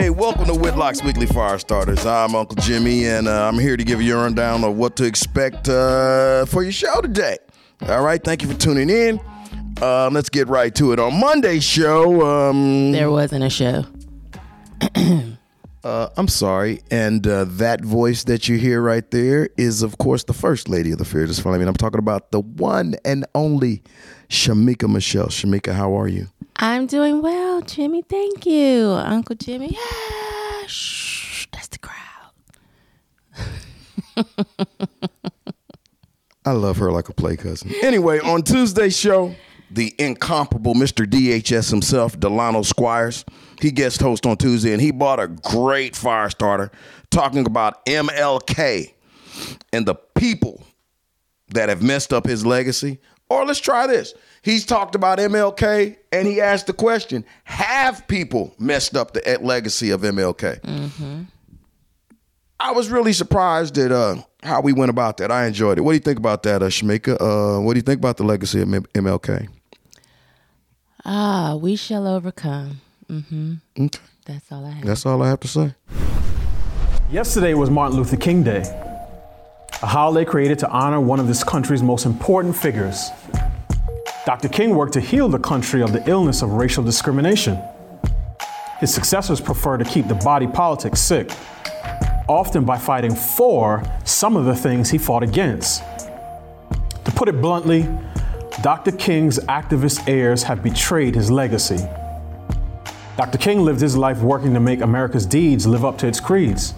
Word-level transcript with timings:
Hey, 0.00 0.08
welcome 0.08 0.46
to 0.46 0.54
Whitlock's 0.54 1.04
Weekly 1.04 1.26
Fire 1.26 1.58
Starters. 1.58 2.06
I'm 2.06 2.34
Uncle 2.34 2.56
Jimmy, 2.56 3.04
and 3.04 3.28
uh, 3.28 3.46
I'm 3.46 3.58
here 3.58 3.76
to 3.76 3.84
give 3.84 4.00
you 4.00 4.16
a 4.16 4.22
rundown 4.22 4.64
of 4.64 4.74
what 4.78 4.96
to 4.96 5.04
expect 5.04 5.68
uh, 5.68 6.46
for 6.46 6.62
your 6.62 6.72
show 6.72 7.02
today. 7.02 7.36
All 7.86 8.02
right, 8.02 8.24
thank 8.24 8.40
you 8.40 8.48
for 8.48 8.58
tuning 8.58 8.88
in. 8.88 9.20
Uh, 9.78 10.08
let's 10.10 10.30
get 10.30 10.48
right 10.48 10.74
to 10.76 10.92
it. 10.92 10.98
On 10.98 11.20
Monday's 11.20 11.64
show, 11.64 12.22
um, 12.22 12.92
There 12.92 13.10
wasn't 13.10 13.44
a 13.44 13.50
show. 13.50 13.84
uh, 15.84 16.08
I'm 16.16 16.28
sorry, 16.28 16.80
and 16.90 17.26
uh, 17.26 17.44
that 17.44 17.84
voice 17.84 18.24
that 18.24 18.48
you 18.48 18.56
hear 18.56 18.80
right 18.80 19.08
there 19.10 19.50
is, 19.58 19.82
of 19.82 19.98
course, 19.98 20.24
the 20.24 20.32
First 20.32 20.70
Lady 20.70 20.92
of 20.92 20.98
the 20.98 21.04
Fear. 21.04 21.26
Just 21.26 21.42
Fearless 21.42 21.58
Flaming. 21.58 21.68
I'm 21.68 21.74
talking 21.74 21.98
about 21.98 22.30
the 22.30 22.40
one 22.40 22.94
and 23.04 23.26
only 23.34 23.82
Shamika 24.30 24.88
Michelle. 24.88 25.26
Shamika, 25.26 25.72
how 25.74 25.98
are 25.98 26.08
you? 26.08 26.28
I'm 26.56 26.86
doing 26.86 27.20
well, 27.20 27.60
Jimmy. 27.62 28.02
Thank 28.02 28.46
you, 28.46 28.90
Uncle 28.90 29.34
Jimmy. 29.34 29.68
Yeah, 29.72 30.66
shh, 30.66 31.46
that's 31.52 31.68
the 31.68 31.78
crowd. 31.78 31.96
I 36.44 36.52
love 36.52 36.76
her 36.78 36.92
like 36.92 37.08
a 37.08 37.12
play 37.12 37.36
cousin. 37.36 37.72
Anyway, 37.82 38.20
on 38.20 38.42
Tuesday's 38.42 38.96
show, 38.96 39.34
the 39.70 39.94
incomparable 39.98 40.74
Mr. 40.74 41.04
DHS 41.06 41.70
himself, 41.70 42.18
Delano 42.18 42.62
Squires, 42.62 43.24
he 43.60 43.70
guest 43.70 44.00
host 44.00 44.26
on 44.26 44.36
Tuesday, 44.36 44.72
and 44.72 44.80
he 44.80 44.90
bought 44.90 45.20
a 45.20 45.28
great 45.28 45.96
fire 45.96 46.30
starter 46.30 46.70
talking 47.10 47.46
about 47.46 47.84
MLK 47.84 48.92
and 49.72 49.86
the 49.86 49.94
people 49.94 50.62
that 51.48 51.68
have 51.68 51.82
messed 51.82 52.12
up 52.12 52.26
his 52.26 52.46
legacy. 52.46 53.00
Or 53.30 53.46
let's 53.46 53.60
try 53.60 53.86
this. 53.86 54.12
He's 54.42 54.66
talked 54.66 54.94
about 54.94 55.18
MLK 55.18 55.96
and 56.12 56.26
he 56.26 56.40
asked 56.40 56.66
the 56.66 56.72
question 56.72 57.24
Have 57.44 58.06
people 58.08 58.54
messed 58.58 58.96
up 58.96 59.12
the 59.14 59.38
legacy 59.40 59.90
of 59.90 60.02
MLK? 60.02 61.26
I 62.58 62.72
was 62.72 62.90
really 62.90 63.12
surprised 63.14 63.78
at 63.78 63.90
uh, 63.92 64.16
how 64.42 64.60
we 64.60 64.72
went 64.74 64.90
about 64.90 65.16
that. 65.18 65.30
I 65.30 65.46
enjoyed 65.46 65.78
it. 65.78 65.80
What 65.80 65.92
do 65.92 65.94
you 65.96 66.00
think 66.00 66.18
about 66.18 66.42
that, 66.42 66.62
uh, 66.62 66.66
Shamika? 66.66 67.16
Uh, 67.18 67.60
what 67.62 67.72
do 67.72 67.78
you 67.78 67.82
think 67.82 67.98
about 68.00 68.18
the 68.18 68.24
legacy 68.24 68.60
of 68.60 68.72
M- 68.74 68.84
MLK? 68.94 69.48
Ah, 71.06 71.56
we 71.56 71.76
shall 71.76 72.06
overcome. 72.06 72.80
Okay. 73.10 73.98
That's 74.26 74.52
all 74.52 74.66
I 74.66 74.70
have. 74.72 74.84
That's 74.86 75.06
all 75.06 75.22
I 75.22 75.28
have 75.28 75.40
to 75.40 75.48
say. 75.48 75.74
Yesterday 77.10 77.54
was 77.54 77.70
Martin 77.70 77.96
Luther 77.96 78.16
King 78.18 78.42
Day, 78.42 78.62
a 79.82 79.86
holiday 79.86 80.30
created 80.30 80.58
to 80.58 80.68
honor 80.68 81.00
one 81.00 81.18
of 81.18 81.26
this 81.26 81.42
country's 81.42 81.82
most 81.82 82.04
important 82.04 82.54
figures. 82.54 83.10
Dr. 84.26 84.48
King 84.48 84.74
worked 84.74 84.92
to 84.92 85.00
heal 85.00 85.28
the 85.28 85.38
country 85.38 85.82
of 85.82 85.92
the 85.92 86.06
illness 86.06 86.42
of 86.42 86.50
racial 86.50 86.84
discrimination. 86.84 87.58
His 88.78 88.92
successors 88.92 89.40
prefer 89.40 89.78
to 89.78 89.84
keep 89.84 90.06
the 90.06 90.14
body 90.14 90.46
politic 90.46 90.96
sick, 90.96 91.30
often 92.28 92.64
by 92.64 92.76
fighting 92.76 93.14
for 93.14 93.82
some 94.04 94.36
of 94.36 94.44
the 94.44 94.54
things 94.54 94.90
he 94.90 94.98
fought 94.98 95.22
against. 95.22 95.82
To 97.04 97.12
put 97.14 97.28
it 97.28 97.40
bluntly, 97.40 97.88
Dr. 98.62 98.92
King's 98.92 99.38
activist 99.38 100.06
heirs 100.06 100.42
have 100.42 100.62
betrayed 100.62 101.14
his 101.14 101.30
legacy. 101.30 101.78
Dr. 103.16 103.38
King 103.38 103.64
lived 103.64 103.80
his 103.80 103.96
life 103.96 104.18
working 104.20 104.52
to 104.52 104.60
make 104.60 104.82
America's 104.82 105.24
deeds 105.24 105.66
live 105.66 105.86
up 105.86 105.96
to 105.98 106.06
its 106.06 106.20
creeds. 106.20 106.74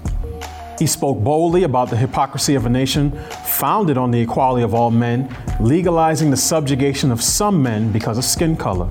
He 0.78 0.86
spoke 0.86 1.22
boldly 1.22 1.62
about 1.62 1.90
the 1.90 1.96
hypocrisy 1.96 2.54
of 2.54 2.66
a 2.66 2.68
nation 2.68 3.12
founded 3.44 3.96
on 3.96 4.10
the 4.10 4.20
equality 4.20 4.64
of 4.64 4.74
all 4.74 4.90
men, 4.90 5.34
legalizing 5.60 6.30
the 6.30 6.36
subjugation 6.36 7.12
of 7.12 7.22
some 7.22 7.62
men 7.62 7.92
because 7.92 8.18
of 8.18 8.24
skin 8.24 8.56
color. 8.56 8.88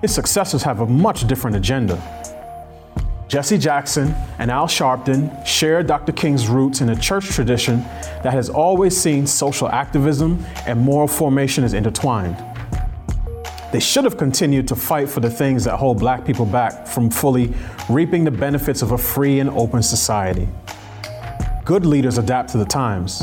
His 0.00 0.14
successors 0.14 0.62
have 0.62 0.80
a 0.80 0.86
much 0.86 1.26
different 1.26 1.56
agenda. 1.56 2.00
Jesse 3.28 3.56
Jackson 3.56 4.14
and 4.38 4.50
Al 4.50 4.66
Sharpton 4.66 5.46
share 5.46 5.82
Dr. 5.82 6.12
King's 6.12 6.48
roots 6.48 6.82
in 6.82 6.90
a 6.90 6.96
church 6.96 7.30
tradition 7.30 7.78
that 8.22 8.34
has 8.34 8.50
always 8.50 8.94
seen 8.94 9.26
social 9.26 9.68
activism 9.70 10.44
and 10.66 10.78
moral 10.78 11.08
formation 11.08 11.64
as 11.64 11.72
intertwined. 11.72 12.36
They 13.72 13.80
should 13.80 14.04
have 14.04 14.18
continued 14.18 14.68
to 14.68 14.76
fight 14.76 15.08
for 15.08 15.20
the 15.20 15.30
things 15.30 15.64
that 15.64 15.78
hold 15.78 15.98
black 15.98 16.26
people 16.26 16.44
back 16.44 16.86
from 16.86 17.10
fully 17.10 17.54
reaping 17.88 18.22
the 18.22 18.30
benefits 18.30 18.82
of 18.82 18.92
a 18.92 18.98
free 18.98 19.40
and 19.40 19.48
open 19.48 19.82
society. 19.82 20.46
Good 21.64 21.86
leaders 21.86 22.18
adapt 22.18 22.50
to 22.50 22.58
the 22.58 22.66
times. 22.66 23.22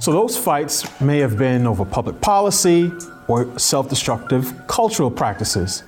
So 0.00 0.12
those 0.12 0.36
fights 0.36 1.00
may 1.00 1.20
have 1.20 1.38
been 1.38 1.68
over 1.68 1.84
public 1.84 2.20
policy 2.20 2.90
or 3.28 3.56
self 3.56 3.88
destructive 3.88 4.52
cultural 4.66 5.10
practices. 5.10 5.84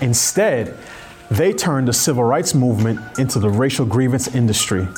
Instead, 0.00 0.76
they 1.30 1.52
turned 1.52 1.86
the 1.86 1.92
civil 1.92 2.24
rights 2.24 2.52
movement 2.52 3.00
into 3.18 3.38
the 3.38 3.48
racial 3.48 3.86
grievance 3.86 4.34
industry. 4.34 4.88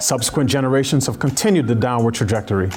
Subsequent 0.00 0.48
generations 0.48 1.06
have 1.06 1.18
continued 1.18 1.66
the 1.66 1.74
downward 1.74 2.14
trajectory. 2.14 2.70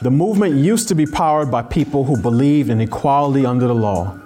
The 0.00 0.10
movement 0.10 0.56
used 0.56 0.88
to 0.88 0.94
be 0.94 1.06
powered 1.06 1.50
by 1.50 1.62
people 1.62 2.04
who 2.04 2.20
believed 2.20 2.68
in 2.68 2.80
equality 2.80 3.46
under 3.46 3.68
the 3.68 3.74
law. 3.74 4.18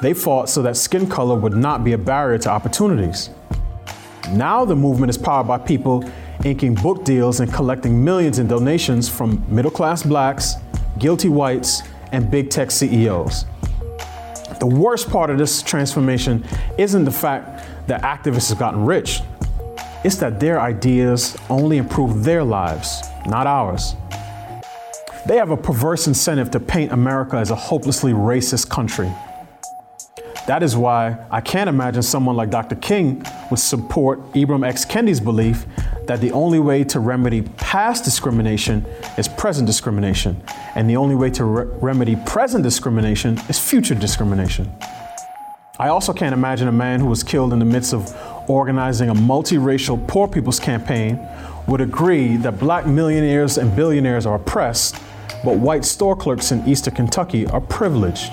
They 0.00 0.14
fought 0.14 0.48
so 0.48 0.62
that 0.62 0.76
skin 0.76 1.06
color 1.06 1.38
would 1.38 1.54
not 1.54 1.84
be 1.84 1.92
a 1.92 1.98
barrier 1.98 2.38
to 2.38 2.50
opportunities. 2.50 3.28
Now 4.30 4.64
the 4.64 4.74
movement 4.74 5.10
is 5.10 5.18
powered 5.18 5.46
by 5.46 5.58
people 5.58 6.10
inking 6.44 6.76
book 6.76 7.04
deals 7.04 7.40
and 7.40 7.52
collecting 7.52 8.02
millions 8.02 8.38
in 8.38 8.48
donations 8.48 9.06
from 9.06 9.44
middle 9.54 9.70
class 9.70 10.02
blacks, 10.02 10.54
guilty 10.98 11.28
whites, 11.28 11.82
and 12.12 12.30
big 12.30 12.48
tech 12.48 12.70
CEOs. 12.70 13.44
The 14.60 14.66
worst 14.66 15.10
part 15.10 15.28
of 15.28 15.36
this 15.36 15.62
transformation 15.62 16.42
isn't 16.78 17.04
the 17.04 17.10
fact 17.10 17.86
that 17.86 18.00
activists 18.02 18.48
have 18.48 18.58
gotten 18.58 18.84
rich, 18.86 19.20
it's 20.04 20.16
that 20.16 20.40
their 20.40 20.58
ideas 20.58 21.36
only 21.50 21.76
improve 21.76 22.24
their 22.24 22.42
lives, 22.42 23.02
not 23.26 23.46
ours. 23.46 23.94
They 25.26 25.36
have 25.36 25.50
a 25.50 25.56
perverse 25.56 26.06
incentive 26.06 26.50
to 26.52 26.60
paint 26.60 26.92
America 26.92 27.36
as 27.36 27.50
a 27.50 27.56
hopelessly 27.56 28.12
racist 28.12 28.70
country. 28.70 29.12
That 30.46 30.62
is 30.62 30.76
why 30.76 31.18
I 31.30 31.40
can't 31.40 31.68
imagine 31.68 32.02
someone 32.02 32.36
like 32.36 32.50
Dr. 32.50 32.74
King 32.76 33.24
would 33.50 33.60
support 33.60 34.32
Ibram 34.32 34.66
X. 34.66 34.84
Kendi's 34.84 35.20
belief 35.20 35.66
that 36.06 36.20
the 36.20 36.32
only 36.32 36.58
way 36.58 36.82
to 36.84 36.98
remedy 36.98 37.42
past 37.42 38.02
discrimination 38.02 38.84
is 39.18 39.28
present 39.28 39.66
discrimination, 39.66 40.42
and 40.74 40.88
the 40.88 40.96
only 40.96 41.14
way 41.14 41.30
to 41.30 41.44
re- 41.44 41.66
remedy 41.80 42.16
present 42.16 42.64
discrimination 42.64 43.38
is 43.48 43.58
future 43.58 43.94
discrimination. 43.94 44.72
I 45.78 45.88
also 45.88 46.12
can't 46.12 46.32
imagine 46.32 46.66
a 46.66 46.72
man 46.72 47.00
who 47.00 47.06
was 47.06 47.22
killed 47.22 47.52
in 47.52 47.58
the 47.58 47.64
midst 47.64 47.92
of 47.94 48.12
organizing 48.50 49.10
a 49.10 49.14
multiracial 49.14 50.04
poor 50.08 50.26
people's 50.26 50.58
campaign 50.58 51.20
would 51.68 51.80
agree 51.80 52.36
that 52.38 52.58
black 52.58 52.86
millionaires 52.86 53.56
and 53.56 53.74
billionaires 53.76 54.26
are 54.26 54.34
oppressed, 54.34 54.96
but 55.44 55.56
white 55.56 55.84
store 55.84 56.16
clerks 56.16 56.52
in 56.52 56.66
Eastern 56.68 56.94
Kentucky 56.94 57.46
are 57.46 57.60
privileged. 57.60 58.30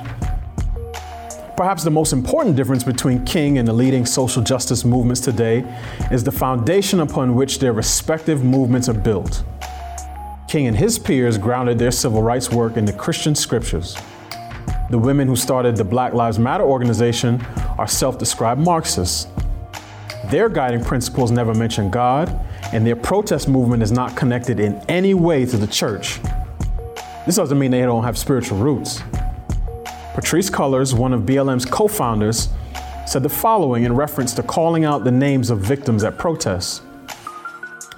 Perhaps 1.56 1.83
the 1.83 1.89
most 1.89 2.13
important 2.13 2.56
difference 2.56 2.83
between 2.83 3.25
King 3.25 3.57
and 3.57 3.68
the 3.68 3.74
leading 3.74 4.06
social 4.06 4.44
justice 4.44 4.86
movements 4.86 5.21
today 5.21 5.65
is 6.12 6.24
the 6.24 6.31
foundation 6.31 7.00
upon 7.00 7.33
which 7.33 7.57
their 7.57 7.74
respective 7.74 8.44
movements 8.44 8.88
are 8.88 8.94
built. 8.94 9.44
King 10.48 10.68
and 10.68 10.77
his 10.77 11.00
peers 11.00 11.38
grounded 11.38 11.80
their 11.80 11.92
civil 11.92 12.21
rights 12.21 12.51
work 12.51 12.77
in 12.77 12.86
the 12.86 12.94
Christian 12.94 13.33
scriptures. 13.33 13.98
The 14.92 15.00
women 15.00 15.27
who 15.27 15.36
started 15.36 15.75
the 15.75 15.83
Black 15.83 16.13
Lives 16.13 16.38
Matter 16.38 16.63
organization 16.63 17.42
are 17.77 17.88
self 17.88 18.18
described 18.19 18.62
Marxists. 18.62 19.27
Their 20.30 20.50
guiding 20.50 20.83
principles 20.83 21.31
never 21.31 21.53
mention 21.53 21.89
God, 21.89 22.30
and 22.71 22.86
their 22.86 22.95
protest 22.95 23.50
movement 23.50 23.81
is 23.81 23.92
not 23.92 24.15
connected 24.15 24.60
in 24.60 24.75
any 24.88 25.13
way 25.13 25.45
to 25.45 25.57
the 25.57 25.68
church. 25.68 26.19
This 27.27 27.35
doesn't 27.35 27.59
mean 27.59 27.71
they 27.71 27.81
don't 27.81 28.06
have 28.06 28.18
spiritual 28.18 28.57
roots. 28.57 29.01
Patrisse 30.15 30.50
Cullors, 30.50 30.97
one 30.97 31.12
of 31.12 31.24
BLM's 31.24 31.65
co 31.65 31.89
founders, 31.89 32.47
said 33.06 33.21
the 33.21 33.27
following 33.27 33.83
in 33.83 33.94
reference 33.94 34.33
to 34.35 34.44
calling 34.44 34.85
out 34.85 35.03
the 35.03 35.12
names 35.12 35.50
of 35.50 35.59
victims 35.59 36.06
at 36.06 36.18
protests. 36.18 36.81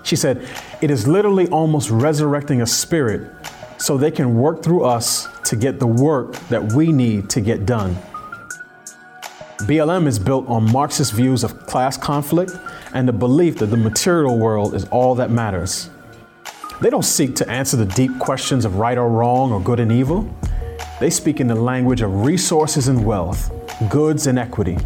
She 0.02 0.16
said, 0.16 0.50
It 0.82 0.90
is 0.90 1.08
literally 1.08 1.48
almost 1.50 1.92
resurrecting 1.92 2.64
a 2.64 2.66
spirit 2.66 3.32
so 3.78 3.98
they 3.98 4.10
can 4.10 4.34
work 4.34 4.64
through 4.64 4.84
us 4.84 5.28
to 5.44 5.56
get 5.56 5.80
the 5.80 5.86
work 5.86 6.34
that 6.50 6.74
we 6.74 6.92
need 6.92 7.30
to 7.30 7.40
get 7.40 7.68
done. 7.68 7.96
BLM 9.60 10.08
is 10.08 10.18
built 10.18 10.50
on 10.50 10.72
Marxist 10.72 11.14
views 11.14 11.44
of 11.44 11.68
class 11.68 11.98
conflict 11.98 12.54
and 12.96 13.08
the 13.08 13.14
belief 13.14 13.60
that 13.60 13.68
the 13.68 13.78
material 13.78 14.40
world 14.40 14.74
is 14.74 14.86
all 14.86 15.14
that 15.14 15.30
matters. 15.30 15.92
They 16.82 16.90
don't 16.90 17.04
seek 17.04 17.36
to 17.36 17.50
answer 17.50 17.76
the 17.76 17.86
deep 17.86 18.18
questions 18.20 18.64
of 18.64 18.78
right 18.78 18.98
or 18.98 19.10
wrong 19.10 19.52
or 19.52 19.60
good 19.60 19.82
and 19.82 19.92
evil. 19.92 20.34
They 21.00 21.10
speak 21.10 21.42
in 21.42 21.48
the 21.48 21.56
language 21.56 22.02
of 22.02 22.26
resources 22.26 22.88
and 22.88 23.06
wealth, 23.06 23.52
goods 23.90 24.28
and 24.28 24.40
equity. 24.40 24.78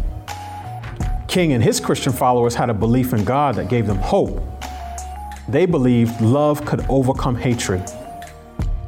King 1.28 1.52
and 1.52 1.62
his 1.62 1.78
Christian 1.78 2.12
followers 2.12 2.54
had 2.54 2.68
a 2.68 2.74
belief 2.74 3.12
in 3.12 3.24
God 3.24 3.54
that 3.56 3.68
gave 3.68 3.86
them 3.86 3.98
hope. 3.98 4.42
They 5.48 5.66
believed 5.66 6.20
love 6.20 6.64
could 6.64 6.84
overcome 6.88 7.36
hatred. 7.36 7.88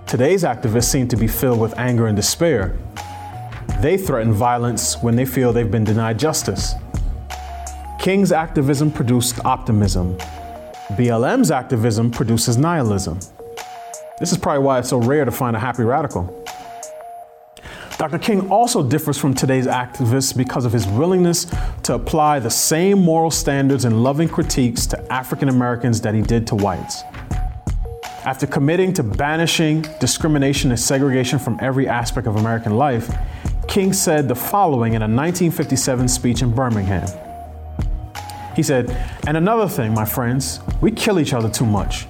Today's 0.07 0.43
activists 0.43 0.85
seem 0.85 1.07
to 1.09 1.17
be 1.17 1.27
filled 1.29 1.61
with 1.61 1.79
anger 1.79 2.07
and 2.07 2.17
despair. 2.17 2.77
They 3.81 3.97
threaten 3.97 4.33
violence 4.33 5.01
when 5.03 5.15
they 5.15 5.27
feel 5.27 5.53
they've 5.53 5.71
been 5.71 5.85
denied 5.85 6.19
justice. 6.19 6.75
King's 8.01 8.33
activism 8.33 8.91
produced 8.91 9.45
optimism. 9.45 10.17
BLM's 10.93 11.51
activism 11.51 12.11
produces 12.11 12.57
nihilism. 12.57 13.19
This 14.21 14.31
is 14.31 14.39
probably 14.39 14.63
why 14.63 14.79
it's 14.79 14.89
so 14.89 14.99
rare 14.99 15.25
to 15.25 15.31
find 15.33 15.57
a 15.57 15.59
happy 15.59 15.83
radical. 15.83 16.45
Dr. 17.99 18.19
King 18.19 18.51
also 18.51 18.87
differs 18.87 19.19
from 19.19 19.35
today's 19.35 19.67
activists 19.67 20.37
because 20.37 20.65
of 20.65 20.73
his 20.73 20.87
willingness 20.87 21.47
to 21.83 21.95
apply 21.95 22.39
the 22.39 22.51
same 22.51 22.99
moral 23.03 23.31
standards 23.31 23.85
and 23.85 24.05
loving 24.05 24.29
critiques 24.29 24.87
to 24.87 25.13
African 25.13 25.49
Americans 25.49 26.01
that 26.03 26.15
he 26.15 26.23
did 26.23 26.47
to 26.49 26.55
whites. 26.55 27.03
After 28.25 28.47
committing 28.47 28.93
to 28.95 29.03
banishing 29.03 29.83
discrimination 29.99 30.71
and 30.71 30.79
segregation 30.79 31.39
from 31.39 31.59
every 31.61 31.89
aspect 31.89 32.27
of 32.27 32.37
American 32.37 32.77
life, 32.77 33.13
King 33.67 33.93
said 33.93 34.29
the 34.29 34.35
following 34.35 34.93
in 34.93 35.03
a 35.03 35.09
1957 35.09 36.07
speech 36.07 36.43
in 36.43 36.55
Birmingham. 36.55 37.26
He 38.57 38.63
said, 38.63 38.91
And 39.27 39.37
another 39.37 39.69
thing, 39.69 39.93
my 39.93 40.07
friends, 40.07 40.61
we 40.81 40.91
kill 40.91 41.21
each 41.21 41.35
other 41.35 41.51
too 41.51 41.67
much. 41.67 42.07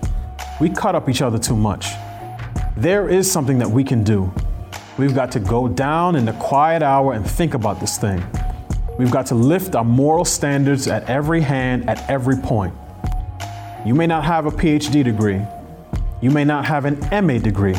We 0.60 0.70
cut 0.70 0.94
up 0.94 1.08
each 1.08 1.20
other 1.20 1.38
too 1.38 1.56
much. 1.56 1.88
There 2.76 3.08
is 3.08 3.31
something 3.31 3.58
that 3.58 3.69
we 3.69 3.82
can 3.82 4.04
do. 4.04 4.32
We've 4.96 5.14
got 5.14 5.32
to 5.32 5.40
go 5.40 5.66
down 5.66 6.14
in 6.14 6.25
the 6.25 6.34
quiet 6.34 6.84
hour 6.84 7.14
and 7.14 7.28
think 7.28 7.54
about 7.54 7.81
this 7.81 7.98
thing. 7.98 8.25
We've 8.96 9.10
got 9.10 9.26
to 9.26 9.34
lift 9.34 9.75
our 9.75 9.84
moral 9.84 10.25
standards 10.25 10.87
at 10.87 11.10
every 11.10 11.40
hand, 11.40 11.90
at 11.90 12.08
every 12.08 12.37
point. 12.37 12.72
You 13.84 13.94
may 13.94 14.06
not 14.06 14.25
have 14.25 14.46
a 14.46 14.52
PhD 14.52 15.02
degree. 15.02 15.43
You 16.22 16.31
may 16.31 16.44
not 16.44 16.64
have 16.64 16.84
an 16.84 17.26
MA 17.26 17.38
degree. 17.38 17.75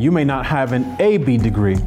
You 0.00 0.10
may 0.10 0.24
not 0.24 0.46
have 0.46 0.72
an 0.72 0.96
AB 1.00 1.38
degree. 1.38 1.78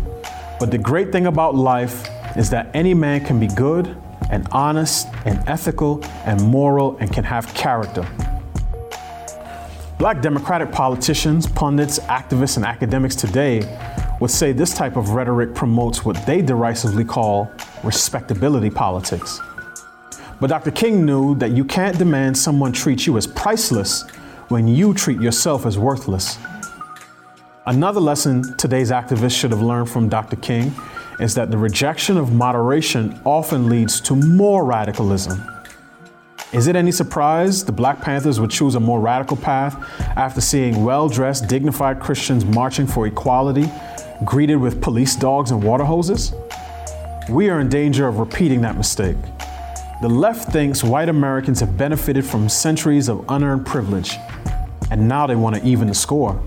But 0.57 0.71
the 0.71 0.77
great 0.77 1.12
thing 1.12 1.27
about 1.27 1.54
life 1.54 2.09
is 2.38 2.50
that 2.51 2.71
any 2.74 2.94
man 2.94 3.25
can 3.25 3.42
be 3.42 3.48
good 3.48 3.95
and 4.30 4.48
honest 4.52 5.08
and 5.26 5.42
ethical 5.48 6.04
and 6.26 6.42
moral 6.42 6.98
and 6.98 7.12
can 7.12 7.24
have 7.24 7.54
character. 7.54 8.08
Black 10.00 10.22
Democratic 10.22 10.72
politicians, 10.72 11.48
pundits, 11.48 11.98
activists, 12.00 12.58
and 12.58 12.66
academics 12.66 13.16
today 13.16 13.62
would 14.20 14.32
say 14.32 14.52
this 14.52 14.74
type 14.74 14.96
of 14.96 15.10
rhetoric 15.10 15.56
promotes 15.56 16.06
what 16.06 16.24
they 16.26 16.42
derisively 16.42 17.04
call 17.04 17.52
respectability 17.84 18.70
politics. 18.70 19.40
But 20.40 20.48
Dr. 20.48 20.72
King 20.72 21.04
knew 21.04 21.36
that 21.36 21.52
you 21.52 21.66
can't 21.66 21.98
demand 21.98 22.38
someone 22.38 22.72
treat 22.72 23.08
you 23.08 23.18
as 23.18 23.26
priceless 23.26 24.04
when 24.50 24.68
you 24.68 24.94
treat 24.94 25.20
yourself 25.20 25.66
as 25.66 25.80
worthless. 25.80 26.38
Another 27.68 28.00
lesson 28.00 28.56
today's 28.56 28.92
activists 28.92 29.38
should 29.38 29.52
have 29.52 29.62
learned 29.62 29.90
from 29.90 30.08
Dr. 30.08 30.38
King 30.38 30.74
is 31.19 31.36
that 31.36 31.52
the 31.52 31.58
rejection 31.58 32.16
of 32.16 32.31
moderation 32.31 33.19
often 33.25 33.68
leads 33.68 34.00
to 34.00 34.16
more 34.16 34.64
radicalism. 34.64 35.44
Is 36.54 36.68
it 36.68 36.78
any 36.78 36.94
surprise 36.94 37.66
the 37.66 37.74
Black 37.74 38.00
Panthers 38.00 38.40
would 38.40 38.52
choose 38.52 38.75
a 38.75 38.80
more 38.80 39.02
radical 39.02 39.36
path 39.36 39.75
after 40.16 40.40
seeing 40.40 40.86
well 40.86 41.10
dressed, 41.10 41.50
dignified 41.50 42.00
Christians 42.00 42.46
marching 42.46 42.88
for 42.88 43.06
equality 43.06 43.69
greeted 44.24 44.56
with 44.56 44.81
police 44.81 45.18
dogs 45.18 45.52
and 45.52 45.62
water 45.62 45.84
hoses? 45.84 46.31
We 47.30 47.50
are 47.50 47.60
in 47.60 47.68
danger 47.68 48.08
of 48.08 48.19
repeating 48.19 48.62
that 48.62 48.78
mistake. 48.78 49.18
The 50.02 50.08
left 50.08 50.54
thinks 50.54 50.86
white 50.86 51.10
Americans 51.10 51.60
have 51.60 51.78
benefited 51.78 52.25
from 52.25 52.48
centuries 52.48 53.10
of 53.10 53.25
unearned 53.28 53.66
privilege, 53.66 54.16
and 54.90 55.06
now 55.06 55.28
they 55.28 55.36
want 55.36 55.58
to 55.58 55.66
even 55.66 55.90
the 55.90 55.94
score. 55.94 56.42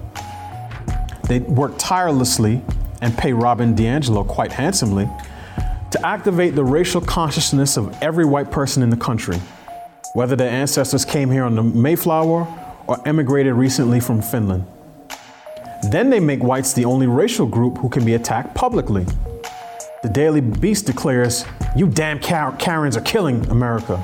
They 1.31 1.39
work 1.39 1.75
tirelessly 1.79 2.61
and 3.01 3.17
pay 3.17 3.33
Robin 3.33 3.77
DiAngelo 3.77 4.27
quite 4.27 4.51
handsomely 4.51 5.09
to 5.93 6.05
activate 6.05 6.57
the 6.57 6.65
racial 6.65 7.01
consciousness 7.01 7.77
of 7.77 7.97
every 8.03 8.25
white 8.25 8.51
person 8.51 8.83
in 8.83 8.91
the 8.91 8.97
country, 8.97 9.37
whether 10.15 10.35
their 10.35 10.51
ancestors 10.51 11.05
came 11.05 11.31
here 11.31 11.45
on 11.45 11.55
the 11.55 11.63
Mayflower 11.63 12.49
or 12.89 13.09
emigrated 13.09 13.55
recently 13.55 14.01
from 14.01 14.21
Finland. 14.21 14.67
Then 15.93 16.11
they 16.11 16.19
make 16.19 16.43
whites 16.43 16.73
the 16.73 16.85
only 16.85 17.07
racial 17.07 17.47
group 17.47 17.79
who 17.79 17.89
can 17.89 18.05
be 18.05 18.15
attacked 18.15 18.57
publicly. 18.57 19.07
The 20.03 20.09
Daily 20.09 20.41
Beast 20.41 20.87
declares, 20.87 21.45
You 21.77 21.87
damn 21.87 22.19
Karens 22.19 22.97
are 22.97 23.03
killing 23.03 23.49
America. 23.51 24.03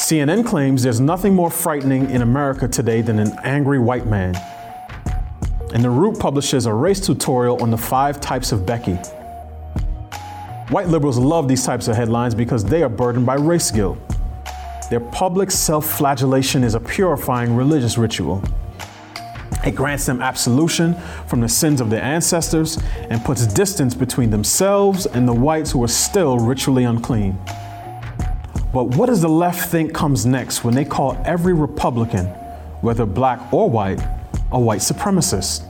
CNN 0.00 0.46
claims 0.46 0.82
there's 0.82 1.00
nothing 1.00 1.34
more 1.34 1.50
frightening 1.50 2.08
in 2.08 2.22
America 2.22 2.66
today 2.66 3.02
than 3.02 3.18
an 3.18 3.38
angry 3.44 3.78
white 3.78 4.06
man. 4.06 4.34
And 5.74 5.84
The 5.84 5.90
Root 5.90 6.18
publishes 6.18 6.66
a 6.66 6.72
race 6.72 6.98
tutorial 6.98 7.62
on 7.62 7.70
the 7.70 7.76
five 7.76 8.20
types 8.20 8.52
of 8.52 8.64
Becky. 8.64 8.94
White 10.70 10.88
liberals 10.88 11.18
love 11.18 11.46
these 11.46 11.64
types 11.64 11.88
of 11.88 11.96
headlines 11.96 12.34
because 12.34 12.64
they 12.64 12.82
are 12.82 12.88
burdened 12.88 13.26
by 13.26 13.34
race 13.34 13.70
guilt. 13.70 13.98
Their 14.90 15.00
public 15.00 15.50
self 15.50 15.90
flagellation 15.98 16.64
is 16.64 16.74
a 16.74 16.80
purifying 16.80 17.54
religious 17.54 17.98
ritual. 17.98 18.42
It 19.66 19.74
grants 19.74 20.06
them 20.06 20.22
absolution 20.22 20.94
from 21.26 21.40
the 21.40 21.48
sins 21.48 21.82
of 21.82 21.90
their 21.90 22.02
ancestors 22.02 22.78
and 23.10 23.22
puts 23.22 23.46
distance 23.46 23.94
between 23.94 24.30
themselves 24.30 25.04
and 25.04 25.28
the 25.28 25.32
whites 25.34 25.72
who 25.72 25.82
are 25.84 25.88
still 25.88 26.38
ritually 26.38 26.84
unclean. 26.84 27.38
But 28.72 28.96
what 28.96 29.06
does 29.06 29.20
the 29.20 29.28
left 29.28 29.70
think 29.70 29.92
comes 29.92 30.24
next 30.24 30.64
when 30.64 30.74
they 30.74 30.84
call 30.84 31.20
every 31.26 31.52
Republican, 31.52 32.26
whether 32.80 33.04
black 33.04 33.52
or 33.52 33.68
white, 33.68 34.00
a 34.52 34.58
white 34.58 34.80
supremacist? 34.80 35.64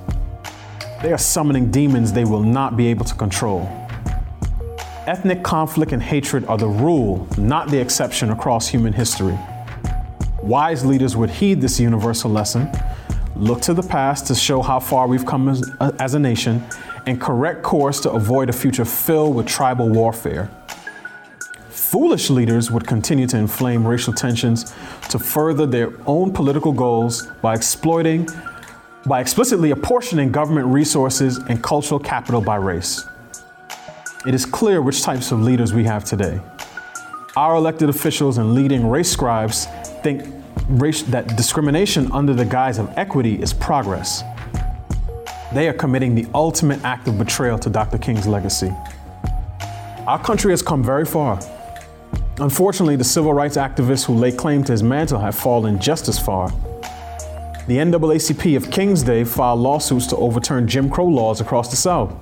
They 1.03 1.13
are 1.13 1.19
summoning 1.19 1.71
demons 1.71 2.13
they 2.13 2.25
will 2.25 2.43
not 2.43 2.77
be 2.77 2.87
able 2.89 3.05
to 3.05 3.15
control. 3.15 3.63
Ethnic 5.07 5.43
conflict 5.43 5.93
and 5.93 6.03
hatred 6.03 6.45
are 6.47 6.59
the 6.59 6.69
rule, 6.69 7.27
not 7.39 7.71
the 7.71 7.79
exception 7.79 8.31
across 8.31 8.69
human 8.69 8.93
history. 8.93 9.39
Wise 10.43 10.85
leaders 10.85 11.17
would 11.17 11.31
heed 11.31 11.61
this 11.61 11.81
universal 11.81 12.31
lesson 12.31 12.71
look 13.39 13.61
to 13.63 13.73
the 13.73 13.83
past 13.83 14.27
to 14.27 14.35
show 14.35 14.61
how 14.61 14.81
far 14.81 15.07
we've 15.07 15.25
come 15.25 15.49
as, 15.49 15.63
as 15.99 16.15
a 16.15 16.19
nation, 16.19 16.63
and 17.07 17.21
correct 17.21 17.63
course 17.63 18.01
to 18.01 18.11
avoid 18.11 18.51
a 18.51 18.53
future 18.53 18.85
filled 18.85 19.35
with 19.35 19.47
tribal 19.47 19.89
warfare. 19.89 20.51
Foolish 21.69 22.29
leaders 22.29 22.71
would 22.71 22.87
continue 22.87 23.27
to 23.29 23.39
inflame 23.39 23.87
racial 23.87 24.13
tensions 24.13 24.75
to 25.09 25.19
further 25.19 25.67
their 25.67 25.93
own 26.07 26.33
political 26.33 26.73
goals 26.73 27.29
by 27.41 27.55
exploiting, 27.55 28.29
by 29.09 29.21
explicitly 29.21 29.71
apportioning 29.71 30.31
government 30.31 30.67
resources 30.67 31.39
and 31.49 31.63
cultural 31.63 31.99
capital 31.99 32.43
by 32.43 32.57
race. 32.57 33.03
It 34.27 34.35
is 34.35 34.45
clear 34.45 34.83
which 34.83 35.03
types 35.03 35.33
of 35.33 35.41
leaders 35.41 35.73
we 35.73 35.85
have 35.85 36.05
today. 36.05 36.39
Our 37.35 37.57
elected 37.57 37.89
officials 37.89 38.37
and 38.37 38.55
leading 38.55 38.87
race 38.87 39.11
scribes 39.11 39.67
think 40.03 40.25
that 41.07 41.35
discrimination 41.37 42.13
under 42.13 42.35
the 42.35 42.45
guise 42.45 42.79
of 42.79 42.93
equity 42.99 43.41
is 43.41 43.55
progress. 43.55 44.23
They 45.55 45.69
are 45.69 45.73
committing 45.73 46.15
the 46.15 46.27
ultimate 46.35 46.85
act 46.85 47.09
of 47.09 47.17
betrayal 47.17 47.59
to 47.61 47.71
Dr. 47.71 47.97
King's 47.97 48.27
legacy. 48.27 48.71
Our 50.07 50.23
country 50.23 50.53
has 50.53 50.61
come 50.61 50.85
very 50.85 51.07
far. 51.07 51.41
Unfortunately, 52.39 52.97
the 52.97 53.05
civil 53.05 53.33
rights 53.33 53.57
activists 53.57 54.05
who 54.05 54.15
lay 54.15 54.33
claim 54.33 54.63
to 54.65 54.73
his 54.73 54.83
mantle 54.83 55.19
have 55.19 55.35
fallen 55.35 55.81
just 55.81 56.09
as 56.09 56.19
far. 56.19 56.53
The 57.69 57.77
NAACP 57.77 58.57
of 58.57 58.71
King's 58.71 59.03
Day 59.03 59.25
filed 59.25 59.61
lawsuits 59.61 60.07
to 60.07 60.17
overturn 60.17 60.67
Jim 60.67 60.89
Crow 60.89 61.05
laws 61.05 61.43
across 61.43 61.69
the 61.69 61.77
South. 61.77 62.17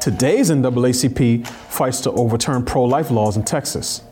Today's 0.00 0.50
NAACP 0.50 1.46
fights 1.46 2.00
to 2.00 2.10
overturn 2.10 2.64
pro 2.64 2.82
life 2.82 3.12
laws 3.12 3.36
in 3.36 3.44
Texas. 3.44 4.02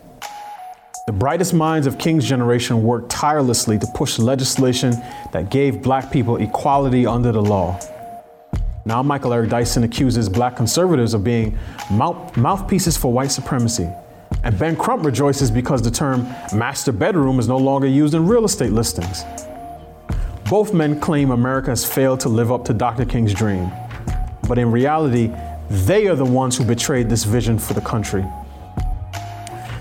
The 1.08 1.12
brightest 1.12 1.52
minds 1.52 1.88
of 1.88 1.98
King's 1.98 2.24
generation 2.24 2.84
worked 2.84 3.10
tirelessly 3.10 3.76
to 3.80 3.88
push 3.92 4.20
legislation 4.20 4.92
that 5.32 5.50
gave 5.50 5.82
black 5.82 6.12
people 6.12 6.36
equality 6.36 7.08
under 7.08 7.32
the 7.32 7.42
law. 7.42 7.80
Now, 8.84 9.02
Michael 9.02 9.32
Eric 9.32 9.50
Dyson 9.50 9.82
accuses 9.82 10.28
black 10.28 10.54
conservatives 10.54 11.12
of 11.12 11.24
being 11.24 11.58
mouth- 11.90 12.36
mouthpieces 12.36 12.96
for 12.96 13.12
white 13.12 13.32
supremacy. 13.32 13.88
And 14.44 14.56
Ben 14.56 14.76
Crump 14.76 15.04
rejoices 15.04 15.50
because 15.50 15.82
the 15.82 15.90
term 15.90 16.22
master 16.54 16.92
bedroom 16.92 17.40
is 17.40 17.48
no 17.48 17.56
longer 17.56 17.88
used 17.88 18.14
in 18.14 18.28
real 18.28 18.44
estate 18.44 18.70
listings. 18.70 19.24
Both 20.48 20.72
men 20.72 21.00
claim 21.00 21.32
America 21.32 21.70
has 21.70 21.84
failed 21.84 22.20
to 22.20 22.28
live 22.28 22.52
up 22.52 22.64
to 22.66 22.72
Dr. 22.72 23.04
King's 23.04 23.34
dream. 23.34 23.68
But 24.46 24.58
in 24.58 24.70
reality, 24.70 25.32
they 25.68 26.06
are 26.06 26.14
the 26.14 26.24
ones 26.24 26.56
who 26.56 26.64
betrayed 26.64 27.08
this 27.10 27.24
vision 27.24 27.58
for 27.58 27.74
the 27.74 27.80
country. 27.80 28.24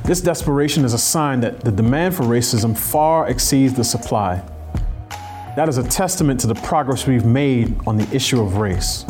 This 0.06 0.22
desperation 0.22 0.84
is 0.84 0.94
a 0.94 0.98
sign 0.98 1.40
that 1.42 1.62
the 1.62 1.72
demand 1.72 2.16
for 2.16 2.24
racism 2.24 2.76
far 2.76 3.30
exceeds 3.30 3.76
the 3.76 3.84
supply. 3.84 4.42
That 5.56 5.70
is 5.70 5.78
a 5.78 5.84
testament 5.84 6.40
to 6.40 6.48
the 6.48 6.56
progress 6.56 7.06
we've 7.06 7.26
made 7.26 7.76
on 7.86 7.96
the 7.96 8.08
issue 8.16 8.42
of 8.42 8.58
race. 8.58 9.06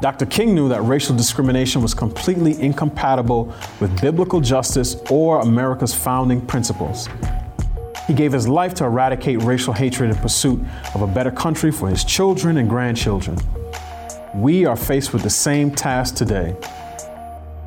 Dr. 0.00 0.24
King 0.24 0.54
knew 0.54 0.70
that 0.70 0.80
racial 0.80 1.14
discrimination 1.14 1.82
was 1.82 1.92
completely 1.92 2.58
incompatible 2.58 3.52
with 3.80 4.00
biblical 4.00 4.40
justice 4.40 4.96
or 5.10 5.40
America's 5.40 5.94
founding 5.94 6.40
principles. 6.40 7.06
He 8.08 8.14
gave 8.14 8.32
his 8.32 8.48
life 8.48 8.72
to 8.76 8.86
eradicate 8.86 9.42
racial 9.42 9.74
hatred 9.74 10.08
in 10.08 10.16
pursuit 10.16 10.58
of 10.94 11.02
a 11.02 11.06
better 11.06 11.30
country 11.30 11.70
for 11.70 11.90
his 11.90 12.04
children 12.04 12.56
and 12.56 12.66
grandchildren. 12.66 13.36
We 14.34 14.64
are 14.64 14.76
faced 14.76 15.12
with 15.12 15.22
the 15.22 15.30
same 15.30 15.70
task 15.70 16.14
today. 16.14 16.56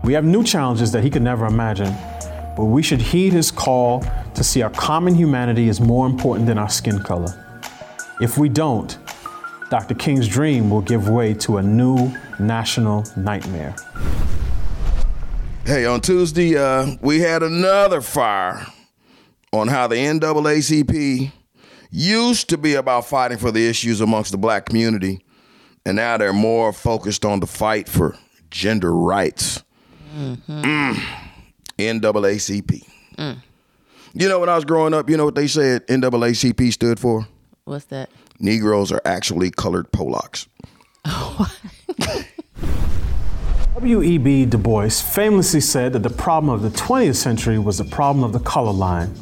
We 0.03 0.13
have 0.13 0.25
new 0.25 0.43
challenges 0.43 0.91
that 0.93 1.03
he 1.03 1.11
could 1.11 1.21
never 1.21 1.45
imagine, 1.45 1.93
but 2.57 2.65
we 2.65 2.81
should 2.81 2.99
heed 2.99 3.33
his 3.33 3.51
call 3.51 4.03
to 4.33 4.43
see 4.43 4.63
our 4.63 4.71
common 4.71 5.13
humanity 5.13 5.69
as 5.69 5.79
more 5.79 6.07
important 6.07 6.47
than 6.47 6.57
our 6.57 6.69
skin 6.69 7.03
color. 7.03 7.61
If 8.19 8.39
we 8.39 8.49
don't, 8.49 8.97
Dr. 9.69 9.93
King's 9.93 10.27
dream 10.27 10.71
will 10.71 10.81
give 10.81 11.07
way 11.07 11.35
to 11.35 11.57
a 11.57 11.61
new 11.61 12.11
national 12.39 13.05
nightmare. 13.15 13.75
Hey, 15.67 15.85
on 15.85 16.01
Tuesday, 16.01 16.57
uh, 16.57 16.95
we 16.99 17.19
had 17.19 17.43
another 17.43 18.01
fire 18.01 18.65
on 19.51 19.67
how 19.67 19.87
the 19.87 19.95
NAACP 19.95 21.31
used 21.91 22.49
to 22.49 22.57
be 22.57 22.75
about 22.75 23.05
fighting 23.05 23.37
for 23.37 23.51
the 23.51 23.67
issues 23.67 24.01
amongst 24.01 24.31
the 24.31 24.37
black 24.37 24.65
community, 24.65 25.23
and 25.85 25.97
now 25.97 26.17
they're 26.17 26.33
more 26.33 26.71
focused 26.71 27.25
on 27.25 27.39
the 27.39 27.47
fight 27.47 27.89
for 27.89 28.15
gender 28.49 28.93
rights. 28.93 29.63
Mm. 30.15 30.95
NAACP. 31.77 32.85
You 34.13 34.27
know, 34.27 34.39
when 34.39 34.49
I 34.49 34.55
was 34.55 34.65
growing 34.65 34.93
up, 34.93 35.09
you 35.09 35.15
know 35.15 35.25
what 35.25 35.35
they 35.35 35.47
said 35.47 35.87
NAACP 35.87 36.73
stood 36.73 36.99
for? 36.99 37.27
What's 37.63 37.85
that? 37.85 38.09
Negroes 38.39 38.91
are 38.91 39.01
actually 39.05 39.51
colored 39.51 39.91
Polacks. 39.91 40.47
W.E.B. 43.75 44.45
Du 44.45 44.57
Bois 44.57 44.89
famously 44.89 45.61
said 45.61 45.93
that 45.93 46.03
the 46.03 46.09
problem 46.09 46.53
of 46.53 46.61
the 46.61 46.69
20th 46.69 47.15
century 47.15 47.57
was 47.57 47.77
the 47.77 47.85
problem 47.85 48.23
of 48.23 48.33
the 48.33 48.39
color 48.39 48.73
line. 48.73 49.15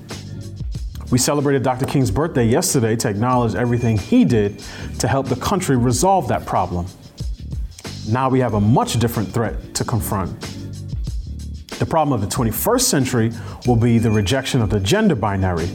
We 1.11 1.17
celebrated 1.17 1.63
Dr. 1.63 1.87
King's 1.87 2.11
birthday 2.11 2.45
yesterday 2.45 2.95
to 2.97 3.09
acknowledge 3.09 3.55
everything 3.55 3.97
he 3.97 4.25
did 4.25 4.63
to 4.99 5.07
help 5.07 5.27
the 5.27 5.35
country 5.37 5.75
resolve 5.75 6.27
that 6.27 6.45
problem. 6.45 6.85
Now 8.07 8.29
we 8.29 8.39
have 8.41 8.53
a 8.53 8.61
much 8.61 8.99
different 8.99 9.33
threat 9.33 9.73
to 9.73 9.83
confront. 9.83 10.39
The 11.79 11.85
problem 11.85 12.13
of 12.13 12.21
the 12.21 12.35
21st 12.35 12.81
century 12.81 13.31
will 13.65 13.75
be 13.75 13.97
the 13.97 14.11
rejection 14.11 14.61
of 14.61 14.69
the 14.69 14.79
gender 14.79 15.15
binary. 15.15 15.69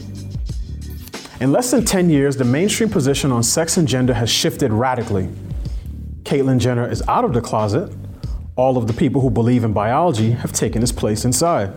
In 1.41 1.51
less 1.51 1.71
than 1.71 1.83
10 1.83 2.09
years, 2.09 2.37
the 2.37 2.45
mainstream 2.45 2.89
position 2.89 3.31
on 3.31 3.43
sex 3.43 3.75
and 3.75 3.85
gender 3.85 4.13
has 4.13 4.29
shifted 4.29 4.71
radically. 4.71 5.29
Caitlyn 6.23 6.59
Jenner 6.59 6.89
is 6.89 7.03
out 7.09 7.25
of 7.25 7.33
the 7.33 7.41
closet. 7.41 7.91
All 8.55 8.77
of 8.77 8.87
the 8.87 8.93
people 8.93 9.19
who 9.19 9.29
believe 9.29 9.65
in 9.65 9.73
biology 9.73 10.31
have 10.31 10.53
taken 10.53 10.81
his 10.81 10.93
place 10.93 11.25
inside. 11.25 11.73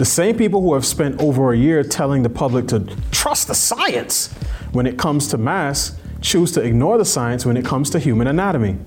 The 0.00 0.06
same 0.06 0.38
people 0.38 0.62
who 0.62 0.72
have 0.72 0.86
spent 0.86 1.20
over 1.20 1.52
a 1.52 1.56
year 1.58 1.82
telling 1.82 2.22
the 2.22 2.30
public 2.30 2.66
to 2.68 2.80
trust 3.10 3.48
the 3.48 3.54
science 3.54 4.32
when 4.72 4.86
it 4.86 4.96
comes 4.96 5.28
to 5.28 5.36
mass 5.36 5.94
choose 6.22 6.52
to 6.52 6.62
ignore 6.62 6.96
the 6.96 7.04
science 7.04 7.44
when 7.44 7.54
it 7.54 7.66
comes 7.66 7.90
to 7.90 7.98
human 7.98 8.26
anatomy. 8.26 8.78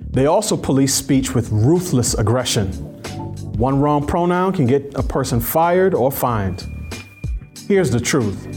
They 0.00 0.24
also 0.24 0.56
police 0.56 0.94
speech 0.94 1.34
with 1.34 1.50
ruthless 1.52 2.14
aggression. 2.14 2.68
One 3.58 3.78
wrong 3.78 4.06
pronoun 4.06 4.54
can 4.54 4.66
get 4.66 4.94
a 4.94 5.02
person 5.02 5.40
fired 5.40 5.92
or 5.92 6.10
fined. 6.10 6.66
Here's 7.68 7.90
the 7.90 8.00
truth 8.00 8.48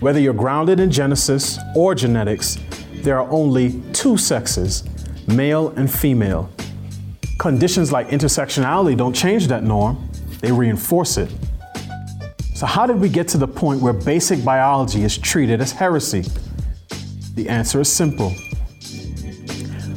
whether 0.00 0.18
you're 0.18 0.32
grounded 0.32 0.80
in 0.80 0.90
Genesis 0.90 1.58
or 1.76 1.94
genetics, 1.94 2.56
there 3.02 3.20
are 3.20 3.30
only 3.30 3.78
two 3.92 4.16
sexes, 4.16 4.84
male 5.26 5.68
and 5.76 5.92
female. 5.92 6.48
Conditions 7.36 7.92
like 7.92 8.08
intersexuality 8.08 8.96
don't 8.96 9.12
change 9.12 9.48
that 9.48 9.62
norm, 9.62 10.07
they 10.40 10.52
reinforce 10.52 11.16
it. 11.16 11.30
So, 12.54 12.66
how 12.66 12.86
did 12.86 12.98
we 12.98 13.08
get 13.08 13.28
to 13.28 13.38
the 13.38 13.46
point 13.46 13.80
where 13.80 13.92
basic 13.92 14.44
biology 14.44 15.04
is 15.04 15.16
treated 15.16 15.60
as 15.60 15.72
heresy? 15.72 16.24
The 17.34 17.48
answer 17.48 17.80
is 17.80 17.90
simple. 17.90 18.34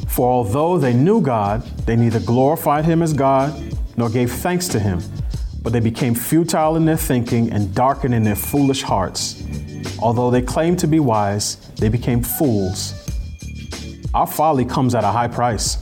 For 0.08 0.30
although 0.30 0.78
they 0.78 0.92
knew 0.92 1.20
God, 1.20 1.62
they 1.86 1.96
neither 1.96 2.20
glorified 2.20 2.84
him 2.84 3.02
as 3.02 3.12
God 3.12 3.52
nor 3.96 4.08
gave 4.10 4.30
thanks 4.30 4.68
to 4.68 4.78
him, 4.78 5.02
but 5.62 5.72
they 5.72 5.80
became 5.80 6.14
futile 6.14 6.76
in 6.76 6.84
their 6.84 6.96
thinking 6.96 7.50
and 7.50 7.74
darkened 7.74 8.14
in 8.14 8.22
their 8.22 8.36
foolish 8.36 8.82
hearts. 8.82 9.42
Although 10.00 10.30
they 10.30 10.42
claimed 10.42 10.78
to 10.80 10.86
be 10.86 11.00
wise, 11.00 11.56
they 11.76 11.88
became 11.88 12.22
fools. 12.22 12.94
Our 14.14 14.26
folly 14.26 14.64
comes 14.64 14.94
at 14.94 15.04
a 15.04 15.10
high 15.10 15.28
price. 15.28 15.78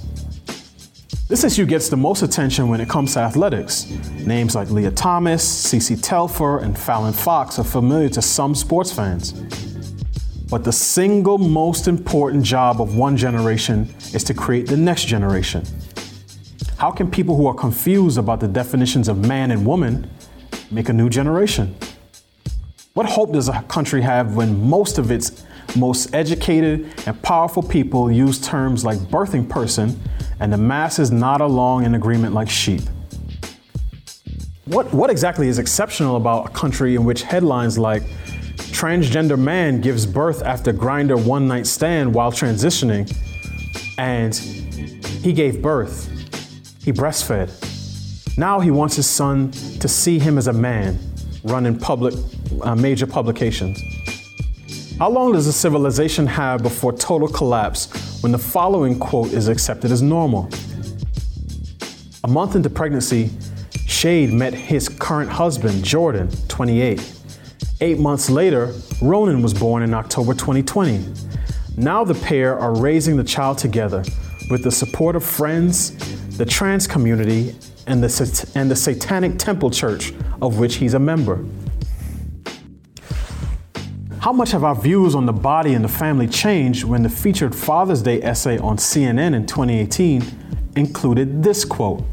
This 1.31 1.45
issue 1.45 1.65
gets 1.65 1.89
the 1.89 1.97
most 1.97 2.23
attention 2.23 2.69
when 2.69 2.81
it 2.81 2.89
comes 2.89 3.15
to 3.15 3.21
athletics. 3.21 3.89
Names 4.27 4.57
like 4.57 4.69
Lia 4.71 4.91
Thomas, 4.91 5.45
CeCé 5.65 5.97
Telfer, 6.03 6.59
and 6.59 6.77
Fallon 6.77 7.13
Fox 7.13 7.57
are 7.61 7.65
familiar 7.65 8.09
to 8.09 8.21
some 8.21 8.53
sports 8.53 8.91
fans. 8.91 9.31
But 10.51 10.65
the 10.65 10.73
single 10.73 11.39
most 11.39 11.87
important 11.87 12.43
job 12.43 12.81
of 12.81 12.97
one 12.97 13.17
generation 13.17 13.95
is 14.13 14.25
to 14.25 14.35
create 14.35 14.67
the 14.67 14.77
next 14.77 15.05
generation. 15.05 15.65
How 16.79 16.91
can 16.91 17.09
people 17.09 17.37
who 17.37 17.47
are 17.47 17.55
confused 17.55 18.19
about 18.19 18.41
the 18.41 18.49
definitions 18.49 19.07
of 19.07 19.25
man 19.25 19.53
and 19.53 19.65
woman 19.65 20.11
make 20.73 20.89
a 20.89 20.93
new 20.93 21.09
generation? 21.09 21.77
What 22.95 23.07
hope 23.07 23.33
does 23.33 23.49
a 23.49 23.63
country 23.69 24.03
have 24.03 24.35
when 24.35 24.69
most 24.69 24.99
of 24.99 25.13
its 25.13 25.45
most 25.77 26.15
educated 26.15 26.93
and 27.07 27.21
powerful 27.23 27.62
people 27.62 28.11
use 28.11 28.41
terms 28.41 28.85
like 28.85 28.99
birthing 28.99 29.49
person 29.49 30.00
and 30.41 30.53
the 30.53 30.59
masses 30.59 31.11
nod 31.11 31.41
along 31.41 31.85
in 31.85 31.95
agreement 31.95 32.35
like 32.35 32.49
sheep? 32.49 32.83
What, 34.67 34.93
what 34.93 35.11
exactly 35.11 35.49
is 35.49 35.59
exceptional 35.59 36.17
about 36.17 36.50
a 36.50 36.53
country 36.53 36.95
in 36.95 37.05
which 37.05 37.23
headlines 37.23 37.79
like 37.79 38.03
transgender 38.57 39.39
man 39.39 39.81
gives 39.81 40.07
birth 40.07 40.43
after 40.43 40.73
Grindr 40.73 41.23
one 41.23 41.49
night 41.49 41.67
stand 41.67 42.15
while 42.15 42.31
transitioning 42.31 43.12
and 43.99 44.35
he 44.35 45.33
gave 45.33 45.61
birth, 45.61 46.09
he 46.83 46.93
breastfed. 46.93 48.39
Now 48.39 48.61
he 48.61 48.71
wants 48.71 48.97
his 48.97 49.07
son 49.07 49.50
to 49.50 49.89
see 49.89 50.19
him 50.19 50.39
as 50.39 50.47
a 50.47 50.53
man 50.53 50.99
run 51.45 51.67
in 51.67 51.79
public 51.79 52.15
uh, 52.62 52.75
major 52.75 53.07
publications. 53.07 53.83
How 55.00 55.09
long 55.09 55.33
does 55.33 55.47
a 55.47 55.52
civilization 55.54 56.26
have 56.26 56.62
before 56.62 56.92
total 56.92 57.26
collapse 57.26 58.23
when 58.23 58.33
the 58.33 58.38
following 58.38 58.99
quote 58.99 59.33
is 59.33 59.49
accepted 59.49 59.90
as 59.90 60.02
normal? 60.02 60.50
A 62.23 62.28
month 62.28 62.54
into 62.54 62.69
pregnancy, 62.69 63.30
Shade 63.87 64.30
met 64.30 64.52
his 64.52 64.90
current 64.90 65.30
husband, 65.30 65.83
Jordan, 65.83 66.28
28. 66.49 67.14
Eight 67.80 67.99
months 67.99 68.28
later, 68.28 68.75
Ronan 69.00 69.40
was 69.40 69.54
born 69.54 69.83
in 69.83 69.95
October 69.95 70.35
2020. 70.35 71.02
Now 71.78 72.04
the 72.04 72.14
pair 72.16 72.59
are 72.59 72.76
raising 72.76 73.16
the 73.16 73.25
child 73.25 73.57
together 73.57 74.04
with 74.50 74.64
the 74.64 74.71
support 74.71 75.16
of 75.16 75.25
friends, 75.25 75.92
the 76.37 76.45
trans 76.45 76.87
community, 76.87 77.57
and 77.87 78.04
the, 78.04 78.50
and 78.54 78.71
the 78.71 78.76
Satanic 78.76 79.38
Temple 79.38 79.71
Church, 79.71 80.12
of 80.42 80.59
which 80.59 80.75
he's 80.75 80.92
a 80.92 80.99
member. 80.99 81.42
How 84.21 84.35
much 84.35 84.50
have 84.50 84.65
our 84.65 84.75
views 84.75 85.15
on 85.15 85.25
the 85.25 85.33
body 85.33 85.73
and 85.73 85.83
the 85.83 85.89
family 85.89 86.29
changed 86.29 86.85
when 86.85 87.03
the 87.03 87.09
featured 87.09 87.55
Father's 87.55 88.03
Day 88.03 88.23
essay 88.23 88.59
on 88.59 88.77
CNN 88.77 89.35
in 89.35 89.47
2018 89.47 90.23
included 90.77 91.43
this 91.43 91.65
quote? 91.65 92.05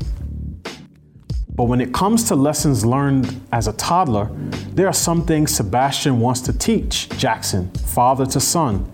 But 1.50 1.66
when 1.66 1.82
it 1.82 1.94
comes 1.94 2.24
to 2.30 2.36
lessons 2.38 2.86
learned 2.86 3.42
as 3.52 3.68
a 3.68 3.74
toddler, 3.74 4.30
there 4.72 4.88
are 4.88 4.94
some 4.94 5.26
things 5.26 5.54
Sebastian 5.54 6.22
wants 6.22 6.40
to 6.42 6.58
teach 6.58 7.10
Jackson, 7.18 7.70
father 7.72 8.26
to 8.28 8.40
son. 8.40 8.86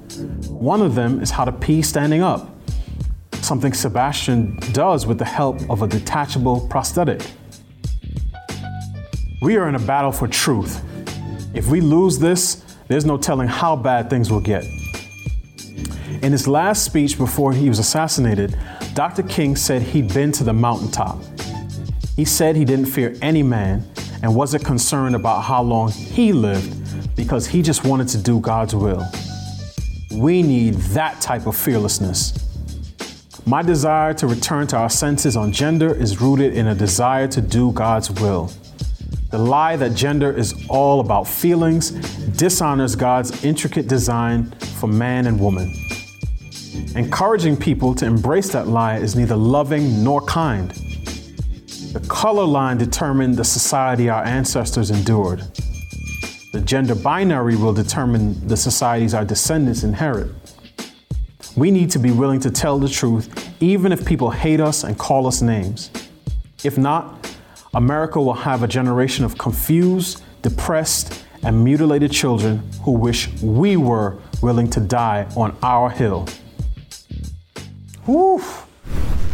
One 0.49 0.81
of 0.81 0.95
them 0.95 1.21
is 1.21 1.29
how 1.29 1.45
to 1.45 1.51
pee 1.51 1.83
standing 1.83 2.23
up, 2.23 2.49
something 3.41 3.73
Sebastian 3.73 4.57
does 4.71 5.05
with 5.05 5.19
the 5.19 5.25
help 5.25 5.61
of 5.69 5.83
a 5.83 5.87
detachable 5.87 6.67
prosthetic. 6.67 7.21
We 9.43 9.55
are 9.57 9.69
in 9.69 9.75
a 9.75 9.85
battle 9.85 10.11
for 10.11 10.27
truth. 10.27 10.83
If 11.53 11.67
we 11.67 11.79
lose 11.79 12.17
this, 12.17 12.62
there's 12.87 13.05
no 13.05 13.17
telling 13.17 13.47
how 13.47 13.75
bad 13.75 14.09
things 14.09 14.31
will 14.31 14.41
get. 14.41 14.65
In 16.21 16.31
his 16.31 16.47
last 16.47 16.83
speech 16.83 17.17
before 17.17 17.53
he 17.53 17.67
was 17.67 17.79
assassinated, 17.79 18.57
Dr. 18.93 19.23
King 19.23 19.55
said 19.55 19.81
he'd 19.81 20.13
been 20.13 20.31
to 20.33 20.43
the 20.43 20.53
mountaintop. 20.53 21.19
He 22.15 22.25
said 22.25 22.55
he 22.55 22.63
didn't 22.63 22.85
fear 22.85 23.15
any 23.21 23.43
man 23.43 23.83
and 24.21 24.33
wasn't 24.35 24.63
concerned 24.63 25.15
about 25.15 25.41
how 25.41 25.61
long 25.61 25.91
he 25.91 26.31
lived, 26.31 27.15
because 27.15 27.45
he 27.45 27.61
just 27.61 27.83
wanted 27.83 28.07
to 28.09 28.17
do 28.17 28.39
God's 28.39 28.73
will. 28.75 29.05
We 30.13 30.41
need 30.41 30.75
that 30.95 31.19
type 31.21 31.47
of 31.47 31.57
fearlessness. 31.57 32.39
My 33.45 33.61
desire 33.61 34.13
to 34.13 34.27
return 34.27 34.67
to 34.67 34.77
our 34.77 34.89
senses 34.89 35.35
on 35.35 35.51
gender 35.51 35.93
is 35.93 36.21
rooted 36.21 36.53
in 36.53 36.67
a 36.67 36.75
desire 36.75 37.27
to 37.27 37.41
do 37.41 37.71
God's 37.73 38.09
will. 38.09 38.51
The 39.33 39.39
lie 39.39 39.75
that 39.77 39.95
gender 39.95 40.31
is 40.31 40.53
all 40.69 40.99
about 40.99 41.27
feelings 41.27 41.89
dishonors 42.37 42.95
God's 42.95 43.43
intricate 43.43 43.87
design 43.87 44.51
for 44.79 44.85
man 44.85 45.25
and 45.25 45.39
woman. 45.39 45.73
Encouraging 46.95 47.57
people 47.57 47.95
to 47.95 48.05
embrace 48.05 48.51
that 48.51 48.67
lie 48.67 48.97
is 48.97 49.15
neither 49.15 49.35
loving 49.35 50.03
nor 50.03 50.21
kind. 50.21 50.69
The 50.69 52.05
color 52.07 52.45
line 52.45 52.77
determined 52.77 53.35
the 53.35 53.43
society 53.43 54.07
our 54.07 54.23
ancestors 54.23 54.91
endured. 54.91 55.39
The 56.51 56.61
gender 56.63 56.93
binary 56.93 57.55
will 57.55 57.73
determine 57.73 58.47
the 58.47 58.55
societies 58.55 59.15
our 59.15 59.25
descendants 59.25 59.81
inherit. 59.81 60.29
We 61.57 61.71
need 61.71 61.89
to 61.89 61.97
be 61.97 62.11
willing 62.11 62.39
to 62.41 62.51
tell 62.51 62.77
the 62.77 62.87
truth, 62.87 63.51
even 63.59 63.91
if 63.91 64.05
people 64.05 64.29
hate 64.29 64.59
us 64.59 64.83
and 64.83 64.95
call 64.95 65.25
us 65.25 65.41
names. 65.41 65.89
If 66.63 66.77
not, 66.77 67.22
America 67.75 68.21
will 68.21 68.33
have 68.33 68.63
a 68.63 68.67
generation 68.67 69.25
of 69.25 69.37
confused, 69.37 70.21
depressed, 70.41 71.23
and 71.43 71.63
mutilated 71.63 72.11
children 72.11 72.61
who 72.83 72.91
wish 72.91 73.29
we 73.41 73.75
were 73.77 74.17
willing 74.41 74.69
to 74.69 74.79
die 74.79 75.27
on 75.35 75.55
our 75.63 75.89
hill. 75.89 76.27
Whew. 78.05 78.41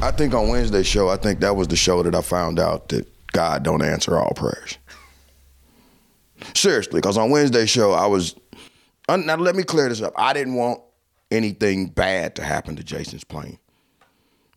I 0.02 0.12
think 0.12 0.34
on 0.34 0.48
Wednesday's 0.48 0.88
show, 0.88 1.10
I 1.10 1.18
think 1.18 1.42
that 1.42 1.56
was 1.56 1.68
the 1.68 1.76
show 1.76 2.02
that 2.04 2.16
I 2.16 2.22
found 2.22 2.60
out 2.60 2.90
that 2.90 3.08
God 3.34 3.64
don't 3.64 3.84
answer 3.84 4.18
all 4.18 4.32
prayers. 4.36 4.78
Seriously, 6.56 7.00
because 7.00 7.18
on 7.18 7.30
Wednesday's 7.30 7.70
show, 7.70 7.92
I 7.92 8.08
was. 8.08 8.36
Now, 9.10 9.36
let 9.36 9.56
me 9.56 9.64
clear 9.64 9.90
this 9.90 10.02
up. 10.02 10.14
I 10.16 10.34
didn't 10.34 10.54
want 10.54 10.80
anything 11.32 11.88
bad 11.88 12.36
to 12.36 12.44
happen 12.44 12.76
to 12.78 12.84
Jason's 12.84 13.24
plane. 13.24 13.60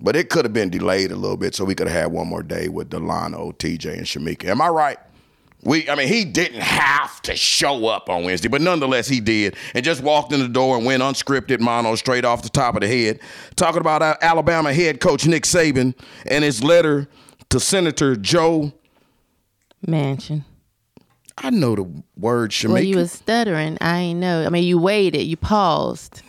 But 0.02 0.16
it 0.16 0.30
could 0.30 0.44
have 0.44 0.52
been 0.52 0.68
delayed 0.68 1.12
a 1.12 1.16
little 1.16 1.36
bit 1.36 1.54
so 1.54 1.64
we 1.64 1.76
could 1.76 1.86
have 1.86 2.02
had 2.02 2.12
one 2.12 2.26
more 2.26 2.42
day 2.42 2.68
with 2.68 2.90
Delano, 2.90 3.52
TJ, 3.52 3.98
and 3.98 4.06
Shamika. 4.06 4.46
Am 4.46 4.60
I 4.60 4.68
right? 4.68 4.98
We, 5.64 5.88
I 5.88 5.94
mean, 5.94 6.08
he 6.08 6.24
didn't 6.24 6.60
have 6.60 7.22
to 7.22 7.36
show 7.36 7.86
up 7.86 8.10
on 8.10 8.24
Wednesday, 8.24 8.48
but 8.48 8.60
nonetheless, 8.60 9.06
he 9.06 9.20
did, 9.20 9.54
and 9.74 9.84
just 9.84 10.02
walked 10.02 10.32
in 10.32 10.40
the 10.40 10.48
door 10.48 10.76
and 10.76 10.84
went 10.84 11.04
unscripted 11.04 11.60
mono 11.60 11.94
straight 11.94 12.24
off 12.24 12.42
the 12.42 12.48
top 12.48 12.74
of 12.74 12.80
the 12.80 12.88
head, 12.88 13.20
talking 13.54 13.80
about 13.80 14.02
Alabama 14.20 14.74
head 14.74 14.98
coach 14.98 15.24
Nick 15.24 15.44
Saban 15.44 15.94
and 16.26 16.42
his 16.42 16.64
letter 16.64 17.06
to 17.50 17.60
Senator 17.60 18.16
Joe 18.16 18.72
Manchin. 19.86 20.44
I 21.38 21.50
know 21.50 21.76
the 21.76 22.02
word 22.16 22.50
Shamika. 22.50 22.72
Well, 22.72 22.82
you 22.82 22.96
was 22.96 23.12
stuttering. 23.12 23.78
I 23.80 23.98
ain't 24.00 24.18
know. 24.20 24.44
I 24.44 24.48
mean, 24.48 24.64
you 24.64 24.78
waited. 24.78 25.22
You 25.22 25.36
paused. 25.36 26.22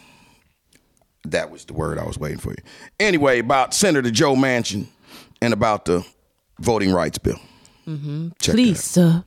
That 1.26 1.50
was 1.52 1.66
the 1.66 1.74
word 1.74 1.98
I 1.98 2.06
was 2.06 2.18
waiting 2.18 2.38
for 2.40 2.52
you. 2.52 2.64
Anyway, 3.00 3.40
about 3.40 3.74
Senator 3.74 4.12
Joe 4.12 4.36
Manchin 4.36 4.88
and 5.42 5.54
about 5.54 5.86
the 5.86 6.06
voting 6.60 6.92
rights 6.92 7.18
bill. 7.18 7.40
Mm-hmm. 7.88 8.30
Please, 8.40 8.84
sir, 8.84 9.24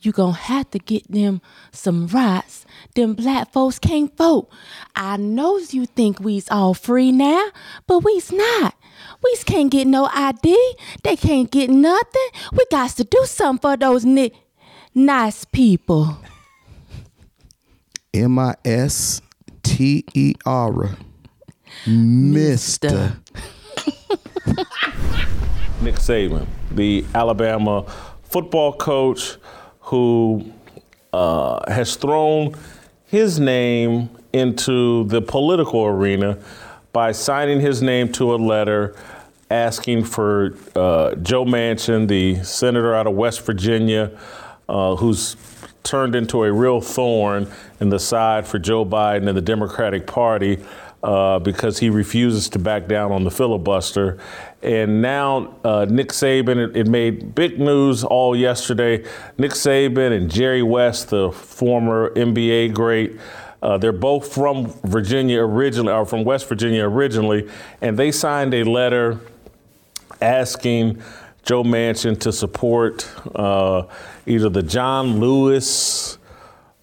you 0.00 0.12
gonna 0.12 0.32
have 0.32 0.70
to 0.70 0.78
get 0.78 1.10
them 1.10 1.40
some 1.72 2.06
rights. 2.06 2.64
Them 2.94 3.14
black 3.14 3.52
folks 3.52 3.78
can't 3.78 4.16
vote. 4.16 4.48
I 4.94 5.16
knows 5.16 5.74
you 5.74 5.86
think 5.86 6.20
we's 6.20 6.48
all 6.50 6.74
free 6.74 7.12
now, 7.12 7.48
but 7.86 8.00
we's 8.00 8.30
not. 8.32 8.74
We's 9.22 9.44
can't 9.44 9.70
get 9.70 9.86
no 9.86 10.08
ID. 10.12 10.56
They 11.02 11.16
can't 11.16 11.50
get 11.50 11.70
nothing. 11.70 12.28
We 12.52 12.64
got 12.70 12.90
to 12.90 13.04
do 13.04 13.24
something 13.24 13.60
for 13.60 13.76
those 13.76 14.04
ni- 14.04 14.32
nice 14.94 15.44
people. 15.44 16.18
M 18.14 18.38
I 18.38 18.54
S 18.64 19.20
T 19.62 20.04
E 20.14 20.34
R. 20.46 20.96
Mister. 21.86 23.16
Nick 25.80 25.94
Saban, 25.94 26.46
the 26.72 27.04
Alabama 27.14 27.84
football 28.22 28.72
coach 28.72 29.36
who 29.80 30.52
uh, 31.12 31.70
has 31.70 31.96
thrown 31.96 32.54
his 33.04 33.38
name 33.38 34.10
into 34.32 35.04
the 35.04 35.22
political 35.22 35.84
arena 35.84 36.38
by 36.92 37.12
signing 37.12 37.60
his 37.60 37.80
name 37.80 38.10
to 38.12 38.34
a 38.34 38.36
letter 38.36 38.94
asking 39.50 40.04
for 40.04 40.56
uh, 40.74 41.14
Joe 41.16 41.44
Manchin, 41.44 42.08
the 42.08 42.42
senator 42.44 42.94
out 42.94 43.06
of 43.06 43.14
West 43.14 43.46
Virginia, 43.46 44.18
uh, 44.68 44.96
who's 44.96 45.36
turned 45.84 46.14
into 46.14 46.44
a 46.44 46.52
real 46.52 46.80
thorn 46.80 47.50
in 47.80 47.88
the 47.88 47.98
side 47.98 48.46
for 48.46 48.58
Joe 48.58 48.84
Biden 48.84 49.28
and 49.28 49.36
the 49.36 49.42
Democratic 49.42 50.06
Party 50.06 50.58
uh, 51.02 51.38
because 51.38 51.78
he 51.78 51.90
refuses 51.90 52.48
to 52.48 52.58
back 52.58 52.88
down 52.88 53.12
on 53.12 53.24
the 53.24 53.30
filibuster. 53.30 54.18
And 54.62 55.00
now 55.00 55.54
uh, 55.62 55.86
Nick 55.88 56.08
Saban, 56.08 56.56
it, 56.56 56.76
it, 56.76 56.86
made 56.88 57.34
big 57.34 57.60
news 57.60 58.02
all 58.02 58.34
yesterday. 58.34 59.04
Nick 59.36 59.52
Saban 59.52 60.16
and 60.16 60.30
Jerry 60.30 60.62
West, 60.62 61.10
the 61.10 61.30
former 61.30 62.10
NBA 62.10 62.74
great, 62.74 63.18
uh, 63.62 63.78
they're 63.78 63.92
both 63.92 64.32
from 64.32 64.66
Virginia 64.84 65.40
originally, 65.40 65.92
or 65.92 66.04
from 66.04 66.24
West 66.24 66.48
Virginia 66.48 66.84
originally, 66.84 67.48
and 67.80 67.98
they 67.98 68.12
signed 68.12 68.54
a 68.54 68.64
letter 68.64 69.18
asking 70.20 71.02
Joe 71.44 71.64
Manchin 71.64 72.18
to 72.20 72.32
support 72.32 73.10
uh, 73.34 73.84
either 74.26 74.48
the 74.48 74.62
John 74.62 75.18
Lewis 75.18 76.17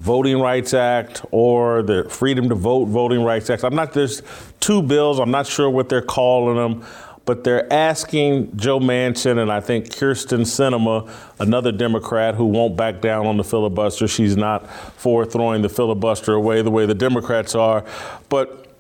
Voting 0.06 0.40
Rights 0.40 0.76
Act 0.76 1.26
or 1.32 1.82
the 1.82 2.08
Freedom 2.08 2.48
to 2.50 2.54
Vote 2.54 2.86
Voting 2.86 3.24
Rights 3.24 3.50
Act. 3.50 3.64
I'm 3.64 3.74
not, 3.74 3.92
there's 3.92 4.22
two 4.60 4.84
bills, 4.84 5.18
I'm 5.18 5.32
not 5.32 5.48
sure 5.48 5.68
what 5.68 5.90
they're 5.90 6.04
calling 6.04 6.58
them, 6.58 6.86
but 7.26 7.44
they're 7.44 7.74
asking 7.74 8.56
Joe 8.56 8.80
Manchin 8.80 9.40
and 9.40 9.52
I 9.52 9.62
think 9.62 9.88
Kyrsten 9.88 10.42
Sinema, 10.42 11.10
another 11.40 11.72
Democrat 11.72 12.36
who 12.36 12.46
won't 12.46 12.78
back 12.78 13.02
down 13.02 13.26
on 13.26 13.38
the 13.38 13.44
filibuster. 13.44 14.08
She's 14.08 14.38
not 14.38 14.70
for 14.70 15.26
throwing 15.26 15.64
the 15.64 15.70
filibuster 15.70 16.36
away 16.36 16.62
the 16.62 16.70
way 16.70 16.86
the 16.86 16.94
Democrats 16.94 17.56
are. 17.56 17.84
But 18.30 18.80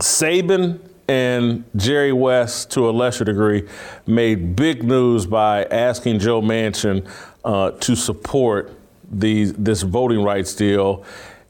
Saban 0.00 0.80
and 1.08 1.64
Jerry 1.76 2.12
West, 2.12 2.70
to 2.72 2.90
a 2.90 2.92
lesser 2.92 3.24
degree, 3.24 3.66
made 4.06 4.54
big 4.54 4.84
news 4.84 5.24
by 5.24 5.64
asking 5.64 6.18
Joe 6.18 6.42
Manchin 6.42 7.10
uh, 7.42 7.70
to 7.70 7.96
support 7.96 8.70
this 9.12 9.82
voting 9.82 10.22
rights 10.22 10.54
deal. 10.54 11.04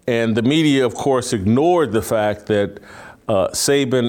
And 0.06 0.36
the 0.36 0.42
media, 0.42 0.84
of 0.84 0.94
course, 0.94 1.32
ignored 1.32 1.92
the 1.92 2.02
fact 2.02 2.46
that 2.46 2.80
uh, 3.28 3.48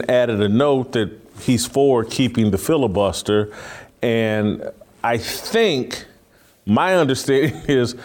added 0.09 0.41
a 0.41 0.49
note 0.49 0.91
that 0.93 1.11
he's 1.39 1.65
for 1.65 2.03
keeping 2.03 2.51
the 2.51 2.57
filibuster. 2.57 3.53
And 4.01 4.69
I 5.03 5.17
think 5.17 6.05
my 6.65 6.95
understanding 6.95 7.61
is 7.67 7.95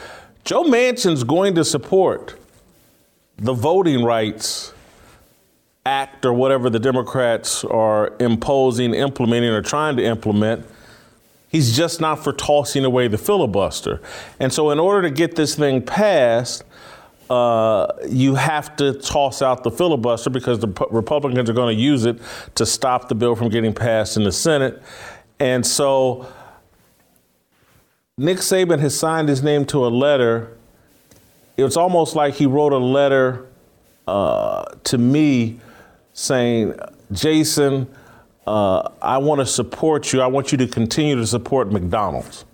Joe 0.45 0.65
Manchin's 0.65 1.25
going 1.25 1.55
to 1.55 1.65
support 1.65 2.39
the 3.37 3.55
Voting 3.55 4.05
Rights 4.05 4.73
Act 5.87 6.27
or 6.27 6.35
whatever 6.35 6.69
the 6.69 6.79
Democrats 6.79 7.65
are 7.65 8.15
imposing, 8.21 8.93
implementing, 8.93 9.51
or 9.51 9.63
trying 9.63 9.97
to 9.97 10.05
implement 10.05 10.67
He's 11.49 11.77
just 11.77 12.01
not 12.01 12.23
for 12.23 12.33
tossing 12.33 12.85
away 12.85 13.09
the 13.09 13.19
filibuster. 13.19 14.01
And 14.39 14.53
so, 14.53 14.71
in 14.71 14.79
order 14.79 15.09
to 15.09 15.15
get 15.15 15.35
this 15.35 15.55
thing 15.55 15.83
passed, 15.83 16.63
uh, 17.31 17.87
you 18.09 18.35
have 18.35 18.77
to 18.77 18.95
toss 18.95 19.43
out 19.43 19.63
the 19.65 19.71
filibuster 19.71 20.31
because 20.31 20.61
the 20.61 20.69
Republicans 20.91 21.49
are 21.49 21.55
going 21.55 21.75
to 21.75 21.83
use 21.83 22.05
it 22.05 22.19
to 22.55 22.65
stop 22.67 23.09
the 23.09 23.15
bill 23.15 23.35
from 23.35 23.49
getting 23.49 23.73
passed 23.73 24.17
in 24.17 24.25
the 24.25 24.33
Senate. 24.33 24.83
And 25.41 25.65
so, 25.65 26.27
Nick 28.19 28.39
Saban 28.39 28.81
has 28.81 28.99
signed 28.99 29.29
his 29.29 29.43
name 29.43 29.65
to 29.67 29.87
a 29.87 29.89
letter. 29.89 30.57
It's 31.57 31.77
almost 31.77 32.15
like 32.15 32.35
he 32.35 32.47
wrote 32.47 32.73
a 32.73 32.79
letter 32.79 33.47
uh, 34.07 34.65
to 34.85 34.99
me 34.99 35.61
saying, 36.13 36.79
Jason, 37.13 37.87
uh, 38.49 38.91
I 39.03 39.19
want 39.19 39.41
to 39.41 39.47
support 39.47 40.11
you. 40.11 40.23
I 40.23 40.27
want 40.27 40.53
you 40.53 40.59
to 40.59 40.67
continue 40.67 41.17
to 41.17 41.27
support 41.27 41.71
McDonald's. 41.71 42.47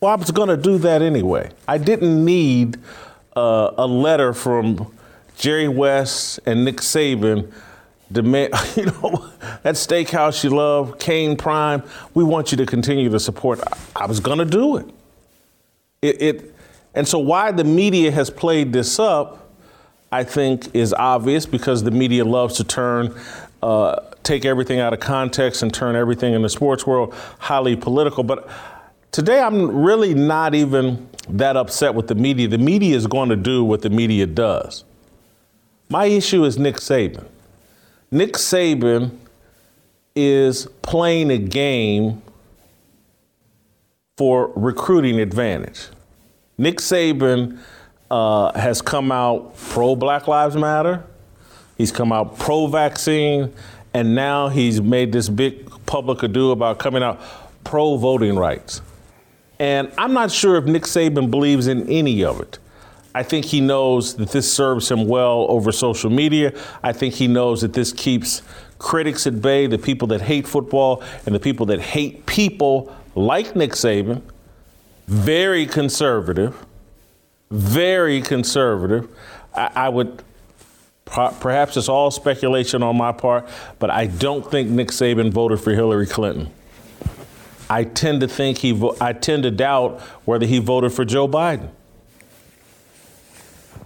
Well, 0.00 0.10
I 0.10 0.14
was 0.14 0.30
going 0.30 0.48
to 0.48 0.56
do 0.56 0.78
that 0.78 1.02
anyway. 1.02 1.50
I 1.68 1.76
didn't 1.76 2.24
need 2.24 2.78
uh, 3.36 3.72
a 3.76 3.86
letter 3.86 4.32
from 4.32 4.94
Jerry 5.36 5.68
West 5.68 6.40
and 6.46 6.64
Nick 6.64 6.76
Saban 6.76 7.52
demand, 8.10 8.54
you 8.76 8.86
know, 8.86 9.30
that 9.62 9.74
steakhouse 9.74 10.42
you 10.42 10.50
love, 10.50 10.98
Kayne 10.98 11.36
Prime, 11.36 11.82
we 12.14 12.24
want 12.24 12.50
you 12.50 12.56
to 12.56 12.64
continue 12.64 13.10
to 13.10 13.20
support. 13.20 13.60
I, 13.60 14.04
I 14.04 14.06
was 14.06 14.20
going 14.20 14.38
to 14.38 14.46
do 14.46 14.78
it. 14.78 14.86
it. 16.00 16.22
It, 16.22 16.54
and 16.94 17.06
so 17.06 17.18
why 17.18 17.52
the 17.52 17.64
media 17.64 18.10
has 18.12 18.30
played 18.30 18.72
this 18.72 18.98
up, 18.98 19.50
I 20.10 20.24
think, 20.24 20.74
is 20.74 20.94
obvious 20.94 21.44
because 21.44 21.82
the 21.82 21.90
media 21.90 22.24
loves 22.24 22.56
to 22.56 22.64
turn 22.64 23.14
uh, 23.64 23.98
take 24.22 24.44
everything 24.44 24.78
out 24.78 24.92
of 24.92 25.00
context 25.00 25.62
and 25.62 25.72
turn 25.72 25.96
everything 25.96 26.34
in 26.34 26.42
the 26.42 26.50
sports 26.50 26.86
world 26.86 27.14
highly 27.38 27.74
political. 27.74 28.22
But 28.22 28.46
today 29.10 29.40
I'm 29.40 29.82
really 29.82 30.12
not 30.12 30.54
even 30.54 31.08
that 31.30 31.56
upset 31.56 31.94
with 31.94 32.08
the 32.08 32.14
media. 32.14 32.46
The 32.46 32.58
media 32.58 32.94
is 32.94 33.06
going 33.06 33.30
to 33.30 33.36
do 33.36 33.64
what 33.64 33.80
the 33.80 33.88
media 33.88 34.26
does. 34.26 34.84
My 35.88 36.04
issue 36.04 36.44
is 36.44 36.58
Nick 36.58 36.76
Saban. 36.76 37.26
Nick 38.10 38.34
Saban 38.34 39.16
is 40.14 40.66
playing 40.82 41.30
a 41.30 41.38
game 41.38 42.22
for 44.18 44.52
recruiting 44.54 45.20
advantage. 45.20 45.88
Nick 46.58 46.78
Saban 46.78 47.58
uh, 48.10 48.52
has 48.58 48.82
come 48.82 49.10
out 49.10 49.56
pro 49.56 49.96
Black 49.96 50.28
Lives 50.28 50.54
Matter. 50.54 51.02
He's 51.76 51.92
come 51.92 52.12
out 52.12 52.38
pro 52.38 52.66
vaccine, 52.66 53.52
and 53.92 54.14
now 54.14 54.48
he's 54.48 54.80
made 54.80 55.12
this 55.12 55.28
big 55.28 55.70
public 55.86 56.22
ado 56.22 56.50
about 56.50 56.78
coming 56.78 57.02
out 57.02 57.20
pro 57.64 57.96
voting 57.96 58.36
rights. 58.36 58.80
And 59.58 59.92
I'm 59.96 60.12
not 60.12 60.30
sure 60.30 60.56
if 60.56 60.64
Nick 60.64 60.82
Saban 60.82 61.30
believes 61.30 61.66
in 61.66 61.88
any 61.88 62.24
of 62.24 62.40
it. 62.40 62.58
I 63.14 63.22
think 63.22 63.44
he 63.44 63.60
knows 63.60 64.16
that 64.16 64.30
this 64.30 64.52
serves 64.52 64.90
him 64.90 65.06
well 65.06 65.46
over 65.48 65.70
social 65.70 66.10
media. 66.10 66.52
I 66.82 66.92
think 66.92 67.14
he 67.14 67.28
knows 67.28 67.60
that 67.60 67.72
this 67.72 67.92
keeps 67.92 68.42
critics 68.78 69.26
at 69.26 69.40
bay, 69.40 69.68
the 69.68 69.78
people 69.78 70.08
that 70.08 70.20
hate 70.20 70.48
football 70.48 71.02
and 71.24 71.34
the 71.34 71.40
people 71.40 71.66
that 71.66 71.80
hate 71.80 72.26
people 72.26 72.92
like 73.14 73.54
Nick 73.54 73.72
Saban, 73.72 74.20
very 75.06 75.64
conservative, 75.66 76.66
very 77.50 78.20
conservative. 78.20 79.08
I, 79.54 79.70
I 79.74 79.88
would, 79.88 80.24
perhaps 81.06 81.76
it's 81.76 81.88
all 81.88 82.10
speculation 82.10 82.82
on 82.82 82.96
my 82.96 83.12
part, 83.12 83.48
but 83.78 83.90
I 83.90 84.06
don't 84.06 84.48
think 84.50 84.70
Nick 84.70 84.88
Saban 84.88 85.32
voted 85.32 85.60
for 85.60 85.72
Hillary 85.72 86.06
Clinton. 86.06 86.50
I 87.68 87.84
tend 87.84 88.20
to 88.20 88.28
think 88.28 88.58
he, 88.58 88.72
vo- 88.72 88.96
I 89.00 89.12
tend 89.12 89.42
to 89.44 89.50
doubt 89.50 90.00
whether 90.24 90.46
he 90.46 90.58
voted 90.58 90.92
for 90.92 91.04
Joe 91.04 91.26
Biden. 91.28 91.70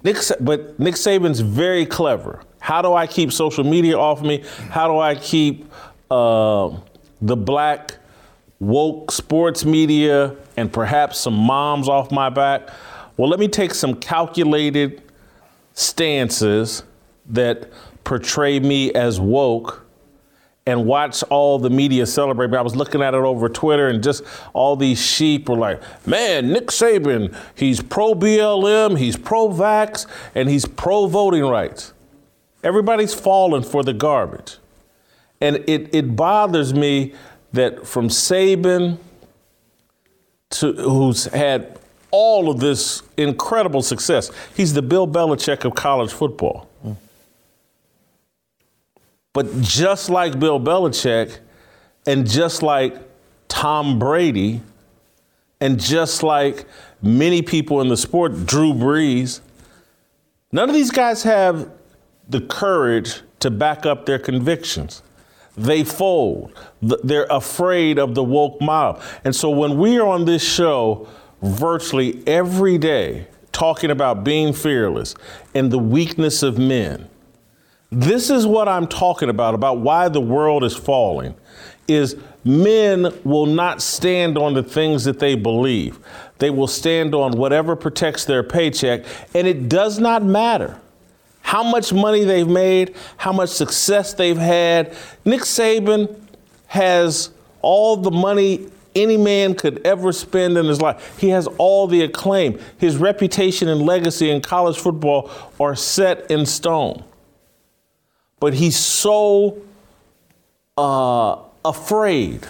Nick, 0.03 0.17
but 0.41 0.79
Nick 0.79 0.95
Saban's 0.95 1.41
very 1.41 1.85
clever. 1.87 2.43
How 2.61 2.83
do 2.83 2.95
I 2.95 3.07
keep 3.07 3.33
social 3.33 3.65
media 3.65 3.99
off 3.99 4.23
me? 4.23 4.45
How 4.71 4.89
do 4.89 4.99
I 4.99 5.15
keep 5.15 5.71
uh, 6.11 6.77
the 7.21 7.37
black 7.37 7.97
woke 8.61 9.11
sports 9.13 9.65
media 9.65 10.37
and 10.57 10.73
perhaps 10.73 11.19
some 11.19 11.35
moms 11.35 11.89
off 11.89 12.11
my 12.11 12.29
back? 12.29 12.69
Well, 13.17 13.29
let 13.29 13.41
me 13.41 13.49
take 13.49 13.75
some 13.75 13.95
calculated 13.95 15.03
stances 15.75 16.83
that 17.29 17.71
portray 18.05 18.59
me 18.61 18.93
as 18.93 19.21
woke 19.21 19.85
and 20.69 20.85
watch 20.85 21.23
all 21.31 21.59
the 21.59 21.71
media 21.71 22.05
celebrate. 22.05 22.51
Me. 22.51 22.59
I 22.59 22.61
was 22.61 22.77
looking 22.77 23.01
at 23.01 23.15
it 23.15 23.19
over 23.19 23.49
Twitter, 23.49 23.89
and 23.89 24.03
just 24.03 24.23
all 24.53 24.77
these 24.77 25.01
sheep 25.01 25.49
were 25.49 25.57
like, 25.57 25.81
man, 26.07 26.53
Nick 26.53 26.67
Saban, 26.67 27.35
he's 27.55 27.81
pro 27.83 28.15
BLM, 28.15 28.99
he's 28.99 29.17
pro 29.17 29.49
vax, 29.49 30.07
and 30.35 30.49
he's 30.49 30.67
pro 30.67 31.07
voting 31.07 31.45
rights. 31.45 31.95
Everybody's 32.63 33.15
falling 33.15 33.63
for 33.63 33.83
the 33.83 33.95
garbage. 33.95 34.59
And 35.41 35.57
it, 35.67 35.95
it 35.95 36.15
bothers 36.15 36.75
me 36.75 37.15
that 37.53 37.87
from 37.87 38.09
Saban 38.09 38.99
to 40.51 40.73
who's 40.75 41.27
had 41.27 41.79
all 42.11 42.51
of 42.51 42.61
this 42.61 43.03
incredible 43.17 43.81
success, 43.81 44.31
he's 44.55 44.75
the 44.75 44.83
Bill 44.83 45.07
Belichick 45.09 45.65
of 45.65 45.75
college 45.75 46.13
football. 46.13 46.68
But 49.39 49.61
just 49.61 50.11
like 50.11 50.41
Bill 50.41 50.59
Belichick, 50.59 51.39
and 52.09 52.29
just 52.29 52.61
like 52.61 52.97
Tom 53.47 53.97
Brady, 53.97 54.63
and 55.61 55.79
just 55.79 56.25
like 56.25 56.67
many 57.01 57.43
people 57.43 57.81
in 57.81 57.87
the 57.87 57.97
sport, 57.97 58.47
Drew 58.47 58.73
Brees, 58.73 59.41
none 60.51 60.69
of 60.69 60.75
these 60.75 60.91
guys 60.91 61.23
have 61.23 61.71
the 62.29 62.41
courage 62.41 63.21
to 63.39 63.49
back 63.49 63.87
up 63.87 64.07
their 64.07 64.19
convictions. 64.19 65.05
They 65.57 65.85
fold. 65.85 66.53
They're 66.83 67.29
afraid 67.31 68.01
of 68.01 68.17
the 68.17 68.25
woke 68.25 68.61
mob. 68.61 69.01
And 69.23 69.37
so 69.37 69.51
when 69.51 69.79
we 69.79 70.01
are 70.01 70.09
on 70.09 70.25
this 70.25 70.43
show 70.43 71.07
virtually 71.43 72.25
every 72.27 72.77
day 72.77 73.29
talking 73.53 73.93
about 73.93 74.25
being 74.25 74.53
fearless 74.53 75.15
and 75.55 75.71
the 75.71 75.79
weakness 75.79 76.43
of 76.43 76.59
men, 76.59 77.09
this 77.91 78.29
is 78.29 78.47
what 78.47 78.69
I'm 78.69 78.87
talking 78.87 79.31
about, 79.31 79.55
about 79.55 79.79
why 79.79 80.09
the 80.09 80.21
world 80.21 80.63
is 80.63 80.77
falling, 80.77 81.35
is 81.87 82.17
men 82.45 83.09
will 83.25 83.47
not 83.47 83.81
stand 83.81 84.37
on 84.37 84.53
the 84.53 84.63
things 84.63 85.05
that 85.05 85.19
they 85.19 85.35
believe. 85.35 85.99
They 86.39 86.51
will 86.51 86.67
stand 86.67 87.15
on 87.15 87.33
whatever 87.33 87.77
protects 87.77 88.27
their 88.27 88.43
paycheck, 88.43 89.05
and 89.35 89.47
it 89.47 89.69
does 89.69 89.99
not 89.99 90.23
matter 90.23 90.79
how 91.41 91.63
much 91.63 91.93
money 91.95 92.25
they've 92.25 92.49
made, 92.49 92.95
how 93.17 93.33
much 93.33 93.49
success 93.49 94.13
they've 94.13 94.37
had. 94.37 94.95
Nick 95.25 95.41
Saban 95.41 96.15
has 96.67 97.31
all 97.63 97.97
the 97.97 98.11
money 98.11 98.69
any 98.95 99.17
man 99.17 99.55
could 99.55 99.81
ever 99.87 100.13
spend 100.13 100.59
in 100.59 100.67
his 100.67 100.83
life. 100.83 101.19
He 101.19 101.31
has 101.31 101.47
all 101.57 101.87
the 101.87 102.03
acclaim. 102.03 102.59
His 102.77 102.97
reputation 102.99 103.69
and 103.69 103.83
legacy 103.83 104.29
in 104.29 104.43
college 104.43 104.77
football 104.77 105.31
are 105.59 105.75
set 105.75 106.31
in 106.31 106.45
stone 106.45 107.05
but 108.41 108.55
he's 108.55 108.77
so 108.77 109.59
uh, 110.77 111.37
afraid 111.65 112.47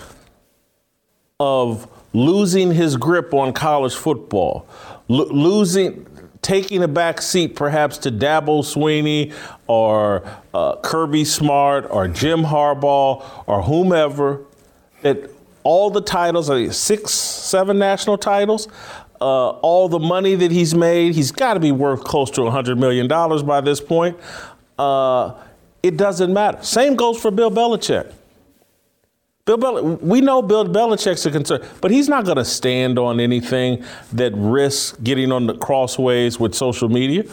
of 1.40 1.88
losing 2.12 2.72
his 2.72 2.96
grip 2.96 3.32
on 3.32 3.52
college 3.52 3.94
football, 3.94 4.66
losing, 5.08 6.06
taking 6.42 6.82
a 6.82 6.88
back 6.88 7.22
seat 7.22 7.54
perhaps 7.54 7.98
to 7.98 8.10
Dabo 8.10 8.62
Swinney 8.62 9.34
or 9.66 10.28
uh, 10.52 10.76
Kirby 10.76 11.24
Smart 11.24 11.86
or 11.90 12.08
Jim 12.08 12.42
Harbaugh 12.42 13.44
or 13.46 13.62
whomever, 13.62 14.44
that 15.02 15.30
all 15.62 15.90
the 15.90 16.00
titles, 16.00 16.48
are 16.50 16.72
six, 16.72 17.12
seven 17.12 17.78
national 17.78 18.18
titles, 18.18 18.68
uh, 19.20 19.48
all 19.50 19.88
the 19.88 19.98
money 19.98 20.34
that 20.34 20.50
he's 20.50 20.74
made, 20.74 21.14
he's 21.14 21.32
got 21.32 21.54
to 21.54 21.60
be 21.60 21.72
worth 21.72 22.04
close 22.04 22.30
to 22.30 22.40
$100 22.42 22.78
million 22.78 23.08
by 23.46 23.60
this 23.60 23.80
point. 23.80 24.18
Uh, 24.78 25.34
it 25.82 25.96
doesn't 25.96 26.32
matter. 26.32 26.62
Same 26.62 26.96
goes 26.96 27.20
for 27.20 27.30
Bill 27.30 27.50
Belichick. 27.50 28.12
Bill 29.44 29.56
Bel- 29.56 29.96
we 29.96 30.20
know 30.20 30.42
Bill 30.42 30.66
Belichick's 30.66 31.24
a 31.24 31.30
concern, 31.30 31.66
but 31.80 31.90
he's 31.90 32.08
not 32.08 32.24
going 32.24 32.36
to 32.36 32.44
stand 32.44 32.98
on 32.98 33.18
anything 33.18 33.82
that 34.12 34.32
risks 34.34 34.98
getting 34.98 35.32
on 35.32 35.46
the 35.46 35.56
crossways 35.56 36.38
with 36.38 36.54
social 36.54 36.88
media. 36.88 37.24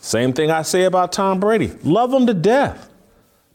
Same 0.00 0.32
thing 0.32 0.50
I 0.50 0.62
say 0.62 0.84
about 0.84 1.12
Tom 1.12 1.40
Brady. 1.40 1.72
Love 1.82 2.12
him 2.12 2.26
to 2.26 2.34
death, 2.34 2.90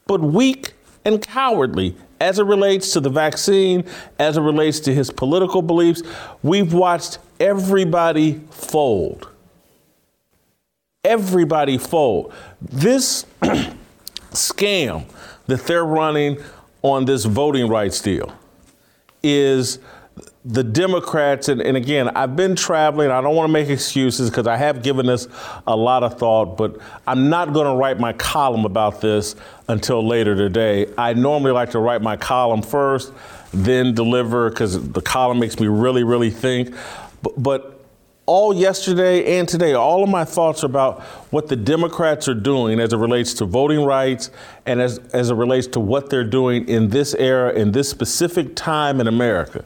but 0.07 0.19
weak 0.19 0.73
and 1.05 1.21
cowardly 1.21 1.95
as 2.19 2.39
it 2.39 2.43
relates 2.43 2.93
to 2.93 2.99
the 2.99 3.09
vaccine, 3.09 3.85
as 4.19 4.37
it 4.37 4.41
relates 4.41 4.79
to 4.81 4.93
his 4.93 5.09
political 5.11 5.61
beliefs. 5.61 6.03
We've 6.43 6.73
watched 6.73 7.19
everybody 7.39 8.41
fold. 8.51 9.27
Everybody 11.03 11.77
fold. 11.77 12.33
This 12.61 13.25
scam 14.31 15.05
that 15.47 15.65
they're 15.65 15.85
running 15.85 16.41
on 16.81 17.05
this 17.05 17.25
voting 17.25 17.67
rights 17.67 18.01
deal 18.01 18.33
is 19.23 19.79
the 20.43 20.63
Democrats, 20.63 21.49
and, 21.49 21.61
and, 21.61 21.77
again, 21.77 22.09
I've 22.09 22.35
been 22.35 22.55
traveling. 22.55 23.11
I 23.11 23.21
don't 23.21 23.35
want 23.35 23.47
to 23.47 23.53
make 23.53 23.69
excuses 23.69 24.29
because 24.29 24.47
I 24.47 24.57
have 24.57 24.81
given 24.81 25.05
this 25.05 25.27
a 25.67 25.75
lot 25.75 26.03
of 26.03 26.17
thought, 26.17 26.57
but 26.57 26.79
I'm 27.05 27.29
not 27.29 27.53
going 27.53 27.67
to 27.67 27.75
write 27.75 27.99
my 27.99 28.13
column 28.13 28.65
about 28.65 29.01
this 29.01 29.35
until 29.67 30.05
later 30.05 30.35
today. 30.35 30.91
I 30.97 31.13
normally 31.13 31.51
like 31.51 31.69
to 31.71 31.79
write 31.79 32.01
my 32.01 32.17
column 32.17 32.63
first, 32.63 33.13
then 33.53 33.93
deliver 33.93 34.49
because 34.49 34.91
the 34.91 35.01
column 35.01 35.39
makes 35.39 35.59
me 35.59 35.67
really, 35.67 36.03
really 36.03 36.31
think. 36.31 36.73
But, 37.21 37.41
but 37.41 37.80
all 38.25 38.53
yesterday 38.53 39.39
and 39.39 39.47
today, 39.47 39.73
all 39.73 40.03
of 40.03 40.09
my 40.09 40.23
thoughts 40.23 40.63
about 40.63 41.01
what 41.31 41.47
the 41.47 41.55
Democrats 41.55 42.27
are 42.27 42.33
doing 42.33 42.79
as 42.79 42.93
it 42.93 42.97
relates 42.97 43.33
to 43.35 43.45
voting 43.45 43.83
rights 43.83 44.29
and 44.65 44.79
as, 44.79 44.99
as 45.13 45.31
it 45.31 45.35
relates 45.35 45.67
to 45.67 45.79
what 45.79 46.09
they're 46.09 46.23
doing 46.23 46.67
in 46.67 46.89
this 46.89 47.13
era, 47.15 47.51
in 47.53 47.71
this 47.71 47.89
specific 47.89 48.55
time 48.55 49.01
in 49.01 49.07
America. 49.07 49.65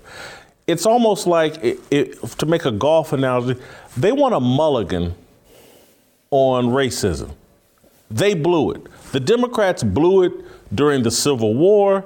It's 0.68 0.86
almost 0.86 1.28
like, 1.28 1.63
it, 1.63 1.80
it, 1.91 2.22
to 2.39 2.46
make 2.46 2.65
a 2.65 2.72
golf 2.72 3.13
analogy, 3.13 3.60
they 3.98 4.12
want 4.12 4.34
a 4.34 4.39
mulligan 4.39 5.13
on 6.32 6.68
racism. 6.68 7.32
They 8.10 8.34
blew 8.34 8.72
it. 8.72 8.82
The 9.12 9.20
Democrats 9.20 9.84
blew 9.84 10.24
it 10.24 10.34
during 10.74 11.04
the 11.04 11.12
Civil 11.12 11.54
War, 11.54 12.04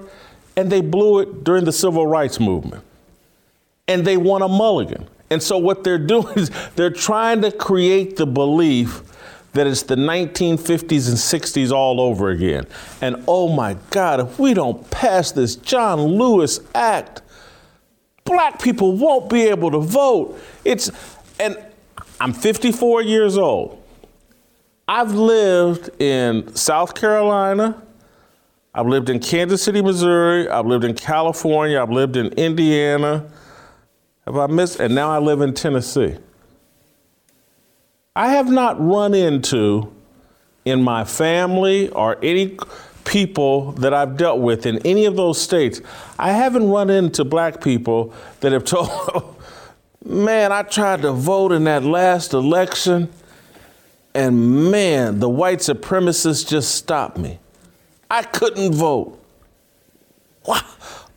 and 0.58 0.72
they 0.72 0.82
blew 0.82 1.20
it 1.20 1.44
during 1.44 1.64
the 1.66 1.72
Civil 1.72 2.06
Rights 2.06 2.40
Movement. 2.40 2.84
And 3.88 4.06
they 4.06 4.18
want 4.18 4.44
a 4.44 4.48
mulligan. 4.48 5.08
And 5.30 5.42
so 5.42 5.58
what 5.58 5.84
they're 5.84 5.98
doing 5.98 6.38
is 6.38 6.52
they're 6.76 6.90
trying 6.90 7.42
to 7.42 7.52
create 7.52 8.16
the 8.16 8.26
belief 8.26 9.04
that 9.54 9.68
it's 9.68 9.84
the 9.84 9.96
1950s 9.96 11.08
and 11.10 11.18
60s 11.18 11.72
all 11.72 12.00
over 12.00 12.30
again. 12.30 12.68
And 13.02 13.24
oh 13.28 13.50
my 13.50 13.76
God, 13.90 14.20
if 14.20 14.40
we 14.40 14.54
don't 14.54 14.90
pass 14.92 15.32
this 15.32 15.56
John 15.56 16.00
Lewis 16.00 16.60
Act, 16.76 17.22
black 18.26 18.62
people 18.62 18.96
won't 18.96 19.30
be 19.30 19.44
able 19.44 19.72
to 19.72 19.80
vote. 19.80 20.40
It's 20.64 20.92
and 21.40 21.58
I'm 22.22 22.34
54 22.34 23.02
years 23.02 23.38
old. 23.38 23.82
I've 24.88 25.14
lived 25.14 25.90
in 26.02 26.56
South 26.56 26.96
Carolina. 26.96 27.82
I've 28.74 28.88
lived 28.88 29.10
in 29.10 29.20
Kansas 29.20 29.64
City, 29.64 29.82
Missouri. 29.82 30.48
I've 30.50 30.66
lived 30.66 30.84
in 30.84 30.96
California. 30.96 31.82
I've 31.82 31.92
lived 31.92 32.18
in 32.18 32.28
Indiana. 32.34 33.32
Have 34.30 34.38
I 34.38 34.46
missed? 34.46 34.80
And 34.80 34.94
now 34.94 35.10
I 35.10 35.18
live 35.18 35.42
in 35.42 35.56
Tennessee. 35.56 36.16
I 38.16 38.34
have 38.34 38.48
not 38.48 38.80
run 38.80 39.16
into 39.16 39.92
in 40.66 40.84
my 40.84 41.04
family 41.04 41.90
or 41.90 42.16
any 42.22 42.56
people 43.06 43.72
that 43.72 43.92
I've 43.92 44.18
dealt 44.18 44.40
with 44.40 44.68
in 44.68 44.78
any 44.86 45.06
of 45.06 45.16
those 45.16 45.42
states, 45.42 45.82
I 46.20 46.32
haven't 46.32 46.70
run 46.70 46.92
into 46.92 47.26
black 47.26 47.60
people 47.60 48.14
that 48.42 48.52
have 48.52 48.64
told, 48.66 49.36
man, 50.06 50.52
I 50.52 50.62
tried 50.62 51.02
to 51.02 51.12
vote 51.12 51.52
in 51.52 51.64
that 51.64 51.84
last 51.84 52.34
election, 52.34 53.10
and 54.14 54.70
man, 54.70 55.20
the 55.20 55.30
white 55.30 55.60
supremacists 55.60 56.48
just 56.48 56.76
stopped 56.76 57.18
me. 57.18 57.40
I 58.12 58.22
couldn't 58.22 58.76
vote. 58.76 59.16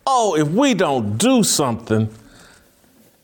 Oh, 0.06 0.34
if 0.34 0.48
we 0.48 0.72
don't 0.72 1.18
do 1.18 1.42
something, 1.42 2.08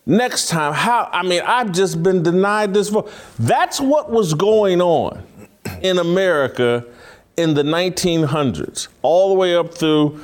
next 0.09 0.49
time, 0.49 0.73
how? 0.73 1.09
I 1.13 1.23
mean, 1.23 1.43
I've 1.43 1.71
just 1.71 2.03
been 2.03 2.25
denied 2.25 2.75
this 2.75 2.89
vote. 2.89 3.13
That's 3.39 3.81
what 3.81 4.11
was 4.11 4.35
going 4.35 4.81
on 4.81 5.23
in 5.81 5.99
America 5.99 6.85
in 7.37 7.55
the 7.55 7.63
1900s, 7.63 8.89
all 9.03 9.29
the 9.29 9.35
way 9.35 9.55
up 9.55 9.73
through 9.73 10.21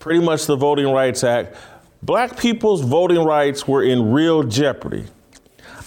pretty 0.00 0.20
much 0.20 0.44
the 0.44 0.56
Voting 0.56 0.90
Rights 0.90 1.24
Act. 1.24 1.56
Black 2.02 2.38
people's 2.38 2.82
voting 2.82 3.24
rights 3.24 3.66
were 3.66 3.82
in 3.82 4.12
real 4.12 4.42
jeopardy. 4.42 5.06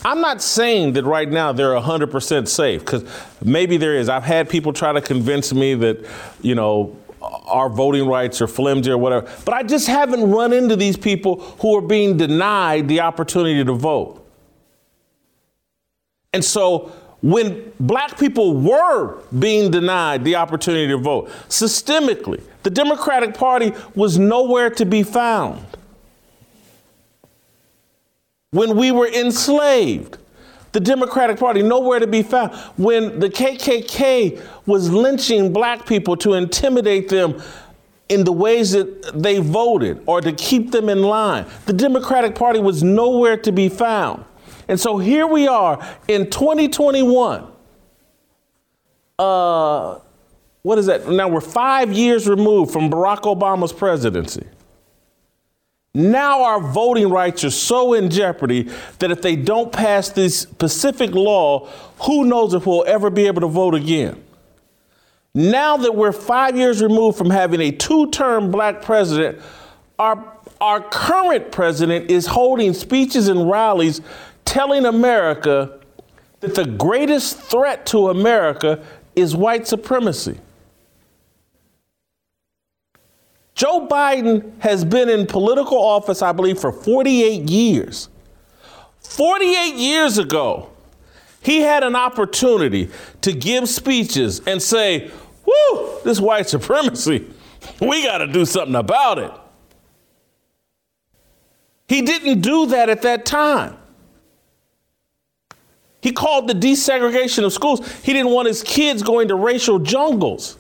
I'm 0.04 0.20
not 0.20 0.42
saying 0.42 0.94
that 0.94 1.06
right 1.06 1.30
now 1.30 1.52
they're 1.52 1.76
100% 1.76 2.48
safe 2.48 2.82
because 2.82 3.06
maybe 3.44 3.78
there 3.78 3.96
is. 3.96 4.10
I've 4.10 4.24
had 4.24 4.50
people 4.50 4.74
try 4.74 4.92
to 4.92 5.02
convince 5.02 5.54
me 5.54 5.76
that, 5.76 6.04
you 6.42 6.56
know, 6.56 6.98
our 7.22 7.70
voting 7.70 8.08
rights 8.08 8.42
are 8.42 8.48
flimsy 8.48 8.92
or 8.92 8.98
whatever. 8.98 9.30
But 9.46 9.54
I 9.54 9.64
just 9.64 9.88
haven't 9.88 10.30
run 10.30 10.54
into 10.54 10.76
these 10.76 10.98
people 10.98 11.42
who 11.60 11.76
are 11.78 11.82
being 11.82 12.18
denied 12.18 12.88
the 12.88 13.02
opportunity 13.02 13.64
to 13.64 13.74
vote. 13.74 14.18
And 16.34 16.44
so 16.44 16.92
when 17.22 17.72
black 17.80 18.18
people 18.18 18.56
were 18.56 19.22
being 19.38 19.70
denied 19.70 20.24
the 20.24 20.36
opportunity 20.36 20.88
to 20.88 20.98
vote 20.98 21.30
systemically, 21.50 22.42
the 22.64 22.70
Democratic 22.70 23.36
Party 23.36 23.74
was 23.96 24.18
nowhere 24.18 24.70
to 24.72 24.86
be 24.86 25.04
found. 25.04 25.66
When 28.52 28.76
we 28.76 28.92
were 28.92 29.08
enslaved, 29.08 30.18
the 30.72 30.80
Democratic 30.80 31.38
Party 31.38 31.62
nowhere 31.62 32.00
to 32.00 32.08
be 32.08 32.24
found. 32.24 32.54
When 32.78 33.20
the 33.20 33.30
KKK 33.30 34.42
was 34.66 34.90
lynching 34.92 35.52
black 35.52 35.86
people 35.86 36.16
to 36.18 36.34
intimidate 36.34 37.10
them 37.10 37.42
in 38.10 38.24
the 38.24 38.32
ways 38.32 38.72
that 38.72 39.22
they 39.22 39.40
voted 39.40 40.02
or 40.06 40.22
to 40.22 40.32
keep 40.34 40.72
them 40.72 40.90
in 40.90 41.02
line, 41.02 41.46
the 41.66 41.74
Democratic 41.74 42.36
Party 42.36 42.60
was 42.60 42.84
nowhere 42.84 43.38
to 43.38 43.52
be 43.52 43.70
found. 43.70 44.26
And 44.68 44.80
so 44.80 44.98
here 44.98 45.28
we 45.28 45.48
are 45.48 45.86
in 46.08 46.30
2021. 46.30 47.48
Uh, 49.20 50.00
what 50.62 50.78
is 50.78 50.86
that? 50.86 51.08
Now 51.08 51.28
we're 51.28 51.42
five 51.42 51.92
years 51.92 52.28
removed 52.28 52.72
from 52.72 52.90
Barack 52.90 53.22
Obama's 53.22 53.74
presidency. 53.74 54.48
Now 55.93 56.43
our 56.43 56.62
voting 56.62 57.10
rights 57.10 57.43
are 57.43 57.49
so 57.49 57.93
in 57.93 58.10
jeopardy 58.10 58.69
that 58.99 59.12
if 59.12 59.21
they 59.21 59.36
don't 59.36 59.73
pass 59.73 60.10
this 60.10 60.39
specific 60.39 61.12
law, 61.12 61.67
who 62.04 62.23
knows 62.23 62.54
if 62.54 62.65
we'll 62.65 62.86
ever 62.88 63.10
be 63.10 63.27
able 63.27 63.41
to 63.41 63.47
vote 63.47 63.75
again. 63.75 64.23
Now 65.34 65.77
that 65.77 65.95
we're 65.95 66.13
five 66.13 66.56
years 66.56 66.82
removed 66.82 67.17
from 67.17 67.30
having 67.30 67.60
a 67.60 67.71
two 67.71 68.10
term 68.10 68.51
black 68.51 68.82
president, 68.82 69.39
our, 69.99 70.34
our 70.62 70.82
current 70.82 71.51
president 71.51 72.10
is 72.10 72.25
holding 72.25 72.73
speeches 72.73 73.27
and 73.27 73.49
rallies 73.49 73.99
telling 74.45 74.86
America 74.86 75.80
that 76.39 76.56
the 76.56 76.65
greatest 76.65 77.38
threat 77.38 77.86
to 77.88 78.10
America 78.10 78.84
is 79.15 79.36
white 79.36 79.67
supremacy. 79.67 80.39
Joe 83.62 83.86
Biden 83.88 84.60
has 84.60 84.84
been 84.84 85.08
in 85.08 85.28
political 85.28 85.78
office, 85.78 86.24
I 86.24 86.32
believe, 86.32 86.58
for 86.58 86.71
48 86.71 87.47
years. 87.47 88.10
48 89.02 89.76
years 89.76 90.17
ago, 90.17 90.71
he 91.43 91.60
had 91.60 91.84
an 91.84 91.95
opportunity 91.95 92.89
to 93.21 93.32
give 93.32 93.69
speeches 93.69 94.41
and 94.47 94.60
say, 94.60 95.12
Whoo, 95.45 96.00
this 96.04 96.19
white 96.19 96.50
supremacy, 96.50 97.32
we 97.80 98.02
got 98.02 98.17
to 98.17 98.26
do 98.26 98.45
something 98.45 98.74
about 98.74 99.19
it. 99.19 99.32
He 101.88 102.02
didn't 102.02 102.41
do 102.41 102.65
that 102.65 102.89
at 102.89 103.04
that 103.04 103.28
time. 103.28 103.78
He 106.02 106.12
called 106.12 106.47
the 106.47 106.56
desegregation 106.56 107.45
of 107.45 107.54
schools. 107.54 107.88
He 108.02 108.12
didn't 108.12 108.32
want 108.32 108.47
his 108.47 108.63
kids 108.63 109.04
going 109.04 109.28
to 109.28 109.36
racial 109.36 109.78
jungles. 109.78 110.58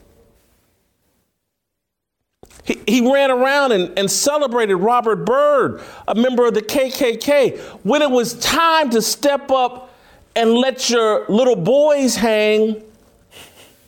He, 2.63 2.81
he 2.87 3.11
ran 3.11 3.31
around 3.31 3.71
and, 3.71 3.97
and 3.97 4.09
celebrated 4.09 4.75
Robert 4.75 5.25
Byrd, 5.25 5.81
a 6.07 6.15
member 6.15 6.45
of 6.45 6.53
the 6.53 6.61
KKK. 6.61 7.59
When 7.83 8.01
it 8.01 8.11
was 8.11 8.33
time 8.35 8.89
to 8.91 9.01
step 9.01 9.51
up 9.51 9.93
and 10.35 10.53
let 10.53 10.89
your 10.89 11.25
little 11.27 11.55
boys 11.55 12.15
hang, 12.15 12.83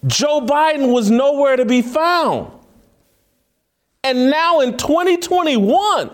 Joe 0.08 0.42
Biden 0.42 0.92
was 0.92 1.10
nowhere 1.10 1.56
to 1.56 1.66
be 1.66 1.82
found. 1.82 2.52
And 4.04 4.30
now 4.30 4.60
in 4.60 4.76
2021, 4.78 6.10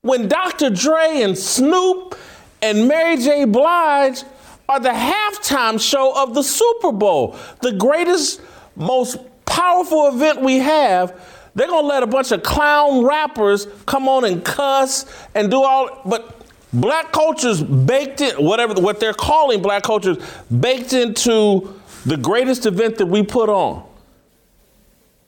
when 0.00 0.28
Dr. 0.28 0.70
Dre 0.70 1.22
and 1.22 1.36
Snoop 1.36 2.16
and 2.62 2.88
Mary 2.88 3.16
J. 3.16 3.44
Blige 3.44 4.22
are 4.68 4.80
the 4.80 4.88
halftime 4.88 5.80
show 5.80 6.20
of 6.20 6.34
the 6.34 6.42
Super 6.42 6.92
Bowl, 6.92 7.36
the 7.60 7.72
greatest, 7.72 8.40
most 8.74 9.18
powerful 9.46 10.08
event 10.08 10.42
we 10.42 10.58
have. 10.58 11.18
They're 11.54 11.68
gonna 11.68 11.86
let 11.86 12.02
a 12.02 12.06
bunch 12.06 12.32
of 12.32 12.42
clown 12.42 13.04
rappers 13.04 13.66
come 13.86 14.08
on 14.08 14.24
and 14.24 14.44
cuss 14.44 15.06
and 15.34 15.50
do 15.50 15.62
all, 15.62 16.02
but 16.04 16.46
black 16.72 17.12
culture's 17.12 17.62
baked 17.62 18.20
in, 18.20 18.36
whatever 18.36 18.74
what 18.74 19.00
they're 19.00 19.14
calling 19.14 19.62
black 19.62 19.82
culture's 19.82 20.18
baked 20.48 20.92
into 20.92 21.74
the 22.04 22.16
greatest 22.16 22.66
event 22.66 22.98
that 22.98 23.06
we 23.06 23.22
put 23.22 23.48
on. 23.48 23.84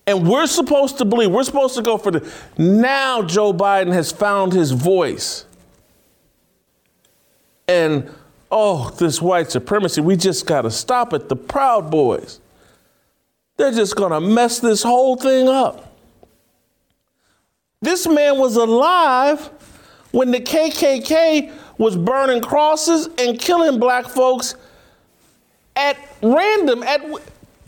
And 0.06 0.28
we're 0.28 0.46
supposed 0.46 0.98
to 0.98 1.04
believe, 1.04 1.30
we're 1.30 1.44
supposed 1.44 1.74
to 1.76 1.82
go 1.82 1.96
for 1.96 2.10
the. 2.10 2.32
Now 2.58 3.22
Joe 3.22 3.52
Biden 3.52 3.92
has 3.92 4.12
found 4.12 4.52
his 4.52 4.72
voice 4.72 5.46
and 7.68 8.10
oh, 8.50 8.90
this 8.98 9.20
white 9.20 9.50
supremacy, 9.50 10.00
we 10.00 10.16
just 10.16 10.46
got 10.46 10.62
to 10.62 10.70
stop 10.70 11.12
it. 11.12 11.28
The 11.28 11.36
Proud 11.36 11.90
Boys, 11.90 12.40
they're 13.58 13.72
just 13.72 13.96
going 13.96 14.12
to 14.12 14.20
mess 14.20 14.60
this 14.60 14.82
whole 14.82 15.16
thing 15.16 15.48
up. 15.48 15.92
This 17.82 18.06
man 18.08 18.38
was 18.38 18.56
alive 18.56 19.50
when 20.12 20.30
the 20.30 20.40
KKK 20.40 21.52
was 21.76 21.96
burning 21.96 22.40
crosses 22.40 23.08
and 23.18 23.38
killing 23.38 23.78
black 23.78 24.06
folks 24.06 24.54
at 25.76 25.96
random 26.22 26.82
at 26.82 27.04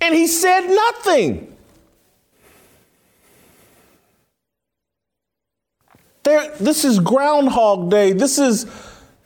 and 0.01 0.15
he 0.15 0.27
said 0.27 0.67
nothing. 0.67 1.47
There, 6.23 6.55
this 6.59 6.85
is 6.85 6.99
Groundhog 6.99 7.91
Day. 7.91 8.13
This 8.13 8.39
is 8.39 8.67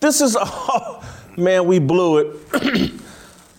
this 0.00 0.20
is, 0.20 0.37
oh, 0.38 1.03
man, 1.37 1.66
we 1.66 1.79
blew 1.79 2.18
it. 2.18 2.92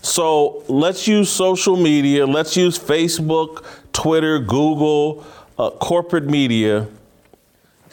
so 0.05 0.63
let's 0.67 1.07
use 1.07 1.31
social 1.31 1.75
media. 1.75 2.27
Let's 2.27 2.55
use 2.55 2.77
Facebook, 2.77 3.65
Twitter, 3.91 4.37
Google, 4.37 5.25
uh, 5.57 5.71
corporate 5.71 6.25
media 6.25 6.87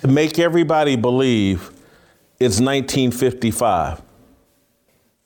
to 0.03 0.09
make 0.09 0.39
everybody 0.39 0.95
believe 0.97 1.71
it's 2.39 2.61
1955. 2.61 4.03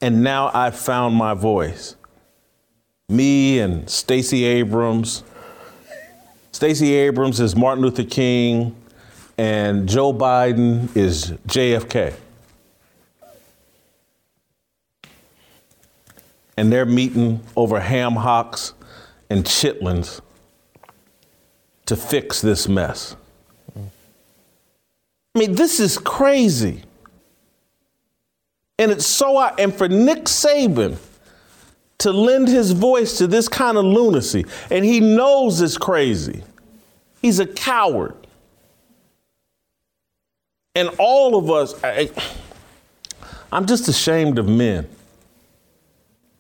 And 0.01 0.23
now 0.23 0.53
I've 0.55 0.79
found 0.79 1.17
my 1.17 1.35
voice. 1.35 1.97
Me 3.09 3.59
and 3.59 3.91
Stacey 3.91 4.45
Abrams. 4.45 5.25
Stacey 6.53 6.95
Abrams 6.95 7.41
is 7.41 7.57
Martin 7.57 7.83
Luther 7.83 8.05
King, 8.05 8.77
and 9.37 9.89
Joe 9.89 10.13
Biden 10.13 10.95
is 10.97 11.33
JFK. 11.49 12.15
And 16.57 16.73
they're 16.73 16.87
meeting 16.87 17.41
over 17.57 17.81
ham 17.81 18.15
hocks 18.15 18.75
and 19.29 19.45
chitlins 19.45 20.21
to 21.87 21.97
fix 21.97 22.41
this 22.41 22.69
mess. 22.69 23.17
I 23.77 25.39
mean, 25.39 25.55
this 25.55 25.81
is 25.81 25.99
crazy. 25.99 26.83
And 28.79 28.91
it's 28.91 29.07
so 29.07 29.39
out, 29.39 29.59
and 29.61 29.73
for 29.75 29.89
Nick 29.89 30.25
Saban 30.25 30.99
to 31.99 32.13
lend 32.13 32.49
his 32.49 32.73
voice 32.73 33.19
to 33.19 33.27
this 33.27 33.49
kind 33.49 33.79
of 33.79 33.85
lunacy, 33.85 34.45
and 34.71 34.85
he 34.85 35.01
knows 35.01 35.61
it's 35.61 35.79
crazy. 35.79 36.43
He's 37.23 37.39
a 37.39 37.47
coward. 37.47 38.15
And 40.75 40.91
all 40.99 41.37
of 41.37 41.51
us, 41.51 41.83
I, 41.83 42.11
I'm 43.51 43.67
just 43.67 43.89
ashamed 43.89 44.39
of 44.39 44.47
men. 44.47 44.87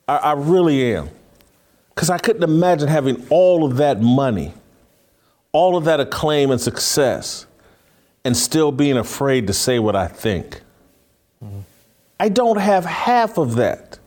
I, 0.08 0.16
I 0.16 0.32
really 0.32 0.94
am. 0.94 1.10
Because 1.94 2.10
I 2.10 2.18
couldn't 2.18 2.42
imagine 2.42 2.88
having 2.88 3.26
all 3.30 3.64
of 3.64 3.76
that 3.78 4.00
money, 4.02 4.52
all 5.52 5.76
of 5.76 5.84
that 5.84 5.98
acclaim 5.98 6.50
and 6.50 6.60
success, 6.60 7.46
and 8.24 8.36
still 8.36 8.70
being 8.70 8.98
afraid 8.98 9.46
to 9.46 9.52
say 9.52 9.78
what 9.78 9.96
I 9.96 10.06
think. 10.06 10.60
Mm-hmm. 11.42 11.60
I 12.20 12.28
don't 12.28 12.58
have 12.58 12.84
half 12.84 13.38
of 13.38 13.54
that. 13.56 13.98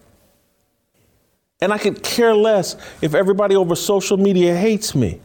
And 1.61 1.73
I 1.73 1.77
could 1.77 2.03
care 2.03 2.33
less 2.33 2.75
if 3.01 3.13
everybody 3.13 3.55
over 3.55 3.75
social 3.75 4.17
media 4.17 4.55
hates 4.55 4.95
me. 4.95 5.19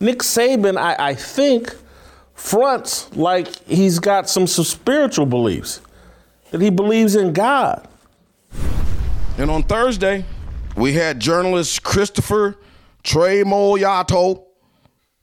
Nick 0.00 0.18
Saban, 0.18 0.76
I, 0.76 0.96
I 0.98 1.14
think, 1.14 1.74
fronts 2.34 3.14
like 3.16 3.48
he's 3.64 3.98
got 3.98 4.28
some, 4.28 4.46
some 4.46 4.64
spiritual 4.64 5.26
beliefs, 5.26 5.80
that 6.50 6.60
he 6.60 6.70
believes 6.70 7.16
in 7.16 7.32
God. 7.32 7.86
And 9.38 9.52
on 9.52 9.62
Thursday, 9.62 10.24
we 10.76 10.94
had 10.94 11.20
journalist 11.20 11.84
Christopher 11.84 12.56
Tremoglie. 13.04 14.42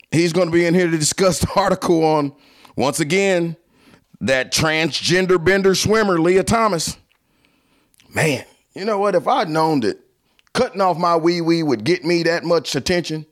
He's 0.09 0.31
going 0.31 0.47
to 0.47 0.53
be 0.53 0.65
in 0.65 0.73
here 0.73 0.89
to 0.89 0.97
discuss 0.97 1.39
the 1.39 1.51
article 1.57 2.01
on, 2.05 2.33
once 2.77 3.01
again, 3.01 3.57
that 4.21 4.53
transgender 4.53 5.43
bender 5.43 5.75
swimmer, 5.75 6.17
Lia 6.17 6.43
Thomas. 6.43 6.97
Man, 8.07 8.45
you 8.73 8.85
know 8.85 8.99
what? 8.99 9.15
If 9.15 9.27
I'd 9.27 9.49
known 9.49 9.81
that 9.81 9.99
cutting 10.53 10.79
off 10.79 10.97
my 10.97 11.17
wee 11.17 11.41
wee 11.41 11.61
would 11.61 11.83
get 11.83 12.05
me 12.05 12.23
that 12.23 12.45
much 12.45 12.73
attention, 12.73 13.25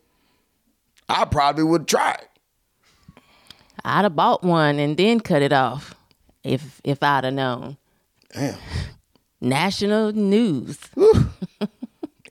I 1.08 1.24
probably 1.24 1.64
would 1.64 1.88
try 1.88 2.12
it. 2.12 3.24
I'd 3.86 4.04
have 4.04 4.18
bought 4.18 4.44
one 4.44 4.80
and 4.80 4.98
then 4.98 5.22
cut 5.22 5.42
it 5.42 5.54
off 5.54 5.96
if 6.44 6.82
if 6.84 7.02
I'd 7.02 7.24
have 7.24 7.34
known. 7.34 7.78
Damn. 8.34 8.58
National 9.44 10.14
news. 10.14 10.80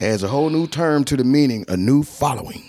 Adds 0.00 0.22
a 0.22 0.28
whole 0.28 0.48
new 0.48 0.66
term 0.66 1.04
to 1.04 1.14
the 1.14 1.24
meaning, 1.24 1.66
a 1.68 1.76
new 1.76 2.02
following. 2.02 2.62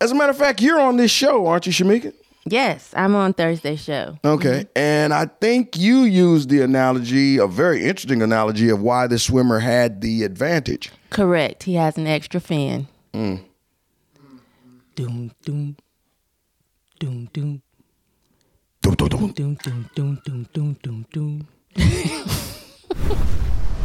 As 0.00 0.12
a 0.12 0.14
matter 0.14 0.30
of 0.30 0.38
fact, 0.38 0.62
you're 0.62 0.78
on 0.80 0.96
this 0.96 1.10
show, 1.10 1.48
aren't 1.48 1.66
you, 1.66 1.72
Shamika? 1.72 2.14
Yes, 2.46 2.94
I'm 2.96 3.16
on 3.16 3.34
Thursday 3.34 3.74
show. 3.74 4.18
Okay. 4.24 4.60
Mm-hmm. 4.60 4.78
And 4.78 5.12
I 5.12 5.26
think 5.26 5.76
you 5.76 6.02
used 6.02 6.48
the 6.48 6.62
analogy, 6.62 7.38
a 7.38 7.48
very 7.48 7.82
interesting 7.84 8.22
analogy 8.22 8.68
of 8.70 8.80
why 8.80 9.08
the 9.08 9.18
swimmer 9.18 9.58
had 9.58 10.00
the 10.00 10.22
advantage. 10.22 10.92
Correct. 11.10 11.64
He 11.64 11.74
has 11.74 11.98
an 11.98 12.06
extra 12.06 12.40
fin. 12.40 12.86
Mm. 13.12 13.42
Doom, 14.94 15.32
doom. 15.42 15.76
Doom, 17.00 17.28
doom. 17.32 17.62
Doom, 18.80 18.94
doom, 18.94 19.08
doom. 19.08 19.32
Doom, 19.32 19.56
doom, 19.94 20.20
doom, 20.24 20.48
doom, 20.52 20.76
doom, 20.82 21.06
doom, 21.12 21.48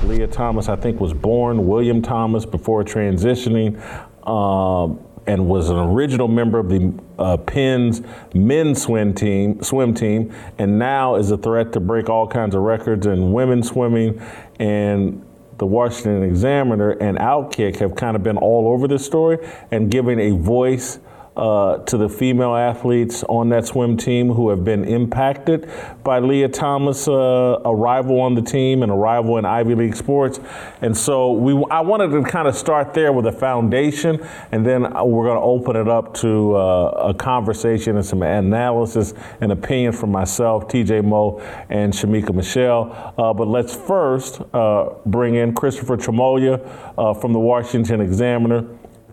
Lia 0.04 0.28
Thomas, 0.28 0.69
I 0.69 0.75
think, 0.75 0.99
was 0.99 1.13
born 1.13 1.67
William 1.67 2.01
Thomas 2.01 2.45
before 2.45 2.84
transitioning. 2.84 3.80
Um, 4.28 4.99
and 5.28 5.47
was 5.47 5.69
an 5.69 5.78
original 5.78 6.28
member 6.28 6.60
of 6.60 6.69
the 6.69 6.93
uh, 7.17 7.38
Penn's 7.38 8.01
men's 8.34 8.82
swim 8.82 9.13
team, 9.13 9.62
swim 9.63 9.93
team, 9.93 10.34
and 10.58 10.78
now 10.78 11.15
is 11.15 11.32
a 11.32 11.38
threat 11.38 11.73
to 11.73 11.80
break 11.80 12.10
all 12.10 12.28
kinds 12.28 12.54
of 12.56 12.62
records 12.62 13.08
in 13.08 13.32
women's 13.32 13.69
swimming. 13.69 14.21
And 14.60 15.25
the 15.58 15.65
Washington 15.65 16.23
Examiner 16.23 16.91
and 16.91 17.17
Outkick 17.17 17.78
have 17.78 17.95
kind 17.95 18.15
of 18.15 18.23
been 18.23 18.38
all 18.38 18.67
over 18.67 18.88
this 18.88 19.06
story 19.06 19.38
and 19.71 19.89
giving 19.89 20.19
a 20.19 20.32
voice 20.32 20.99
uh, 21.38 21.78
to 21.80 21.98
the 21.98 22.08
female 22.08 22.56
athletes 22.56 23.24
on 23.24 23.50
that 23.50 23.65
swim 23.65 23.98
team 23.98 24.30
who 24.30 24.50
have 24.50 24.63
been 24.63 24.86
impacted 24.86 25.69
by 26.04 26.19
Lia 26.19 26.48
Thomas' 26.48 27.08
uh, 27.08 27.60
arrival 27.65 28.21
on 28.21 28.36
the 28.36 28.41
team 28.41 28.84
and 28.84 28.91
arrival 28.91 29.38
in 29.38 29.45
Ivy 29.45 29.76
League 29.76 29.95
sports. 29.95 30.39
And 30.82 30.95
so 30.95 31.34
we, 31.34 31.54
I 31.69 31.82
wanted 31.82 32.10
to 32.12 32.24
kind 32.24 32.48
of 32.48 32.56
start 32.56 32.93
there 32.93 33.12
with 33.12 33.26
a 33.26 33.32
foundation, 33.32 34.26
and 34.52 34.65
then 34.65 34.84
we're 34.84 35.26
going 35.26 35.38
to 35.38 35.45
open 35.45 35.76
it 35.76 35.88
up 35.88 36.13
to 36.15 36.56
uh, 36.56 37.10
a 37.10 37.13
conversation 37.13 37.98
and 37.98 38.06
some 38.06 38.21
analysis 38.21 39.13
and 39.41 39.52
opinion 39.52 39.91
from 39.91 40.12
myself, 40.12 40.67
TJ 40.67 41.04
Moe, 41.04 41.39
and 41.69 41.93
Shamika 41.93 42.34
Michelle. 42.34 43.13
Uh, 43.17 43.34
but 43.34 43.48
let's 43.48 43.76
first 43.76 44.41
uh, 44.54 44.89
bring 45.06 45.36
in 45.36 45.54
Christopher 45.54 45.98
Tremoglie 45.98 46.60
uh, 46.98 47.13
from 47.13 47.34
the 47.34 47.39
Washington 47.39 48.02
Examiner. 48.02 48.65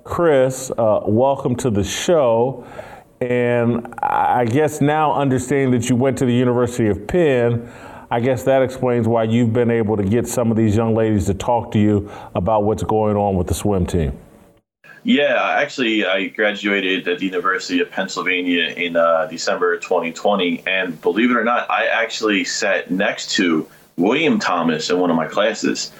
Chris, 0.04 0.72
uh, 0.76 1.00
welcome 1.06 1.54
to 1.56 1.70
the 1.70 1.84
show. 1.84 2.66
And 3.20 3.94
I 4.02 4.44
guess 4.44 4.80
now 4.80 5.14
understanding 5.14 5.70
that 5.78 5.88
you 5.88 5.94
went 5.94 6.18
to 6.18 6.26
the 6.26 6.34
University 6.34 6.88
of 6.88 7.06
Penn, 7.06 7.70
I 8.10 8.18
guess 8.18 8.42
that 8.42 8.62
explains 8.62 9.06
why 9.06 9.24
you've 9.24 9.52
been 9.52 9.70
able 9.70 9.96
to 9.96 10.02
get 10.02 10.26
some 10.26 10.50
of 10.50 10.56
these 10.56 10.76
young 10.76 10.94
ladies 10.94 11.26
to 11.26 11.34
talk 11.34 11.70
to 11.72 11.78
you 11.78 12.10
about 12.34 12.64
what's 12.64 12.82
going 12.82 13.16
on 13.16 13.36
with 13.36 13.46
the 13.46 13.54
swim 13.54 13.86
team. 13.86 14.18
Yeah, 15.04 15.56
actually, 15.58 16.04
I 16.04 16.28
graduated 16.28 17.06
at 17.06 17.20
the 17.20 17.26
University 17.26 17.80
of 17.80 17.90
Pennsylvania 17.90 18.74
in 18.76 18.96
uh, 18.96 19.26
December 19.26 19.78
2020. 19.78 20.64
And 20.66 21.00
believe 21.00 21.30
it 21.30 21.36
or 21.36 21.44
not, 21.44 21.70
I 21.70 21.86
actually 21.86 22.44
sat 22.44 22.90
next 22.90 23.30
to 23.32 23.68
William 23.96 24.40
Thomas 24.40 24.90
in 24.90 24.98
one 24.98 25.10
of 25.10 25.16
my 25.16 25.26
classes 25.26 25.92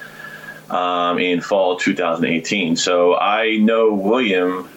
um, 0.73 1.19
in 1.19 1.41
fall 1.41 1.77
2018. 1.77 2.75
So 2.75 3.15
I 3.15 3.57
know 3.57 3.93
William. 3.93 4.69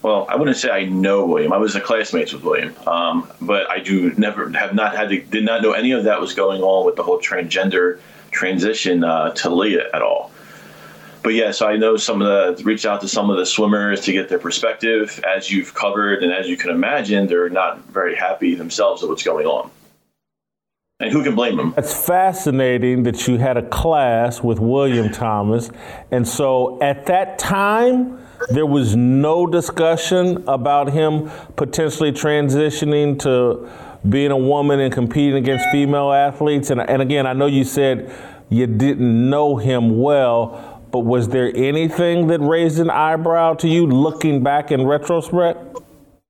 Well, 0.00 0.26
I 0.28 0.36
wouldn't 0.36 0.56
say 0.56 0.70
I 0.70 0.84
know 0.84 1.26
William. 1.26 1.52
I 1.52 1.58
was 1.58 1.74
a 1.74 1.80
classmate 1.80 2.32
with 2.32 2.44
William, 2.44 2.74
um, 2.86 3.30
but 3.40 3.68
I 3.68 3.80
do 3.80 4.12
never 4.16 4.48
have 4.50 4.74
not 4.74 4.96
had 4.96 5.08
to 5.10 5.20
did 5.20 5.44
not 5.44 5.62
know 5.62 5.72
any 5.72 5.90
of 5.92 6.04
that 6.04 6.20
was 6.20 6.34
going 6.34 6.62
on 6.62 6.86
with 6.86 6.96
the 6.96 7.02
whole 7.02 7.18
transgender 7.18 7.98
transition 8.30 9.04
uh, 9.04 9.30
to 9.30 9.50
Lia 9.50 9.88
at 9.92 10.02
all. 10.02 10.30
But 11.22 11.34
yeah, 11.34 11.52
so 11.52 11.68
I 11.68 11.76
know 11.76 11.96
some 11.96 12.20
of 12.22 12.56
the 12.56 12.64
reached 12.64 12.86
out 12.86 13.00
to 13.02 13.08
some 13.08 13.30
of 13.30 13.36
the 13.36 13.46
swimmers 13.46 14.00
to 14.02 14.12
get 14.12 14.28
their 14.28 14.40
perspective. 14.40 15.22
As 15.24 15.50
you've 15.50 15.74
covered 15.74 16.22
and 16.22 16.32
as 16.32 16.48
you 16.48 16.56
can 16.56 16.70
imagine, 16.70 17.26
they're 17.26 17.48
not 17.48 17.78
very 17.86 18.16
happy 18.16 18.54
themselves 18.54 19.02
with 19.02 19.10
what's 19.10 19.22
going 19.22 19.46
on. 19.46 19.70
And 21.02 21.10
who 21.10 21.24
can 21.24 21.34
blame 21.34 21.56
them? 21.56 21.74
It's 21.76 22.06
fascinating 22.06 23.02
that 23.02 23.26
you 23.26 23.36
had 23.36 23.56
a 23.56 23.68
class 23.68 24.40
with 24.40 24.60
William 24.60 25.10
Thomas. 25.10 25.68
And 26.12 26.26
so 26.26 26.80
at 26.80 27.06
that 27.06 27.40
time, 27.40 28.24
there 28.50 28.66
was 28.66 28.94
no 28.94 29.44
discussion 29.44 30.44
about 30.46 30.92
him 30.92 31.28
potentially 31.56 32.12
transitioning 32.12 33.18
to 33.20 33.68
being 34.08 34.30
a 34.30 34.36
woman 34.36 34.78
and 34.78 34.94
competing 34.94 35.34
against 35.42 35.68
female 35.70 36.12
athletes. 36.12 36.70
And, 36.70 36.80
and 36.80 37.02
again, 37.02 37.26
I 37.26 37.32
know 37.32 37.46
you 37.46 37.64
said 37.64 38.14
you 38.48 38.68
didn't 38.68 39.28
know 39.28 39.56
him 39.56 39.98
well, 39.98 40.82
but 40.92 41.00
was 41.00 41.30
there 41.30 41.50
anything 41.56 42.28
that 42.28 42.40
raised 42.40 42.78
an 42.78 42.90
eyebrow 42.90 43.54
to 43.54 43.66
you 43.66 43.88
looking 43.88 44.44
back 44.44 44.70
in 44.70 44.86
retrospect? 44.86 45.81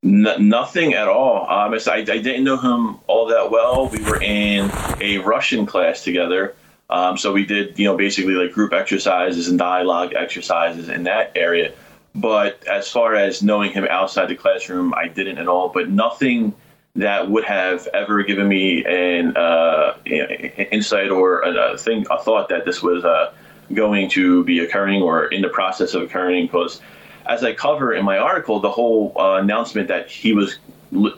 N- 0.05 0.49
nothing 0.49 0.95
at 0.95 1.09
all. 1.09 1.49
Um, 1.49 1.75
I, 1.75 1.93
I, 1.93 2.03
didn't 2.03 2.43
know 2.43 2.57
him 2.57 2.99
all 3.07 3.27
that 3.27 3.51
well. 3.51 3.88
We 3.88 4.03
were 4.03 4.21
in 4.21 4.71
a 5.01 5.19
Russian 5.19 5.65
class 5.65 6.03
together. 6.03 6.57
Um, 6.91 7.17
so 7.17 7.33
we 7.33 7.47
did, 7.47 7.79
you 7.79 7.87
know, 7.87 7.97
basically 7.97 8.35
like 8.35 8.53
group 8.53 8.73
exercises 8.73 9.49
and 9.49 9.59
dialogue 9.59 10.12
exercises 10.15 10.88
in 10.88 11.05
that 11.05 11.33
area. 11.37 11.73
But 12.15 12.67
as 12.67 12.88
far 12.88 13.15
as 13.15 13.43
knowing 13.43 13.73
him 13.73 13.87
outside 13.88 14.29
the 14.29 14.35
classroom, 14.35 14.93
I 14.93 15.09
didn't 15.09 15.38
at 15.38 15.49
all. 15.49 15.69
But 15.69 15.88
nothing 15.88 16.55
that 16.97 17.31
would 17.31 17.45
have 17.45 17.87
ever 17.95 18.23
given 18.25 18.49
me 18.49 18.85
an 18.85 19.37
uh, 19.37 19.97
insight 20.05 21.11
or 21.11 21.40
a, 21.40 21.79
thing, 21.79 22.05
a 22.11 22.23
thought 22.23 22.50
that 22.50 22.67
this 22.67 22.83
was 22.83 23.05
uh, 23.05 23.33
going 23.73 24.11
to 24.11 24.44
be 24.44 24.59
occurring 24.59 25.00
or 25.00 25.27
in 25.27 25.40
the 25.40 25.48
process 25.48 25.94
of 25.94 26.03
occurring. 26.03 26.46
Because 26.46 26.83
as 27.27 27.44
I 27.44 27.52
cover 27.52 27.92
in 27.94 28.04
my 28.04 28.18
article, 28.18 28.60
the 28.60 28.70
whole 28.70 29.12
uh, 29.16 29.37
announcement 29.37 29.88
that 29.88 30.10
he 30.10 30.33
was 30.33 30.58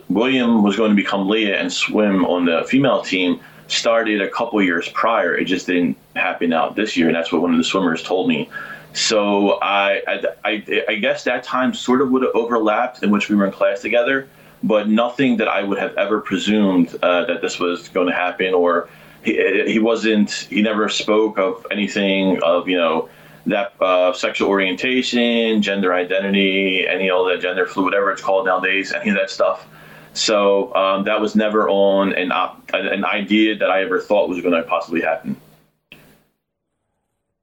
William 0.09 0.63
was 0.63 0.77
going 0.77 0.89
to 0.89 0.95
become 0.95 1.27
Lia 1.27 1.59
and 1.59 1.71
swim 1.71 2.25
on 2.25 2.45
the 2.45 2.63
female 2.67 3.01
team 3.01 3.41
started 3.67 4.21
a 4.21 4.29
couple 4.29 4.61
years 4.61 4.87
prior. 4.89 5.35
It 5.35 5.45
just 5.45 5.67
didn't 5.67 5.97
happen 6.15 6.53
out 6.53 6.75
this 6.75 6.95
year, 6.95 7.07
and 7.07 7.15
that's 7.15 7.31
what 7.31 7.41
one 7.41 7.51
of 7.51 7.57
the 7.57 7.63
swimmers 7.63 8.01
told 8.01 8.29
me. 8.29 8.49
So 8.93 9.59
I, 9.61 10.23
I, 10.45 10.85
I 10.87 10.95
guess 10.95 11.25
that 11.25 11.43
time 11.43 11.73
sort 11.73 12.01
of 12.01 12.11
would 12.11 12.21
have 12.21 12.31
overlapped 12.33 13.03
in 13.03 13.11
which 13.11 13.27
we 13.27 13.35
were 13.35 13.45
in 13.45 13.51
class 13.51 13.81
together, 13.81 14.29
but 14.63 14.87
nothing 14.87 15.37
that 15.37 15.49
I 15.49 15.63
would 15.63 15.77
have 15.77 15.93
ever 15.97 16.21
presumed 16.21 16.95
uh, 17.03 17.25
that 17.25 17.41
this 17.41 17.59
was 17.59 17.89
going 17.89 18.07
to 18.07 18.13
happen, 18.13 18.53
or 18.53 18.87
he, 19.23 19.63
he 19.73 19.79
wasn't. 19.79 20.31
He 20.31 20.61
never 20.61 20.87
spoke 20.87 21.37
of 21.37 21.67
anything 21.71 22.41
of 22.41 22.69
you 22.69 22.77
know 22.77 23.09
that 23.45 23.73
uh, 23.79 24.13
sexual 24.13 24.49
orientation, 24.49 25.61
gender 25.61 25.93
identity, 25.93 26.87
any 26.87 27.09
of 27.09 27.27
that 27.27 27.41
gender 27.41 27.65
fluid, 27.65 27.85
whatever 27.85 28.11
it's 28.11 28.21
called 28.21 28.45
nowadays, 28.45 28.91
any 28.93 29.09
of 29.09 29.15
that 29.15 29.29
stuff. 29.29 29.67
So 30.13 30.73
um, 30.75 31.03
that 31.03 31.19
was 31.19 31.35
never 31.35 31.69
on 31.69 32.13
an 32.13 32.31
op- 32.31 32.71
an 32.73 33.03
idea 33.03 33.57
that 33.57 33.69
I 33.69 33.83
ever 33.83 33.99
thought 33.99 34.29
was 34.29 34.41
going 34.41 34.53
to 34.53 34.63
possibly 34.63 35.01
happen. 35.01 35.35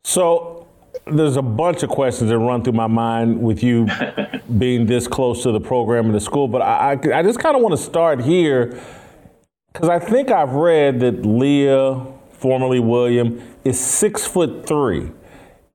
So 0.04 0.66
there's 1.06 1.36
a 1.36 1.42
bunch 1.42 1.82
of 1.82 1.90
questions 1.90 2.30
that 2.30 2.38
run 2.38 2.62
through 2.62 2.72
my 2.72 2.86
mind 2.86 3.40
with 3.40 3.62
you 3.62 3.88
being 4.58 4.86
this 4.86 5.06
close 5.06 5.42
to 5.42 5.52
the 5.52 5.60
program 5.60 6.06
in 6.06 6.12
the 6.12 6.20
school, 6.20 6.48
but 6.48 6.62
I, 6.62 6.92
I, 6.92 7.18
I 7.18 7.22
just 7.22 7.38
kind 7.38 7.56
of 7.56 7.62
want 7.62 7.76
to 7.76 7.82
start 7.82 8.20
here 8.20 8.80
because 9.72 9.88
I 9.88 9.98
think 9.98 10.30
I've 10.30 10.52
read 10.52 11.00
that 11.00 11.24
Lia, 11.24 12.04
formerly 12.32 12.80
William, 12.80 13.42
is 13.64 13.78
six 13.80 14.26
foot 14.26 14.66
three. 14.66 15.10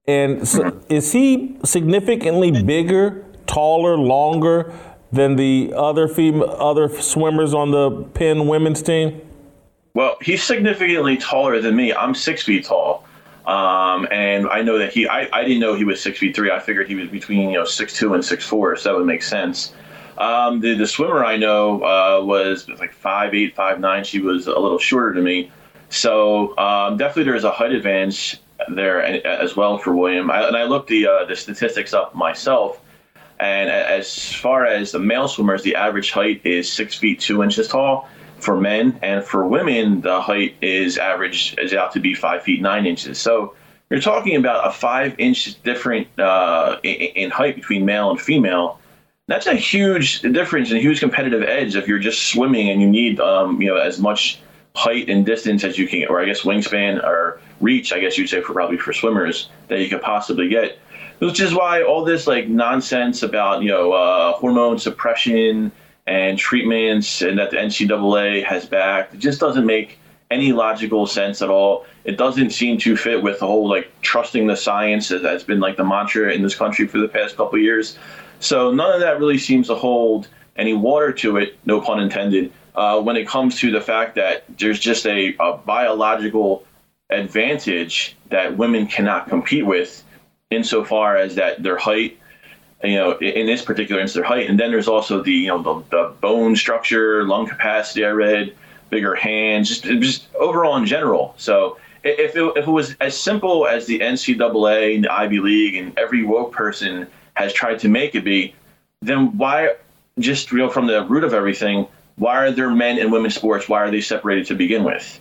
And 0.07 0.47
so 0.47 0.79
is 0.89 1.11
he 1.11 1.57
significantly 1.65 2.63
bigger, 2.63 3.25
taller, 3.45 3.97
longer 3.97 4.73
than 5.11 5.35
the 5.35 5.73
other 5.75 6.07
female, 6.07 6.49
other 6.49 6.87
swimmers 7.01 7.53
on 7.53 7.71
the 7.71 8.03
Penn 8.13 8.47
women's 8.47 8.81
team? 8.81 9.21
Well, 9.93 10.17
he's 10.21 10.43
significantly 10.43 11.17
taller 11.17 11.59
than 11.59 11.75
me. 11.75 11.93
I'm 11.93 12.15
six 12.15 12.43
feet 12.43 12.65
tall. 12.65 13.03
Um, 13.45 14.07
and 14.11 14.47
I 14.49 14.61
know 14.61 14.77
that 14.77 14.93
he, 14.93 15.07
I, 15.07 15.27
I 15.31 15.43
didn't 15.43 15.59
know 15.59 15.73
he 15.73 15.85
was 15.85 16.01
six 16.01 16.19
feet 16.19 16.35
three. 16.35 16.51
I 16.51 16.59
figured 16.59 16.87
he 16.87 16.95
was 16.95 17.09
between, 17.09 17.49
you 17.49 17.57
know, 17.57 17.65
six 17.65 17.93
two 17.93 18.13
and 18.13 18.23
six 18.23 18.45
four, 18.45 18.75
so 18.75 18.89
that 18.89 18.97
would 18.97 19.05
make 19.05 19.23
sense. 19.23 19.73
Um, 20.17 20.59
the, 20.59 20.73
the 20.75 20.87
swimmer 20.87 21.23
I 21.23 21.37
know 21.37 21.81
uh, 21.83 22.23
was 22.23 22.67
like 22.67 22.93
five 22.93 23.33
eight, 23.33 23.55
five 23.55 23.79
nine. 23.79 24.03
She 24.03 24.19
was 24.19 24.47
a 24.47 24.59
little 24.59 24.79
shorter 24.79 25.13
than 25.13 25.23
me. 25.23 25.51
So 25.89 26.57
um, 26.57 26.97
definitely 26.97 27.23
there's 27.23 27.45
a 27.45 27.51
height 27.51 27.71
advantage 27.71 28.39
there 28.69 29.01
as 29.01 29.55
well 29.55 29.77
for 29.77 29.95
William. 29.95 30.29
I, 30.29 30.47
and 30.47 30.57
I 30.57 30.63
looked 30.63 30.89
the, 30.89 31.07
uh, 31.07 31.25
the 31.25 31.35
statistics 31.35 31.93
up 31.93 32.15
myself. 32.15 32.81
And 33.39 33.69
as 33.69 34.33
far 34.33 34.65
as 34.65 34.91
the 34.91 34.99
male 34.99 35.27
swimmers, 35.27 35.61
the 35.61 35.75
average 35.75 36.11
height 36.11 36.41
is 36.43 36.71
six 36.71 36.95
feet 36.95 37.19
two 37.19 37.43
inches 37.43 37.67
tall 37.67 38.09
for 38.39 38.59
men, 38.59 38.99
and 39.01 39.23
for 39.23 39.47
women, 39.47 40.01
the 40.01 40.21
height 40.21 40.55
is 40.61 40.97
average 40.97 41.55
is 41.57 41.73
out 41.73 41.91
to 41.93 41.99
be 41.99 42.13
five 42.13 42.43
feet 42.43 42.61
nine 42.61 42.85
inches. 42.85 43.19
So 43.19 43.55
you're 43.89 44.01
talking 44.01 44.35
about 44.35 44.67
a 44.67 44.71
five 44.71 45.15
inch 45.17 45.61
different 45.63 46.07
uh, 46.19 46.77
in, 46.83 46.95
in, 46.95 47.29
height 47.29 47.55
between 47.55 47.85
male 47.85 48.11
and 48.11 48.19
female. 48.19 48.79
That's 49.27 49.47
a 49.47 49.55
huge 49.55 50.21
difference 50.21 50.69
and 50.69 50.77
a 50.77 50.81
huge 50.81 50.99
competitive 50.99 51.43
edge 51.43 51.75
if 51.75 51.87
you're 51.87 51.99
just 51.99 52.29
swimming 52.29 52.69
and 52.69 52.81
you 52.81 52.87
need 52.87 53.19
um, 53.19 53.61
you 53.61 53.69
know 53.69 53.77
as 53.77 53.99
much 53.99 54.39
height 54.75 55.09
and 55.09 55.25
distance 55.25 55.63
as 55.63 55.77
you 55.77 55.87
can, 55.87 56.07
or 56.07 56.21
I 56.21 56.25
guess 56.25 56.41
wingspan 56.41 57.03
or 57.03 57.41
reach, 57.59 57.93
I 57.93 57.99
guess 57.99 58.17
you'd 58.17 58.29
say 58.29 58.41
for 58.41 58.53
probably 58.53 58.77
for 58.77 58.93
swimmers 58.93 59.49
that 59.67 59.79
you 59.79 59.89
could 59.89 60.01
possibly 60.01 60.49
get. 60.49 60.79
Which 61.19 61.39
is 61.39 61.53
why 61.53 61.81
all 61.81 62.05
this 62.05 62.27
like 62.27 62.47
nonsense 62.47 63.23
about 63.23 63.63
you 63.63 63.69
know 63.69 63.93
uh, 63.93 64.33
hormone 64.33 64.77
suppression 64.77 65.71
and 66.05 66.37
treatments 66.37 67.21
and 67.21 67.37
that 67.37 67.51
the 67.51 67.57
NCAA 67.57 68.43
has 68.45 68.65
backed. 68.65 69.15
It 69.15 69.19
just 69.19 69.39
doesn't 69.39 69.65
make 69.65 69.99
any 70.29 70.51
logical 70.51 71.07
sense 71.07 71.41
at 71.41 71.49
all. 71.49 71.85
It 72.03 72.17
doesn't 72.17 72.51
seem 72.51 72.77
to 72.79 72.95
fit 72.95 73.21
with 73.21 73.39
the 73.39 73.47
whole 73.47 73.67
like 73.67 73.91
trusting 74.01 74.47
the 74.47 74.55
science 74.55 75.09
that's 75.09 75.43
been 75.43 75.59
like 75.59 75.77
the 75.77 75.83
mantra 75.83 76.33
in 76.33 76.43
this 76.43 76.55
country 76.55 76.87
for 76.87 76.99
the 76.99 77.07
past 77.07 77.35
couple 77.35 77.59
years. 77.59 77.97
So 78.39 78.71
none 78.71 78.93
of 78.93 78.99
that 79.01 79.19
really 79.19 79.37
seems 79.37 79.67
to 79.67 79.75
hold 79.75 80.27
any 80.55 80.73
water 80.73 81.11
to 81.13 81.37
it, 81.37 81.57
no 81.65 81.79
pun 81.81 81.99
intended, 81.99 82.51
uh, 82.75 83.01
when 83.01 83.15
it 83.15 83.27
comes 83.27 83.59
to 83.59 83.71
the 83.71 83.81
fact 83.81 84.15
that 84.15 84.43
there's 84.57 84.79
just 84.79 85.05
a, 85.05 85.35
a 85.39 85.57
biological 85.57 86.63
advantage 87.09 88.15
that 88.29 88.57
women 88.57 88.87
cannot 88.87 89.29
compete 89.29 89.65
with 89.65 90.03
insofar 90.51 91.17
as 91.17 91.35
that 91.35 91.63
their 91.63 91.77
height 91.77 92.19
you 92.83 92.95
know, 92.95 93.17
in 93.17 93.47
this 93.47 93.63
particular 93.63 94.01
instance, 94.01 94.21
their 94.21 94.23
height. 94.23 94.49
And 94.49 94.59
then 94.59 94.71
there's 94.71 94.87
also 94.87 95.23
the, 95.23 95.31
you 95.31 95.47
know, 95.47 95.61
the, 95.61 95.83
the 95.89 96.13
bone 96.21 96.55
structure, 96.55 97.23
lung 97.23 97.47
capacity. 97.47 98.05
I 98.05 98.09
read 98.09 98.55
bigger 98.89 99.15
hands, 99.15 99.67
just 99.67 99.83
just 99.83 100.33
overall 100.35 100.77
in 100.77 100.85
general. 100.85 101.33
So 101.37 101.77
if 102.03 102.35
it, 102.35 102.43
if 102.55 102.67
it 102.67 102.71
was 102.71 102.95
as 103.01 103.19
simple 103.19 103.67
as 103.67 103.87
the 103.87 103.99
NCAA 103.99 104.95
and 104.95 105.03
the 105.03 105.11
Ivy 105.11 105.39
League 105.39 105.75
and 105.75 105.97
every 105.97 106.23
woke 106.23 106.53
person 106.53 107.07
has 107.33 107.51
tried 107.51 107.79
to 107.79 107.89
make 107.89 108.15
it 108.15 108.23
be, 108.23 108.53
then 109.01 109.37
why 109.37 109.75
just 110.19 110.51
you 110.51 110.59
know 110.59 110.69
from 110.69 110.87
the 110.87 111.03
root 111.05 111.23
of 111.23 111.33
everything? 111.33 111.87
Why 112.15 112.37
are 112.37 112.51
there 112.51 112.69
men 112.71 112.99
and 112.99 113.11
women's 113.11 113.35
sports? 113.35 113.69
Why 113.69 113.81
are 113.81 113.91
they 113.91 114.01
separated 114.01 114.47
to 114.47 114.55
begin 114.55 114.83
with? 114.83 115.19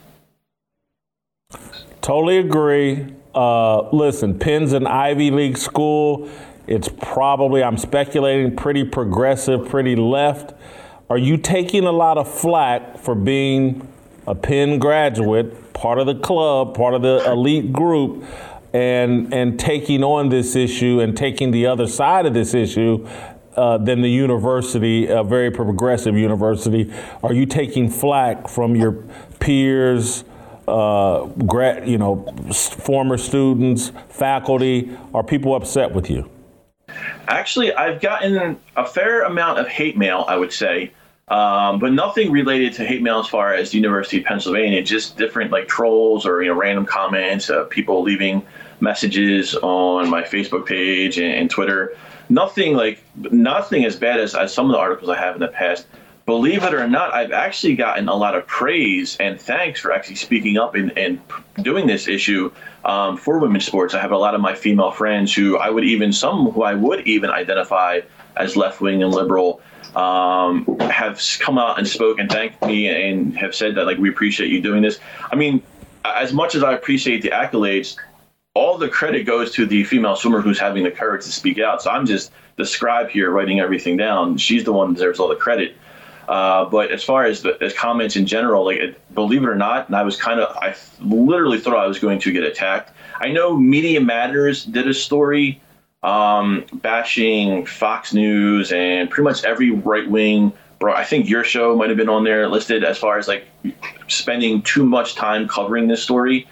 Totally 2.06 2.38
agree. 2.38 3.04
Uh, 3.34 3.90
listen, 3.90 4.38
Penn's 4.38 4.72
an 4.72 4.86
Ivy 4.86 5.32
League 5.32 5.58
school. 5.58 6.30
It's 6.68 6.88
probably, 7.02 7.64
I'm 7.64 7.76
speculating, 7.78 8.54
pretty 8.54 8.84
progressive, 8.84 9.68
pretty 9.68 9.96
left. 9.96 10.54
Are 11.10 11.18
you 11.18 11.36
taking 11.36 11.84
a 11.84 11.90
lot 11.90 12.16
of 12.16 12.32
flack 12.32 12.98
for 12.98 13.16
being 13.16 13.88
a 14.24 14.36
Penn 14.36 14.78
graduate, 14.78 15.72
part 15.72 15.98
of 15.98 16.06
the 16.06 16.14
club, 16.14 16.76
part 16.76 16.94
of 16.94 17.02
the 17.02 17.28
elite 17.28 17.72
group, 17.72 18.24
and 18.72 19.34
and 19.34 19.58
taking 19.58 20.04
on 20.04 20.28
this 20.28 20.54
issue 20.54 21.00
and 21.00 21.16
taking 21.16 21.50
the 21.50 21.66
other 21.66 21.88
side 21.88 22.24
of 22.24 22.34
this 22.34 22.54
issue 22.54 23.04
uh, 23.56 23.78
than 23.78 24.02
the 24.02 24.10
university, 24.10 25.08
a 25.08 25.24
very 25.24 25.50
progressive 25.50 26.14
university? 26.16 26.92
Are 27.24 27.32
you 27.32 27.46
taking 27.46 27.90
flack 27.90 28.46
from 28.46 28.76
your 28.76 28.92
peers? 29.40 30.22
Uh, 30.68 31.28
you 31.84 31.98
know, 31.98 32.24
former 32.52 33.16
students, 33.16 33.92
faculty, 34.08 34.96
are 35.14 35.22
people 35.22 35.54
upset 35.54 35.92
with 35.92 36.10
you? 36.10 36.28
Actually, 37.28 37.72
I've 37.74 38.00
gotten 38.00 38.58
a 38.76 38.86
fair 38.86 39.22
amount 39.22 39.58
of 39.58 39.68
hate 39.68 39.96
mail, 39.96 40.24
I 40.28 40.36
would 40.36 40.52
say, 40.52 40.92
um, 41.28 41.80
but 41.80 41.92
nothing 41.92 42.30
related 42.30 42.72
to 42.74 42.84
hate 42.84 43.02
mail 43.02 43.18
as 43.18 43.26
far 43.26 43.52
as 43.52 43.70
the 43.70 43.78
University 43.78 44.18
of 44.18 44.24
Pennsylvania. 44.24 44.82
Just 44.82 45.16
different 45.16 45.50
like 45.50 45.66
trolls 45.66 46.24
or 46.24 46.42
you 46.42 46.48
know 46.48 46.54
random 46.54 46.86
comments, 46.86 47.50
uh, 47.50 47.64
people 47.64 48.02
leaving 48.02 48.46
messages 48.80 49.54
on 49.56 50.08
my 50.08 50.22
Facebook 50.22 50.66
page 50.66 51.18
and, 51.18 51.32
and 51.32 51.50
Twitter. 51.50 51.96
Nothing 52.28 52.74
like 52.74 53.02
nothing 53.30 53.84
as 53.84 53.96
bad 53.96 54.20
as, 54.20 54.34
as 54.34 54.54
some 54.54 54.66
of 54.66 54.72
the 54.72 54.78
articles 54.78 55.10
I 55.10 55.16
have 55.16 55.34
in 55.34 55.40
the 55.40 55.48
past 55.48 55.86
believe 56.26 56.64
it 56.64 56.74
or 56.74 56.86
not, 56.88 57.14
I've 57.14 57.30
actually 57.30 57.76
gotten 57.76 58.08
a 58.08 58.14
lot 58.14 58.34
of 58.34 58.46
praise 58.46 59.16
and 59.18 59.40
thanks 59.40 59.80
for 59.80 59.92
actually 59.92 60.16
speaking 60.16 60.58
up 60.58 60.74
and, 60.74 60.96
and 60.98 61.20
doing 61.62 61.86
this 61.86 62.08
issue 62.08 62.50
um, 62.84 63.16
for 63.16 63.38
women's 63.38 63.64
sports. 63.64 63.94
I 63.94 64.00
have 64.00 64.10
a 64.10 64.18
lot 64.18 64.34
of 64.34 64.40
my 64.40 64.54
female 64.54 64.90
friends 64.90 65.32
who 65.32 65.56
I 65.56 65.70
would 65.70 65.84
even, 65.84 66.12
some 66.12 66.50
who 66.50 66.62
I 66.62 66.74
would 66.74 67.06
even 67.06 67.30
identify 67.30 68.00
as 68.36 68.56
left 68.56 68.80
wing 68.80 69.04
and 69.04 69.14
liberal, 69.14 69.60
um, 69.94 70.66
have 70.80 71.22
come 71.38 71.58
out 71.58 71.78
and 71.78 71.86
spoke 71.88 72.18
and 72.18 72.30
thanked 72.30 72.62
me 72.66 72.88
and 72.88 73.36
have 73.38 73.54
said 73.54 73.76
that, 73.76 73.86
like, 73.86 73.96
we 73.96 74.10
appreciate 74.10 74.50
you 74.50 74.60
doing 74.60 74.82
this. 74.82 74.98
I 75.32 75.36
mean, 75.36 75.62
as 76.04 76.32
much 76.32 76.54
as 76.54 76.62
I 76.62 76.74
appreciate 76.74 77.22
the 77.22 77.30
accolades, 77.30 77.96
all 78.52 78.78
the 78.78 78.88
credit 78.88 79.24
goes 79.24 79.52
to 79.52 79.64
the 79.64 79.84
female 79.84 80.16
swimmer 80.16 80.40
who's 80.40 80.58
having 80.58 80.82
the 80.82 80.90
courage 80.90 81.24
to 81.24 81.32
speak 81.32 81.58
out. 81.58 81.82
So 81.82 81.90
I'm 81.90 82.04
just 82.04 82.32
the 82.56 82.66
scribe 82.66 83.10
here 83.10 83.30
writing 83.30 83.60
everything 83.60 83.96
down. 83.96 84.36
She's 84.38 84.64
the 84.64 84.72
one 84.72 84.88
that 84.88 84.94
deserves 84.94 85.18
all 85.20 85.28
the 85.28 85.36
credit. 85.36 85.76
Uh, 86.28 86.64
but 86.64 86.90
as 86.90 87.04
far 87.04 87.24
as 87.24 87.42
the 87.42 87.56
as 87.62 87.72
comments 87.72 88.16
in 88.16 88.26
general, 88.26 88.64
like 88.64 88.78
it, 88.78 89.14
believe 89.14 89.42
it 89.44 89.48
or 89.48 89.54
not, 89.54 89.86
and 89.86 89.96
I 89.96 90.02
was 90.02 90.16
kind 90.16 90.40
of 90.40 90.56
I 90.56 90.74
literally 91.00 91.58
thought 91.58 91.76
I 91.76 91.86
was 91.86 91.98
going 91.98 92.18
to 92.20 92.32
get 92.32 92.42
attacked. 92.42 92.92
I 93.20 93.28
know 93.28 93.56
Media 93.56 94.00
Matters 94.00 94.64
did 94.64 94.88
a 94.88 94.94
story 94.94 95.60
um, 96.02 96.64
bashing 96.72 97.66
Fox 97.66 98.12
News 98.12 98.72
and 98.72 99.08
pretty 99.10 99.24
much 99.24 99.44
every 99.44 99.70
right 99.70 100.08
wing. 100.08 100.52
Bro, 100.78 100.94
I 100.94 101.04
think 101.04 101.28
your 101.28 101.42
show 101.42 101.74
might 101.74 101.88
have 101.88 101.96
been 101.96 102.08
on 102.08 102.24
there 102.24 102.48
listed 102.48 102.84
as 102.84 102.98
far 102.98 103.18
as 103.18 103.28
like 103.28 103.46
spending 104.08 104.62
too 104.62 104.84
much 104.84 105.14
time 105.14 105.48
covering 105.48 105.88
this 105.88 106.02
story, 106.02 106.46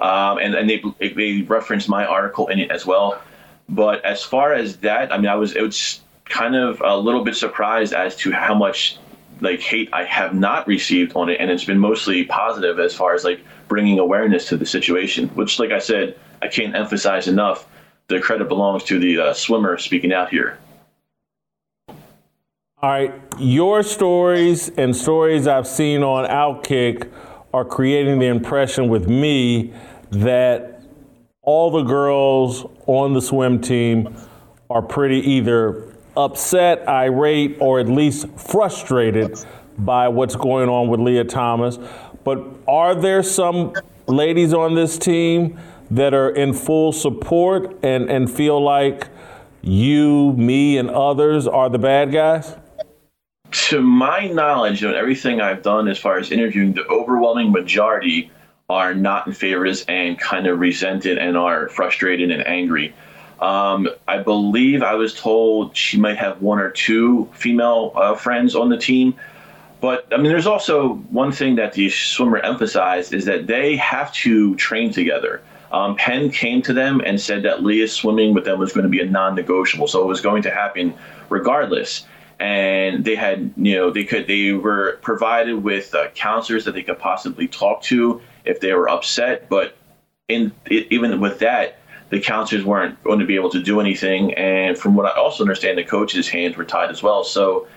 um, 0.00 0.38
and 0.38 0.54
and 0.54 0.68
they 0.68 0.82
they 1.14 1.42
referenced 1.42 1.88
my 1.88 2.04
article 2.04 2.48
in 2.48 2.58
it 2.58 2.70
as 2.70 2.84
well. 2.86 3.20
But 3.68 4.04
as 4.04 4.24
far 4.24 4.54
as 4.54 4.78
that, 4.78 5.12
I 5.12 5.18
mean, 5.18 5.28
I 5.28 5.36
was 5.36 5.54
it 5.54 5.62
was 5.62 6.00
kind 6.24 6.56
of 6.56 6.80
a 6.80 6.96
little 6.96 7.22
bit 7.22 7.36
surprised 7.36 7.92
as 7.92 8.16
to 8.16 8.32
how 8.32 8.54
much 8.54 8.98
like 9.40 9.60
hate 9.60 9.88
I 9.92 10.04
have 10.04 10.34
not 10.34 10.66
received 10.66 11.12
on 11.16 11.28
it, 11.28 11.40
and 11.40 11.50
it's 11.50 11.64
been 11.64 11.78
mostly 11.78 12.24
positive 12.24 12.78
as 12.78 12.94
far 12.94 13.14
as 13.14 13.24
like 13.24 13.40
bringing 13.68 13.98
awareness 13.98 14.48
to 14.48 14.56
the 14.56 14.66
situation. 14.66 15.28
Which, 15.30 15.58
like 15.58 15.70
I 15.70 15.78
said, 15.78 16.18
I 16.42 16.48
can't 16.48 16.74
emphasize 16.74 17.28
enough. 17.28 17.66
The 18.08 18.20
credit 18.20 18.48
belongs 18.48 18.84
to 18.84 18.98
the 18.98 19.20
uh, 19.20 19.34
swimmer 19.34 19.78
speaking 19.78 20.12
out 20.12 20.30
here. 20.30 20.58
All 22.82 22.88
right, 22.88 23.12
your 23.38 23.82
stories 23.82 24.70
and 24.70 24.96
stories 24.96 25.46
I've 25.46 25.66
seen 25.66 26.02
on 26.02 26.26
Outkick 26.28 27.12
are 27.52 27.64
creating 27.64 28.20
the 28.20 28.26
impression 28.26 28.88
with 28.88 29.06
me 29.06 29.74
that 30.10 30.82
all 31.42 31.70
the 31.70 31.82
girls 31.82 32.64
on 32.86 33.12
the 33.12 33.20
swim 33.20 33.60
team 33.60 34.16
are 34.70 34.82
pretty 34.82 35.18
either 35.18 35.89
upset, 36.24 36.86
irate, 36.88 37.56
or 37.60 37.80
at 37.80 37.88
least 37.88 38.28
frustrated 38.36 39.38
by 39.78 40.08
what's 40.08 40.36
going 40.36 40.68
on 40.68 40.88
with 40.88 41.00
Lia 41.00 41.24
Thomas. 41.24 41.78
But 42.24 42.44
are 42.68 42.94
there 42.94 43.22
some 43.22 43.74
ladies 44.06 44.52
on 44.52 44.74
this 44.74 44.98
team 44.98 45.58
that 45.90 46.14
are 46.14 46.30
in 46.30 46.52
full 46.52 46.92
support 46.92 47.76
and, 47.82 48.10
and 48.10 48.30
feel 48.30 48.62
like 48.62 49.08
you, 49.62 50.32
me, 50.34 50.78
and 50.78 50.90
others 50.90 51.46
are 51.46 51.68
the 51.68 51.78
bad 51.78 52.12
guys? 52.12 52.56
to 53.50 53.82
my 53.82 54.26
knowledge, 54.28 54.82
and 54.82 54.94
everything 54.94 55.40
I've 55.40 55.62
done 55.62 55.88
as 55.88 55.98
far 55.98 56.18
as 56.18 56.30
interviewing, 56.30 56.72
the 56.72 56.86
overwhelming 56.86 57.52
majority 57.52 58.30
are 58.68 58.94
not 58.94 59.26
in 59.26 59.32
favors 59.32 59.84
and 59.88 60.18
kind 60.18 60.46
of 60.46 60.60
resented 60.60 61.18
and 61.18 61.36
are 61.36 61.68
frustrated 61.68 62.30
and 62.30 62.46
angry. 62.46 62.94
Um, 63.40 63.88
I 64.06 64.18
believe 64.18 64.82
I 64.82 64.94
was 64.94 65.14
told 65.14 65.76
she 65.76 65.98
might 65.98 66.18
have 66.18 66.42
one 66.42 66.58
or 66.58 66.70
two 66.70 67.28
female 67.32 67.92
uh, 67.94 68.14
friends 68.14 68.54
on 68.54 68.68
the 68.68 68.76
team. 68.76 69.14
But 69.80 70.06
I 70.12 70.18
mean, 70.18 70.26
there's 70.26 70.46
also 70.46 70.94
one 71.10 71.32
thing 71.32 71.56
that 71.56 71.72
the 71.72 71.88
swimmer 71.88 72.36
emphasized 72.38 73.14
is 73.14 73.24
that 73.24 73.46
they 73.46 73.76
have 73.76 74.12
to 74.14 74.54
train 74.56 74.92
together. 74.92 75.40
Um, 75.72 75.96
Penn 75.96 76.30
came 76.30 76.60
to 76.62 76.74
them 76.74 77.00
and 77.06 77.18
said 77.18 77.42
that 77.44 77.62
Lia 77.62 77.88
swimming 77.88 78.34
with 78.34 78.44
them 78.44 78.58
was 78.58 78.72
going 78.72 78.82
to 78.82 78.90
be 78.90 79.00
a 79.00 79.06
non-negotiable, 79.06 79.86
so 79.86 80.02
it 80.02 80.06
was 80.06 80.20
going 80.20 80.42
to 80.42 80.50
happen 80.50 80.92
regardless. 81.30 82.06
And 82.40 83.04
they 83.04 83.14
had, 83.14 83.52
you 83.56 83.76
know, 83.76 83.90
they 83.90 84.04
could, 84.04 84.26
they 84.26 84.52
were 84.52 84.98
provided 85.02 85.62
with 85.62 85.94
uh, 85.94 86.08
counselors 86.14 86.64
that 86.64 86.72
they 86.72 86.82
could 86.82 86.98
possibly 86.98 87.46
talk 87.46 87.82
to 87.82 88.20
if 88.44 88.60
they 88.60 88.72
were 88.74 88.88
upset. 88.88 89.48
But 89.48 89.76
in 90.28 90.52
even 90.70 91.20
with 91.20 91.38
that, 91.38 91.79
the 92.10 92.20
counselors 92.20 92.64
weren't 92.64 93.02
going 93.04 93.20
to 93.20 93.24
be 93.24 93.36
able 93.36 93.50
to 93.50 93.62
do 93.62 93.80
anything. 93.80 94.34
And 94.34 94.76
from 94.76 94.94
what 94.94 95.06
I 95.06 95.18
also 95.18 95.42
understand, 95.42 95.78
the 95.78 95.84
coaches' 95.84 96.28
hands 96.28 96.56
were 96.56 96.64
tied 96.64 96.90
as 96.90 97.02
well. 97.02 97.24
So 97.24 97.68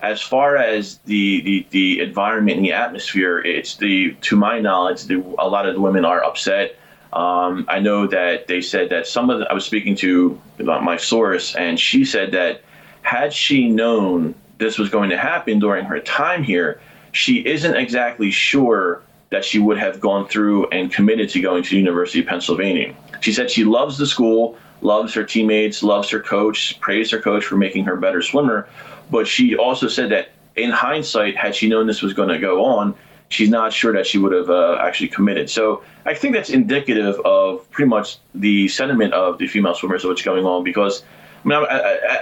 as 0.00 0.22
far 0.22 0.56
as 0.56 0.98
the, 1.04 1.40
the, 1.42 1.66
the 1.70 2.00
environment 2.00 2.56
and 2.56 2.64
the 2.64 2.72
atmosphere, 2.72 3.38
it's 3.40 3.76
the 3.76 4.16
to 4.22 4.36
my 4.36 4.60
knowledge, 4.60 5.04
the, 5.04 5.16
a 5.38 5.48
lot 5.48 5.66
of 5.66 5.74
the 5.74 5.80
women 5.80 6.04
are 6.04 6.24
upset. 6.24 6.76
Um, 7.12 7.66
I 7.68 7.80
know 7.80 8.06
that 8.06 8.46
they 8.46 8.62
said 8.62 8.90
that 8.90 9.06
some 9.06 9.28
of 9.30 9.40
the, 9.40 9.50
I 9.50 9.52
was 9.52 9.64
speaking 9.64 9.96
to 9.96 10.40
my 10.58 10.96
source, 10.96 11.56
and 11.56 11.78
she 11.78 12.04
said 12.04 12.32
that 12.32 12.62
had 13.02 13.32
she 13.32 13.68
known 13.68 14.34
this 14.58 14.78
was 14.78 14.88
going 14.88 15.10
to 15.10 15.18
happen 15.18 15.58
during 15.58 15.84
her 15.86 15.98
time 15.98 16.44
here, 16.44 16.80
she 17.12 17.44
isn't 17.44 17.74
exactly 17.74 18.30
sure 18.30 19.02
that 19.30 19.44
she 19.44 19.58
would 19.58 19.78
have 19.78 20.00
gone 20.00 20.26
through 20.26 20.68
and 20.70 20.92
committed 20.92 21.30
to 21.30 21.40
going 21.40 21.62
to 21.62 21.70
the 21.70 21.76
University 21.76 22.20
of 22.20 22.26
Pennsylvania. 22.26 22.94
She 23.20 23.32
said 23.32 23.50
she 23.50 23.64
loves 23.64 23.96
the 23.96 24.06
school, 24.06 24.58
loves 24.80 25.14
her 25.14 25.24
teammates, 25.24 25.82
loves 25.82 26.10
her 26.10 26.20
coach, 26.20 26.78
praised 26.80 27.12
her 27.12 27.20
coach 27.20 27.44
for 27.44 27.56
making 27.56 27.84
her 27.84 27.94
a 27.94 28.00
better 28.00 28.22
swimmer. 28.22 28.68
But 29.10 29.28
she 29.28 29.56
also 29.56 29.86
said 29.86 30.10
that 30.10 30.30
in 30.56 30.70
hindsight, 30.70 31.36
had 31.36 31.54
she 31.54 31.68
known 31.68 31.86
this 31.86 32.02
was 32.02 32.12
going 32.12 32.28
to 32.28 32.38
go 32.38 32.64
on, 32.64 32.94
she's 33.28 33.50
not 33.50 33.72
sure 33.72 33.92
that 33.92 34.06
she 34.06 34.18
would 34.18 34.32
have 34.32 34.50
uh, 34.50 34.78
actually 34.80 35.08
committed. 35.08 35.48
So 35.48 35.84
I 36.04 36.14
think 36.14 36.34
that's 36.34 36.50
indicative 36.50 37.20
of 37.20 37.70
pretty 37.70 37.88
much 37.88 38.18
the 38.34 38.66
sentiment 38.66 39.14
of 39.14 39.38
the 39.38 39.46
female 39.46 39.74
swimmers 39.74 40.04
of 40.04 40.08
what's 40.10 40.22
going 40.22 40.44
on 40.44 40.64
because. 40.64 41.04
I 41.44 41.48
mean, 41.48 41.66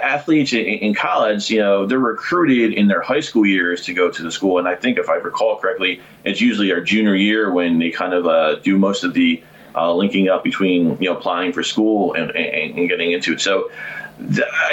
athletes 0.01 0.53
in 0.53 0.93
college, 0.93 1.49
you 1.49 1.59
know, 1.59 1.85
they're 1.85 1.99
recruited 1.99 2.73
in 2.73 2.87
their 2.87 3.01
high 3.01 3.19
school 3.19 3.45
years 3.45 3.83
to 3.85 3.93
go 3.93 4.09
to 4.09 4.23
the 4.23 4.31
school, 4.31 4.59
and 4.59 4.67
I 4.67 4.75
think 4.75 4.97
if 4.97 5.09
I 5.09 5.15
recall 5.15 5.57
correctly, 5.57 6.01
it's 6.23 6.39
usually 6.39 6.71
our 6.71 6.79
junior 6.79 7.15
year 7.15 7.51
when 7.51 7.79
they 7.79 7.89
kind 7.89 8.13
of 8.13 8.27
uh, 8.27 8.55
do 8.55 8.77
most 8.77 9.03
of 9.03 9.13
the 9.13 9.43
uh, 9.75 9.93
linking 9.93 10.29
up 10.29 10.43
between 10.43 10.97
you 11.01 11.09
know 11.09 11.17
applying 11.17 11.51
for 11.51 11.63
school 11.63 12.13
and, 12.13 12.31
and, 12.31 12.77
and 12.77 12.89
getting 12.89 13.11
into 13.11 13.33
it. 13.33 13.41
So 13.41 13.69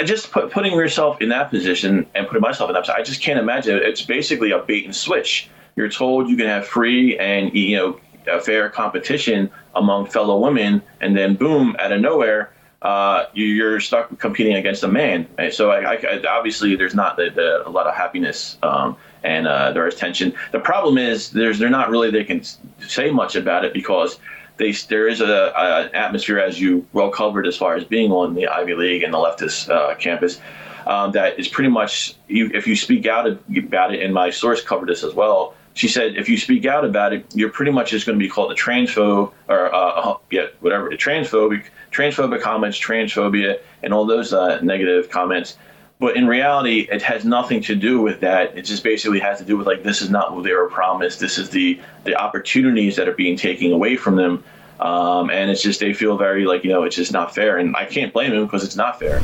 just 0.03 0.31
put, 0.31 0.51
putting 0.51 0.73
yourself 0.73 1.21
in 1.21 1.29
that 1.29 1.49
position 1.49 2.05
and 2.15 2.27
putting 2.27 2.41
myself 2.41 2.69
in 2.69 2.73
that 2.73 2.81
position, 2.81 2.99
I 2.99 3.03
just 3.03 3.21
can't 3.21 3.39
imagine. 3.39 3.77
It's 3.77 4.01
basically 4.01 4.51
a 4.51 4.59
bait 4.59 4.85
and 4.85 4.95
switch. 4.95 5.49
You're 5.75 5.89
told 5.89 6.29
you 6.29 6.37
can 6.37 6.47
have 6.47 6.65
free 6.65 7.17
and 7.17 7.53
you 7.53 7.75
know 7.75 8.39
fair 8.39 8.69
competition 8.69 9.49
among 9.75 10.07
fellow 10.07 10.39
women, 10.39 10.81
and 11.01 11.15
then 11.15 11.35
boom, 11.35 11.75
out 11.79 11.91
of 11.91 12.01
nowhere, 12.01 12.51
uh, 12.81 13.25
you're 13.33 13.79
stuck 13.79 14.17
competing 14.19 14.55
against 14.55 14.83
a 14.83 14.87
man. 14.87 15.27
So 15.51 15.71
I, 15.71 15.95
I, 15.95 16.23
obviously 16.27 16.75
there's 16.75 16.95
not 16.95 17.17
the, 17.17 17.29
the, 17.29 17.67
a 17.67 17.71
lot 17.71 17.87
of 17.87 17.95
happiness 17.95 18.57
um, 18.61 18.97
and 19.23 19.47
uh, 19.47 19.71
there 19.71 19.87
is 19.87 19.95
tension. 19.95 20.33
The 20.51 20.59
problem 20.59 20.97
is 20.97 21.31
there's 21.31 21.59
they're 21.59 21.69
not 21.69 21.89
really 21.89 22.11
they 22.11 22.23
can 22.23 22.43
say 22.79 23.09
much 23.09 23.35
about 23.35 23.65
it 23.65 23.73
because 23.73 24.19
they, 24.57 24.71
there 24.71 25.07
is 25.07 25.21
a, 25.21 25.53
a, 25.55 25.89
atmosphere, 25.93 26.39
as 26.39 26.59
you 26.59 26.85
well 26.93 27.09
covered, 27.09 27.47
as 27.47 27.55
far 27.55 27.75
as 27.75 27.83
being 27.83 28.11
on 28.11 28.33
the 28.33 28.47
Ivy 28.47 28.73
League 28.73 29.03
and 29.03 29.13
the 29.13 29.17
leftist 29.17 29.69
uh, 29.69 29.95
campus, 29.95 30.39
um, 30.85 31.11
that 31.11 31.39
is 31.39 31.47
pretty 31.47 31.69
much 31.69 32.15
you, 32.27 32.49
if 32.53 32.65
you 32.65 32.75
speak 32.75 33.05
out 33.05 33.27
about 33.27 33.93
it, 33.93 34.01
and 34.03 34.13
my 34.13 34.29
source 34.29 34.61
covered 34.61 34.89
this 34.89 35.03
as 35.03 35.13
well. 35.13 35.53
She 35.77 35.87
said 35.87 36.17
if 36.17 36.27
you 36.27 36.37
speak 36.37 36.65
out 36.65 36.83
about 36.83 37.13
it, 37.13 37.23
you're 37.35 37.51
pretty 37.51 37.71
much 37.71 37.91
just 37.91 38.07
going 38.07 38.17
to 38.17 38.23
be 38.23 38.27
called 38.27 38.51
a 38.51 38.55
transphobe 38.55 39.31
or 39.47 39.73
uh, 39.73 40.15
yeah, 40.31 40.47
whatever, 40.59 40.89
transphobic, 40.89 41.65
transphobic 41.91 42.41
comments, 42.41 42.79
transphobia, 42.79 43.59
and 43.83 43.93
all 43.93 44.07
those 44.07 44.33
uh, 44.33 44.59
negative 44.61 45.11
comments. 45.11 45.55
But 45.99 46.17
in 46.17 46.25
reality, 46.25 46.87
it 46.91 47.03
has 47.03 47.25
nothing 47.25 47.61
to 47.61 47.75
do 47.75 48.01
with 48.01 48.21
that. 48.21 48.57
It 48.57 48.63
just 48.63 48.83
basically 48.83 49.19
has 49.19 49.37
to 49.37 49.45
do 49.45 49.55
with 49.55 49.67
like 49.67 49.83
this 49.83 50.01
is 50.01 50.09
not 50.09 50.33
what 50.33 50.43
they 50.45 50.53
were 50.53 50.67
promised. 50.67 51.19
This 51.19 51.37
is 51.37 51.51
the 51.51 51.79
the 52.05 52.15
opportunities 52.15 52.95
that 52.95 53.07
are 53.07 53.13
being 53.13 53.37
taken 53.37 53.71
away 53.71 53.97
from 53.97 54.15
them, 54.15 54.43
um, 54.79 55.29
and 55.29 55.51
it's 55.51 55.61
just 55.61 55.79
they 55.79 55.93
feel 55.93 56.17
very 56.17 56.45
like 56.45 56.63
you 56.63 56.71
know 56.71 56.85
it's 56.85 56.95
just 56.95 57.11
not 57.11 57.35
fair, 57.35 57.57
and 57.57 57.75
I 57.75 57.85
can't 57.85 58.11
blame 58.11 58.31
them 58.31 58.45
because 58.45 58.63
it's 58.63 58.75
not 58.75 58.97
fair. 58.97 59.21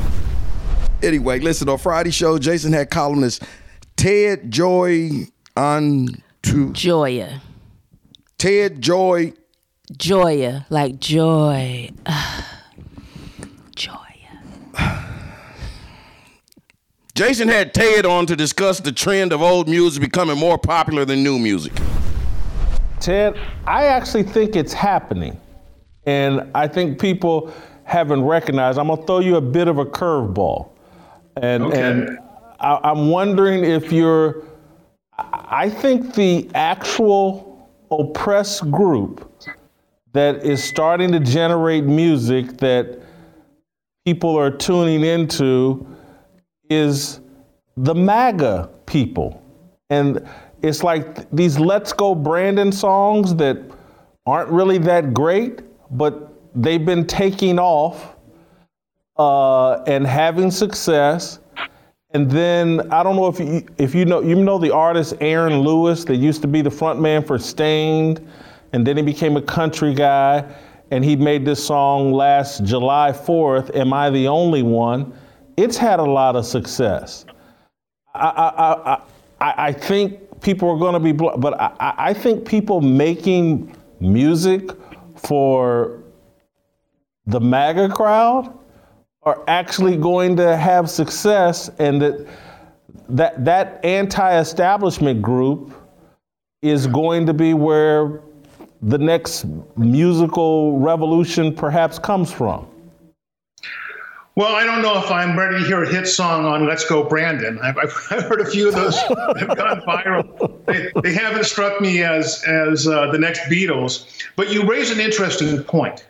Anyway, 1.02 1.40
listen 1.40 1.68
on 1.68 1.80
Friday 1.80 2.12
show, 2.12 2.38
Jason 2.38 2.74
had 2.74 2.92
columnist 2.92 3.44
Ted 3.96 4.52
Joy 4.52 5.28
on 5.58 6.22
to 6.44 6.70
Gioia. 6.72 7.42
Ted 8.38 8.82
Joy. 8.82 9.34
Gioia, 9.92 10.66
like 10.70 11.00
joy. 11.00 11.90
Gioia. 13.76 14.04
Jason 17.16 17.48
had 17.48 17.74
Ted 17.74 18.06
on 18.06 18.26
to 18.26 18.36
discuss 18.36 18.80
the 18.80 18.92
trend 18.92 19.34
of 19.34 19.42
old 19.42 19.68
music 19.68 20.02
becoming 20.02 20.38
more 20.38 20.58
popular 20.58 21.06
than 21.06 21.24
new 21.24 21.38
music. 21.38 21.74
Ted, 23.00 23.38
I 23.68 23.86
actually 23.86 24.24
think 24.24 24.56
it's 24.56 24.74
happening. 24.74 25.40
And 26.06 26.50
I 26.56 26.68
think 26.68 27.00
people 27.00 27.54
haven't 27.84 28.24
recognized. 28.24 28.80
I'm 28.80 28.88
gonna 28.88 29.06
throw 29.06 29.20
you 29.20 29.36
a 29.36 29.42
bit 29.42 29.68
of 29.68 29.78
a 29.78 29.86
curveball. 29.86 30.70
And 31.38 31.64
okay. 31.64 31.82
and 31.82 32.18
I, 32.60 32.80
I'm 32.84 33.10
wondering 33.10 33.64
if 33.64 33.92
you're 33.92 34.44
I 35.18 35.70
think 35.70 36.16
the 36.16 36.50
actual 36.56 37.70
oppressed 37.92 38.70
group 38.72 39.30
that 40.14 40.44
is 40.44 40.64
starting 40.64 41.12
to 41.12 41.20
generate 41.20 41.84
music 41.84 42.58
that 42.58 43.00
people 44.06 44.38
are 44.38 44.52
tuning 44.52 45.04
into 45.04 45.88
is 46.70 47.20
the 47.78 47.96
MAGA 47.96 48.70
people. 48.86 49.42
And 49.90 50.28
it's 50.62 50.84
like 50.84 51.30
these 51.32 51.60
Let's 51.60 51.94
Go 51.94 52.16
Brandon 52.16 52.72
songs 52.72 53.36
that 53.36 53.58
aren't 54.26 54.50
really 54.50 54.78
that 54.80 55.14
great, 55.14 55.62
but 55.92 56.34
they've 56.56 56.86
been 56.86 57.06
taking 57.06 57.60
off 57.60 58.16
uh, 59.18 59.84
and 59.84 60.06
having 60.06 60.52
success. 60.52 61.40
And 62.14 62.30
then 62.30 62.92
I 62.92 63.02
don't 63.02 63.16
know 63.16 63.28
if 63.28 63.40
you 63.40 63.66
if 63.78 63.96
you 63.96 64.06
know 64.06 64.22
you 64.22 64.36
know 64.36 64.60
the 64.60 64.74
artist 64.74 65.16
Aaron 65.20 65.62
Lewis 65.62 66.06
that 66.06 66.18
used 66.18 66.42
to 66.44 66.48
be 66.48 66.62
the 66.62 66.72
front 66.72 67.02
man 67.02 67.24
for 67.24 67.40
Staind, 67.40 68.28
and 68.72 68.86
then 68.86 68.98
he 68.98 69.04
became 69.04 69.36
a 69.36 69.42
country 69.42 69.94
guy, 69.96 70.46
and 70.92 71.04
he 71.04 71.16
made 71.16 71.44
this 71.44 71.66
song 71.66 72.14
last 72.14 72.64
July 72.66 73.12
4th, 73.12 73.76
Am 73.76 73.94
I 73.94 74.12
the 74.12 74.28
Only 74.28 74.62
One? 74.62 75.14
it's 75.58 75.78
had 75.78 76.00
a 76.00 76.04
lot 76.04 76.36
of 76.36 76.46
success. 76.46 77.26
I, 78.16 78.28
I, 78.28 79.02
I, 79.40 79.68
I 79.68 79.74
think 79.74 80.42
people 80.42 80.70
are 80.70 80.78
going 80.78 80.94
to 80.94 81.00
be, 81.00 81.12
but 81.12 81.60
I, 81.60 81.94
I 81.98 82.14
think 82.14 82.46
people 82.46 82.82
making 82.82 83.76
music 84.00 84.72
for 85.16 86.02
the 87.26 87.40
MAGA 87.40 87.90
crowd 87.90 88.58
are 89.26 89.44
actually 89.48 89.98
going 89.98 90.36
to 90.38 90.58
have 90.58 90.90
success, 90.90 91.70
and 91.80 92.02
that 92.02 92.28
that 93.10 93.46
that 93.46 93.84
anti-establishment 93.84 95.22
group 95.22 95.74
is 96.62 96.88
going 96.88 97.26
to 97.26 97.34
be 97.34 97.54
where 97.54 98.22
the 98.82 98.98
next 98.98 99.46
musical 99.78 100.78
revolution 100.80 101.54
perhaps 101.54 102.00
comes 102.00 102.32
from. 102.32 102.68
Well, 104.36 104.56
I 104.56 104.66
don't 104.66 104.82
know 104.82 104.98
if 104.98 105.12
I'm 105.12 105.38
ready 105.38 105.60
to 105.60 105.66
hear 105.66 105.84
a 105.84 105.88
hit 105.88 106.08
song 106.08 106.46
on 106.46 106.66
Let's 106.66 106.84
Go 106.90 107.04
Brandon. 107.04 107.60
I've, 107.62 107.78
I've 107.78 107.92
heard 108.10 108.42
a 108.42 108.46
few 108.46 108.68
of 108.68 108.74
those 108.74 108.98
have 109.00 109.56
gone 109.56 109.82
viral. 109.82 110.66
They, 110.66 110.92
they, 111.02 111.14
haven't 111.14 111.44
struck 111.44 111.80
me 111.80 112.02
as, 112.02 112.44
as 112.48 112.88
uh, 112.88 113.12
the 113.12 113.20
next 113.20 113.42
Beatles. 113.42 114.24
But 114.36 114.52
you 114.52 114.68
raise 114.68 114.90
an 114.90 115.00
interesting 115.00 115.64
point. 115.64 116.08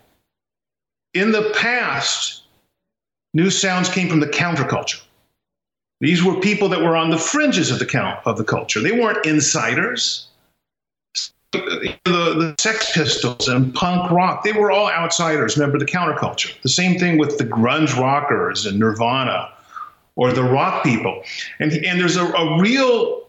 In 1.13 1.33
the 1.33 1.53
past, 1.59 2.42
new 3.33 3.49
sounds 3.49 3.89
came 3.89 4.09
from 4.09 4.19
the 4.19 4.27
counterculture. 4.27 5.01
These 5.99 6.23
were 6.23 6.39
people 6.39 6.69
that 6.69 6.81
were 6.81 6.95
on 6.95 7.09
the 7.09 7.17
fringes 7.17 7.71
of 7.71 7.79
the 7.79 7.85
count 7.85 8.19
of 8.25 8.37
the 8.37 8.43
culture. 8.43 8.81
They 8.81 8.91
weren't 8.91 9.25
insiders 9.25 10.27
uh, 11.53 11.59
the, 11.59 11.99
the 12.05 12.55
Sex 12.59 12.93
Pistols 12.93 13.47
and 13.47 13.73
punk 13.75 14.11
rock, 14.11 14.43
they 14.43 14.53
were 14.53 14.71
all 14.71 14.89
outsiders, 14.89 15.55
remember 15.55 15.77
the 15.77 15.85
counterculture. 15.85 16.59
The 16.61 16.69
same 16.69 16.99
thing 16.99 17.17
with 17.17 17.37
the 17.37 17.45
grunge 17.45 17.95
rockers 17.95 18.65
and 18.65 18.79
Nirvana. 18.79 19.51
or 20.15 20.31
the 20.31 20.43
rock 20.43 20.83
people. 20.83 21.23
And, 21.59 21.71
and 21.71 21.99
there's 21.99 22.17
a, 22.17 22.25
a 22.25 22.59
real 22.59 23.27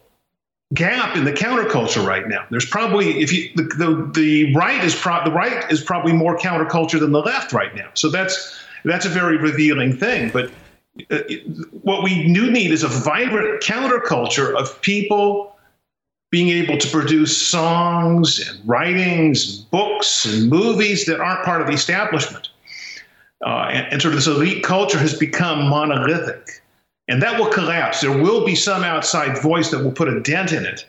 gap 0.72 1.16
in 1.16 1.24
the 1.24 1.32
counterculture 1.32 2.04
right 2.04 2.26
now. 2.28 2.44
There's 2.50 2.66
probably 2.66 3.20
if 3.20 3.32
you 3.32 3.50
the 3.54 3.62
the, 3.62 4.10
the 4.14 4.54
right 4.54 4.82
is 4.82 4.94
pro, 4.94 5.22
the 5.24 5.30
right 5.30 5.70
is 5.70 5.82
probably 5.82 6.12
more 6.12 6.36
counterculture 6.36 6.98
than 6.98 7.12
the 7.12 7.20
left 7.20 7.52
right 7.52 7.74
now. 7.74 7.90
So 7.94 8.10
that's 8.10 8.63
that's 8.84 9.06
a 9.06 9.10
very 9.10 9.36
revealing 9.36 9.96
thing. 9.96 10.30
But 10.30 10.50
uh, 11.10 11.18
what 11.82 12.02
we 12.02 12.32
do 12.32 12.50
need 12.50 12.70
is 12.70 12.82
a 12.82 12.88
vibrant 12.88 13.62
counterculture 13.62 14.54
of 14.54 14.80
people 14.82 15.56
being 16.30 16.48
able 16.48 16.78
to 16.78 16.88
produce 16.88 17.40
songs 17.40 18.40
and 18.48 18.68
writings, 18.68 19.60
books 19.60 20.24
and 20.24 20.50
movies 20.50 21.06
that 21.06 21.20
aren't 21.20 21.44
part 21.44 21.60
of 21.60 21.68
the 21.68 21.72
establishment. 21.72 22.50
Uh, 23.44 23.68
and, 23.70 23.92
and 23.92 24.02
sort 24.02 24.12
of 24.12 24.18
this 24.18 24.26
elite 24.26 24.64
culture 24.64 24.98
has 24.98 25.16
become 25.16 25.68
monolithic 25.68 26.62
and 27.08 27.22
that 27.22 27.38
will 27.38 27.48
collapse. 27.48 28.00
There 28.00 28.16
will 28.16 28.44
be 28.44 28.54
some 28.54 28.82
outside 28.82 29.38
voice 29.38 29.70
that 29.70 29.84
will 29.84 29.92
put 29.92 30.08
a 30.08 30.20
dent 30.20 30.52
in 30.52 30.64
it. 30.64 30.86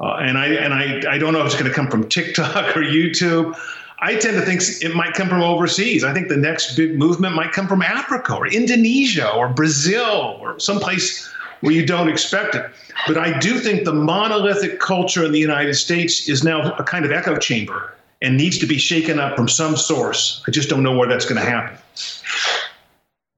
Uh, 0.00 0.14
and 0.14 0.38
I 0.38 0.46
and 0.46 0.72
I, 0.72 1.14
I 1.14 1.18
don't 1.18 1.34
know 1.34 1.40
if 1.40 1.46
it's 1.46 1.54
going 1.54 1.66
to 1.66 1.74
come 1.74 1.88
from 1.88 2.08
TikTok 2.08 2.76
or 2.76 2.80
YouTube. 2.80 3.56
I 4.02 4.16
tend 4.16 4.36
to 4.36 4.44
think 4.44 4.60
it 4.82 4.96
might 4.96 5.14
come 5.14 5.28
from 5.28 5.42
overseas. 5.42 6.02
I 6.02 6.12
think 6.12 6.28
the 6.28 6.36
next 6.36 6.74
big 6.74 6.98
movement 6.98 7.36
might 7.36 7.52
come 7.52 7.68
from 7.68 7.82
Africa 7.82 8.34
or 8.34 8.48
Indonesia 8.48 9.32
or 9.32 9.48
Brazil 9.48 10.38
or 10.40 10.58
someplace 10.58 11.32
where 11.60 11.72
you 11.72 11.86
don't 11.86 12.08
expect 12.08 12.56
it. 12.56 12.68
But 13.06 13.16
I 13.16 13.38
do 13.38 13.60
think 13.60 13.84
the 13.84 13.92
monolithic 13.94 14.80
culture 14.80 15.24
in 15.24 15.30
the 15.30 15.38
United 15.38 15.74
States 15.74 16.28
is 16.28 16.42
now 16.42 16.72
a 16.74 16.82
kind 16.82 17.04
of 17.04 17.12
echo 17.12 17.36
chamber 17.36 17.94
and 18.20 18.36
needs 18.36 18.58
to 18.58 18.66
be 18.66 18.76
shaken 18.76 19.20
up 19.20 19.36
from 19.36 19.48
some 19.48 19.76
source. 19.76 20.42
I 20.48 20.50
just 20.50 20.68
don't 20.68 20.82
know 20.82 20.96
where 20.96 21.08
that's 21.08 21.24
going 21.24 21.40
to 21.40 21.48
happen. 21.48 21.78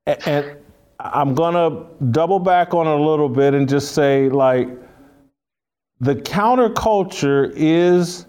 And 0.07 0.57
I'm 0.99 1.35
going 1.35 1.55
to 1.55 1.87
double 2.07 2.39
back 2.39 2.73
on 2.73 2.87
a 2.87 2.97
little 2.97 3.29
bit 3.29 3.53
and 3.53 3.69
just 3.69 3.93
say, 3.93 4.31
like, 4.31 4.69
the 6.01 6.15
counterculture 6.15 7.53
is 7.55 8.25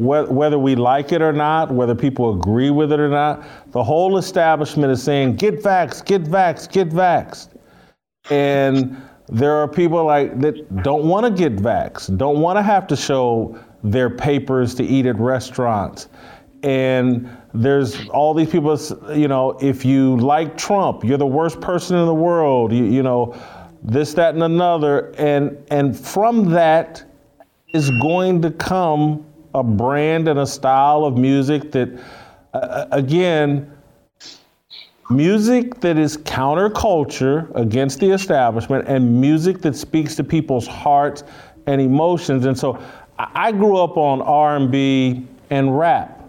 whether 0.00 0.58
we 0.58 0.74
like 0.74 1.12
it 1.12 1.20
or 1.20 1.32
not, 1.32 1.70
whether 1.70 1.94
people 1.94 2.34
agree 2.34 2.70
with 2.70 2.90
it 2.90 2.98
or 2.98 3.10
not, 3.10 3.44
the 3.72 3.84
whole 3.84 4.16
establishment 4.16 4.90
is 4.90 5.02
saying, 5.02 5.36
get 5.36 5.62
vaxxed, 5.62 6.06
get 6.06 6.24
vaxxed, 6.24 6.72
get 6.72 6.88
vaxxed. 6.88 7.50
And 8.30 8.96
there 9.28 9.52
are 9.52 9.68
people 9.68 10.02
like 10.04 10.40
that 10.40 10.82
don't 10.82 11.04
want 11.04 11.26
to 11.26 11.30
get 11.30 11.56
vaxxed, 11.56 12.16
don't 12.16 12.40
want 12.40 12.56
to 12.56 12.62
have 12.62 12.86
to 12.86 12.96
show 12.96 13.58
their 13.84 14.08
papers 14.08 14.74
to 14.76 14.84
eat 14.84 15.04
at 15.04 15.18
restaurants. 15.18 16.08
And 16.62 17.28
there's 17.52 18.08
all 18.08 18.32
these 18.32 18.50
people, 18.50 18.78
you 19.14 19.28
know, 19.28 19.58
if 19.60 19.84
you 19.84 20.16
like 20.16 20.56
Trump, 20.56 21.04
you're 21.04 21.18
the 21.18 21.26
worst 21.26 21.60
person 21.60 21.96
in 21.98 22.06
the 22.06 22.14
world, 22.14 22.72
you, 22.72 22.84
you 22.84 23.02
know, 23.02 23.38
this, 23.82 24.14
that, 24.14 24.32
and 24.32 24.42
another. 24.42 25.14
And, 25.18 25.58
and 25.70 25.98
from 25.98 26.50
that 26.50 27.04
is 27.74 27.90
going 28.02 28.40
to 28.42 28.50
come 28.50 29.26
a 29.54 29.62
brand 29.62 30.28
and 30.28 30.38
a 30.38 30.46
style 30.46 31.04
of 31.04 31.16
music 31.16 31.72
that, 31.72 31.88
uh, 32.54 32.86
again, 32.90 33.70
music 35.08 35.80
that 35.80 35.98
is 35.98 36.16
counterculture 36.18 37.54
against 37.56 38.00
the 38.00 38.10
establishment 38.10 38.86
and 38.86 39.20
music 39.20 39.60
that 39.60 39.74
speaks 39.74 40.14
to 40.16 40.24
people's 40.24 40.66
hearts 40.66 41.24
and 41.66 41.80
emotions. 41.80 42.46
And 42.46 42.56
so 42.58 42.82
I 43.18 43.52
grew 43.52 43.76
up 43.76 43.96
on 43.96 44.22
R&B 44.22 45.26
and 45.50 45.76
rap 45.76 46.20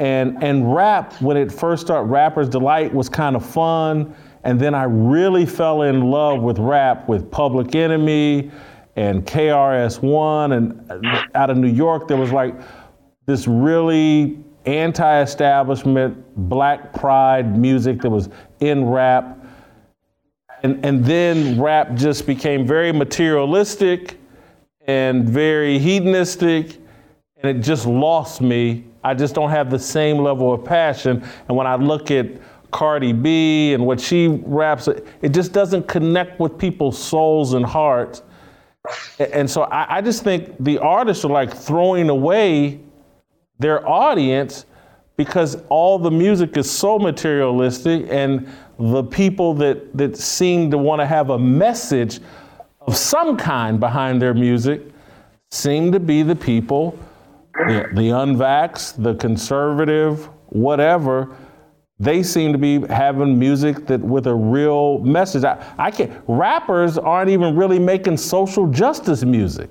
and 0.00 0.42
and 0.42 0.74
rap 0.74 1.12
when 1.20 1.36
it 1.36 1.52
first 1.52 1.82
started, 1.82 2.10
Rapper's 2.10 2.48
Delight 2.48 2.92
was 2.92 3.08
kind 3.08 3.36
of 3.36 3.44
fun, 3.44 4.14
and 4.44 4.58
then 4.58 4.74
I 4.74 4.84
really 4.84 5.44
fell 5.44 5.82
in 5.82 6.10
love 6.10 6.40
with 6.40 6.58
rap 6.58 7.06
with 7.06 7.30
Public 7.30 7.74
Enemy 7.74 8.50
and 8.96 9.24
KRS 9.24 10.02
One, 10.02 10.52
and 10.52 11.28
out 11.34 11.50
of 11.50 11.56
New 11.56 11.68
York 11.68 12.08
there 12.08 12.16
was 12.16 12.32
like 12.32 12.54
this 13.26 13.46
really 13.46 14.38
anti-establishment 14.66 16.22
black 16.48 16.92
pride 16.92 17.56
music 17.56 18.00
that 18.02 18.10
was 18.10 18.28
in 18.60 18.86
rap. 18.86 19.38
And, 20.62 20.84
and 20.84 21.04
then 21.04 21.60
rap 21.60 21.94
just 21.94 22.26
became 22.26 22.66
very 22.66 22.92
materialistic 22.92 24.18
and 24.86 25.28
very 25.28 25.78
hedonistic, 25.78 26.78
and 27.38 27.56
it 27.56 27.62
just 27.62 27.86
lost 27.86 28.40
me 28.40 28.84
I 29.02 29.14
just 29.14 29.34
don't 29.34 29.50
have 29.50 29.70
the 29.70 29.78
same 29.78 30.18
level 30.18 30.52
of 30.52 30.64
passion. 30.64 31.24
And 31.48 31.56
when 31.56 31.66
I 31.66 31.76
look 31.76 32.10
at 32.10 32.26
Cardi 32.70 33.12
B 33.12 33.72
and 33.72 33.86
what 33.86 34.00
she 34.00 34.28
raps, 34.28 34.88
it 34.88 35.30
just 35.30 35.52
doesn't 35.52 35.88
connect 35.88 36.38
with 36.38 36.58
people's 36.58 37.02
souls 37.02 37.54
and 37.54 37.64
hearts. 37.64 38.22
And 39.18 39.50
so 39.50 39.62
I, 39.62 39.98
I 39.98 40.00
just 40.00 40.24
think 40.24 40.54
the 40.60 40.78
artists 40.78 41.24
are 41.24 41.30
like 41.30 41.54
throwing 41.54 42.08
away 42.08 42.80
their 43.58 43.86
audience 43.86 44.64
because 45.16 45.62
all 45.68 45.98
the 45.98 46.10
music 46.10 46.56
is 46.56 46.70
so 46.70 46.98
materialistic 46.98 48.06
and 48.08 48.48
the 48.78 49.02
people 49.02 49.52
that, 49.54 49.94
that 49.96 50.16
seem 50.16 50.70
to 50.70 50.78
want 50.78 51.00
to 51.00 51.06
have 51.06 51.28
a 51.30 51.38
message 51.38 52.20
of 52.80 52.96
some 52.96 53.36
kind 53.36 53.78
behind 53.78 54.22
their 54.22 54.32
music 54.32 54.80
seem 55.50 55.92
to 55.92 56.00
be 56.00 56.22
the 56.22 56.34
people 56.36 56.98
the, 57.66 57.88
the 57.94 59.02
the 59.02 59.14
conservative, 59.16 60.26
whatever, 60.46 61.36
they 62.00 62.22
seem 62.22 62.52
to 62.52 62.58
be 62.58 62.80
having 62.88 63.38
music 63.38 63.86
that 63.86 64.00
with 64.00 64.26
a 64.26 64.34
real 64.34 64.98
message. 65.00 65.44
I, 65.44 65.62
I 65.78 65.90
can't. 65.90 66.10
Rappers 66.26 66.96
aren't 66.96 67.30
even 67.30 67.54
really 67.54 67.78
making 67.78 68.16
social 68.16 68.66
justice 68.66 69.22
music. 69.22 69.68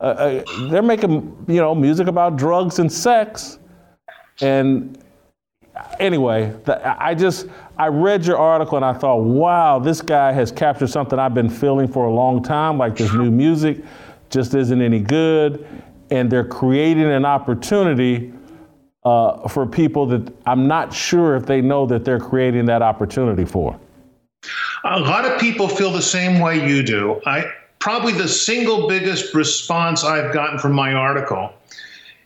Uh, 0.00 0.04
uh, 0.04 0.68
they're 0.68 0.82
making 0.82 1.44
you 1.46 1.60
know 1.60 1.74
music 1.74 2.08
about 2.08 2.36
drugs 2.36 2.80
and 2.80 2.92
sex, 2.92 3.60
and 4.40 4.98
anyway, 6.00 6.54
the, 6.64 7.02
I 7.02 7.14
just 7.14 7.46
I 7.78 7.86
read 7.86 8.26
your 8.26 8.36
article 8.36 8.76
and 8.76 8.84
I 8.84 8.92
thought, 8.92 9.22
wow, 9.22 9.78
this 9.78 10.02
guy 10.02 10.32
has 10.32 10.50
captured 10.50 10.88
something 10.88 11.20
I've 11.20 11.34
been 11.34 11.48
feeling 11.48 11.86
for 11.86 12.06
a 12.06 12.12
long 12.12 12.42
time. 12.42 12.78
Like 12.78 12.96
this 12.96 13.12
new 13.12 13.30
music 13.30 13.78
just 14.28 14.54
isn't 14.54 14.82
any 14.82 14.98
good 14.98 15.66
and 16.10 16.30
they're 16.30 16.44
creating 16.44 17.10
an 17.10 17.24
opportunity 17.24 18.34
uh, 19.04 19.48
for 19.48 19.66
people 19.66 20.06
that 20.06 20.32
I'm 20.46 20.66
not 20.66 20.92
sure 20.92 21.36
if 21.36 21.46
they 21.46 21.60
know 21.60 21.86
that 21.86 22.04
they're 22.04 22.20
creating 22.20 22.66
that 22.66 22.82
opportunity 22.82 23.44
for. 23.44 23.78
A 24.84 25.00
lot 25.00 25.24
of 25.24 25.40
people 25.40 25.68
feel 25.68 25.92
the 25.92 26.02
same 26.02 26.40
way 26.40 26.66
you 26.66 26.82
do. 26.82 27.20
I 27.26 27.44
probably 27.78 28.12
the 28.12 28.28
single 28.28 28.88
biggest 28.88 29.34
response 29.34 30.04
I've 30.04 30.32
gotten 30.32 30.58
from 30.58 30.72
my 30.72 30.92
article 30.92 31.52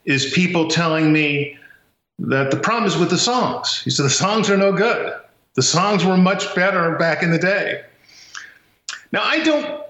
is 0.04 0.32
people 0.32 0.68
telling 0.68 1.12
me 1.12 1.58
that 2.18 2.50
the 2.50 2.56
problem 2.56 2.84
is 2.84 2.96
with 2.96 3.10
the 3.10 3.18
songs. 3.18 3.82
He 3.82 3.90
said 3.90 4.04
the 4.04 4.10
songs 4.10 4.48
are 4.50 4.56
no 4.56 4.72
good. 4.72 5.14
The 5.54 5.62
songs 5.62 6.04
were 6.04 6.16
much 6.16 6.54
better 6.54 6.96
back 6.96 7.22
in 7.22 7.30
the 7.30 7.38
day. 7.38 7.82
Now 9.12 9.22
I 9.22 9.42
don't 9.42 9.82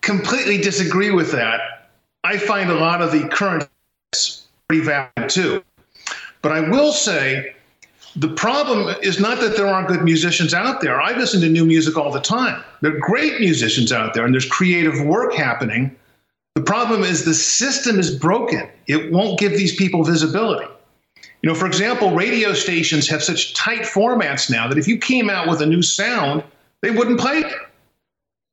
completely 0.00 0.58
disagree 0.58 1.10
with 1.10 1.32
that. 1.32 1.90
I 2.24 2.38
find 2.38 2.70
a 2.70 2.74
lot 2.74 3.02
of 3.02 3.12
the 3.12 3.28
current 3.28 3.68
pretty 4.68 4.84
valid 4.84 5.28
too. 5.28 5.62
But 6.42 6.52
I 6.52 6.60
will 6.60 6.92
say 6.92 7.54
the 8.16 8.28
problem 8.28 8.94
is 9.02 9.20
not 9.20 9.40
that 9.40 9.56
there 9.56 9.66
aren't 9.66 9.88
good 9.88 10.02
musicians 10.02 10.54
out 10.54 10.80
there. 10.80 11.00
I 11.00 11.16
listen 11.16 11.40
to 11.42 11.48
new 11.48 11.66
music 11.66 11.96
all 11.96 12.10
the 12.10 12.20
time. 12.20 12.62
There 12.80 12.96
are 12.96 13.00
great 13.00 13.40
musicians 13.40 13.92
out 13.92 14.14
there 14.14 14.24
and 14.24 14.32
there's 14.32 14.48
creative 14.48 15.04
work 15.04 15.34
happening. 15.34 15.94
The 16.54 16.62
problem 16.62 17.02
is 17.02 17.24
the 17.24 17.34
system 17.34 17.98
is 17.98 18.14
broken. 18.14 18.68
It 18.86 19.12
won't 19.12 19.38
give 19.38 19.52
these 19.52 19.76
people 19.76 20.02
visibility. 20.02 20.66
You 21.42 21.52
know, 21.52 21.54
for 21.54 21.66
example, 21.66 22.12
radio 22.12 22.54
stations 22.54 23.06
have 23.08 23.22
such 23.22 23.52
tight 23.52 23.82
formats 23.82 24.50
now 24.50 24.66
that 24.66 24.78
if 24.78 24.88
you 24.88 24.96
came 24.96 25.28
out 25.28 25.46
with 25.46 25.60
a 25.60 25.66
new 25.66 25.82
sound, 25.82 26.42
they 26.80 26.90
wouldn't 26.90 27.20
play 27.20 27.38
it. 27.38 27.52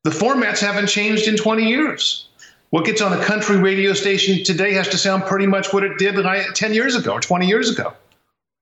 The 0.04 0.10
formats 0.10 0.60
haven't 0.60 0.88
changed 0.88 1.30
in 1.30 1.38
20 1.38 1.64
years. 1.64 2.28
What 2.74 2.86
gets 2.86 3.02
on 3.02 3.14
a 3.14 3.24
country 3.24 3.58
radio 3.58 3.94
station 3.94 4.44
today 4.44 4.74
has 4.74 4.88
to 4.88 4.98
sound 4.98 5.26
pretty 5.26 5.46
much 5.46 5.72
what 5.72 5.84
it 5.84 6.00
did 6.00 6.16
10 6.16 6.74
years 6.74 6.96
ago 6.96 7.12
or 7.12 7.20
20 7.20 7.46
years 7.46 7.70
ago. 7.70 7.94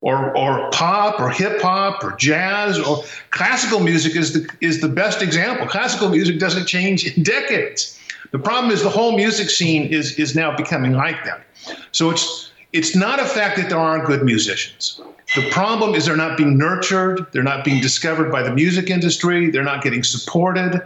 Or, 0.02 0.36
or 0.36 0.70
pop 0.72 1.22
or 1.22 1.30
hip 1.30 1.62
hop 1.62 2.04
or 2.04 2.18
jazz 2.18 2.78
or 2.78 3.06
classical 3.30 3.80
music 3.80 4.18
is 4.18 4.34
the, 4.34 4.50
is 4.60 4.82
the 4.82 4.90
best 4.90 5.22
example. 5.22 5.66
Classical 5.66 6.10
music 6.10 6.40
doesn't 6.40 6.66
change 6.66 7.06
in 7.08 7.24
decades. 7.24 7.98
The 8.32 8.40
problem 8.40 8.74
is 8.74 8.84
the 8.84 8.90
whole 8.90 9.16
music 9.16 9.50
scene 9.50 9.86
is, 9.86 10.20
is 10.20 10.36
now 10.36 10.58
becoming 10.58 10.92
like 10.92 11.24
that. 11.24 11.46
So 11.94 12.10
it's, 12.10 12.52
it's 12.74 12.94
not 12.94 13.22
a 13.22 13.26
fact 13.26 13.56
that 13.60 13.70
there 13.70 13.80
aren't 13.80 14.08
good 14.08 14.24
musicians. 14.24 15.00
The 15.36 15.50
problem 15.52 15.96
is 15.96 16.06
they're 16.06 16.18
not 16.18 16.36
being 16.36 16.58
nurtured, 16.58 17.28
they're 17.32 17.44
not 17.44 17.64
being 17.64 17.82
discovered 17.82 18.30
by 18.30 18.44
the 18.44 18.54
music 18.54 18.90
industry, 18.90 19.50
they're 19.50 19.64
not 19.64 19.82
getting 19.82 20.04
supported 20.04 20.82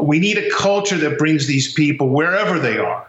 we 0.00 0.18
need 0.18 0.38
a 0.38 0.50
culture 0.50 0.96
that 0.96 1.18
brings 1.18 1.46
these 1.46 1.72
people 1.72 2.08
wherever 2.08 2.58
they 2.58 2.78
are, 2.78 3.06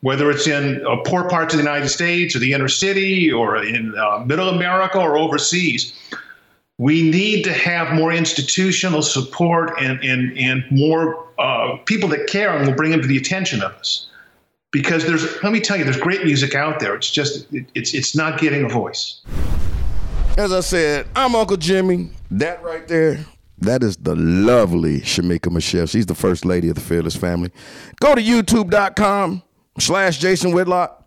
whether 0.00 0.30
it's 0.30 0.46
in 0.46 0.84
uh, 0.86 0.96
poor 1.04 1.28
parts 1.28 1.54
of 1.54 1.58
the 1.58 1.64
United 1.64 1.88
States 1.88 2.34
or 2.36 2.38
the 2.38 2.52
inner 2.52 2.68
city 2.68 3.30
or 3.32 3.62
in 3.62 3.96
uh, 3.96 4.24
middle 4.26 4.48
America 4.48 4.98
or 4.98 5.16
overseas. 5.16 5.92
we 6.78 7.08
need 7.08 7.42
to 7.42 7.52
have 7.52 7.94
more 7.94 8.12
institutional 8.12 9.02
support 9.02 9.72
and 9.80 10.02
and 10.04 10.36
and 10.38 10.64
more 10.70 11.26
uh, 11.38 11.76
people 11.84 12.08
that 12.08 12.26
care 12.26 12.56
and 12.56 12.66
will 12.66 12.74
bring 12.74 12.90
them 12.90 13.00
to 13.00 13.08
the 13.08 13.16
attention 13.16 13.62
of 13.62 13.72
us. 13.72 14.08
Because 14.72 15.06
there's, 15.06 15.42
let 15.42 15.52
me 15.52 15.60
tell 15.60 15.76
you, 15.76 15.84
there's 15.84 15.96
great 15.96 16.24
music 16.24 16.54
out 16.54 16.80
there. 16.80 16.94
It's 16.94 17.10
just, 17.10 17.50
it, 17.52 17.66
it's 17.74 17.94
it's 17.94 18.14
not 18.14 18.38
getting 18.38 18.64
a 18.64 18.68
voice. 18.68 19.20
As 20.36 20.52
I 20.52 20.60
said, 20.60 21.06
I'm 21.16 21.34
Uncle 21.34 21.56
Jimmy. 21.56 22.10
That 22.30 22.62
right 22.62 22.86
there, 22.86 23.24
that 23.58 23.82
is 23.82 23.96
the 23.96 24.14
lovely 24.14 25.00
Shamika 25.00 25.50
Michelle. 25.50 25.86
She's 25.86 26.06
the 26.06 26.14
first 26.14 26.44
lady 26.44 26.68
of 26.68 26.74
the 26.74 26.80
Fearless 26.80 27.16
family. 27.16 27.50
Go 28.00 28.14
to 28.14 28.22
youtube.com 28.22 29.42
slash 29.78 30.18
Jason 30.18 30.52
Whitlock. 30.52 31.06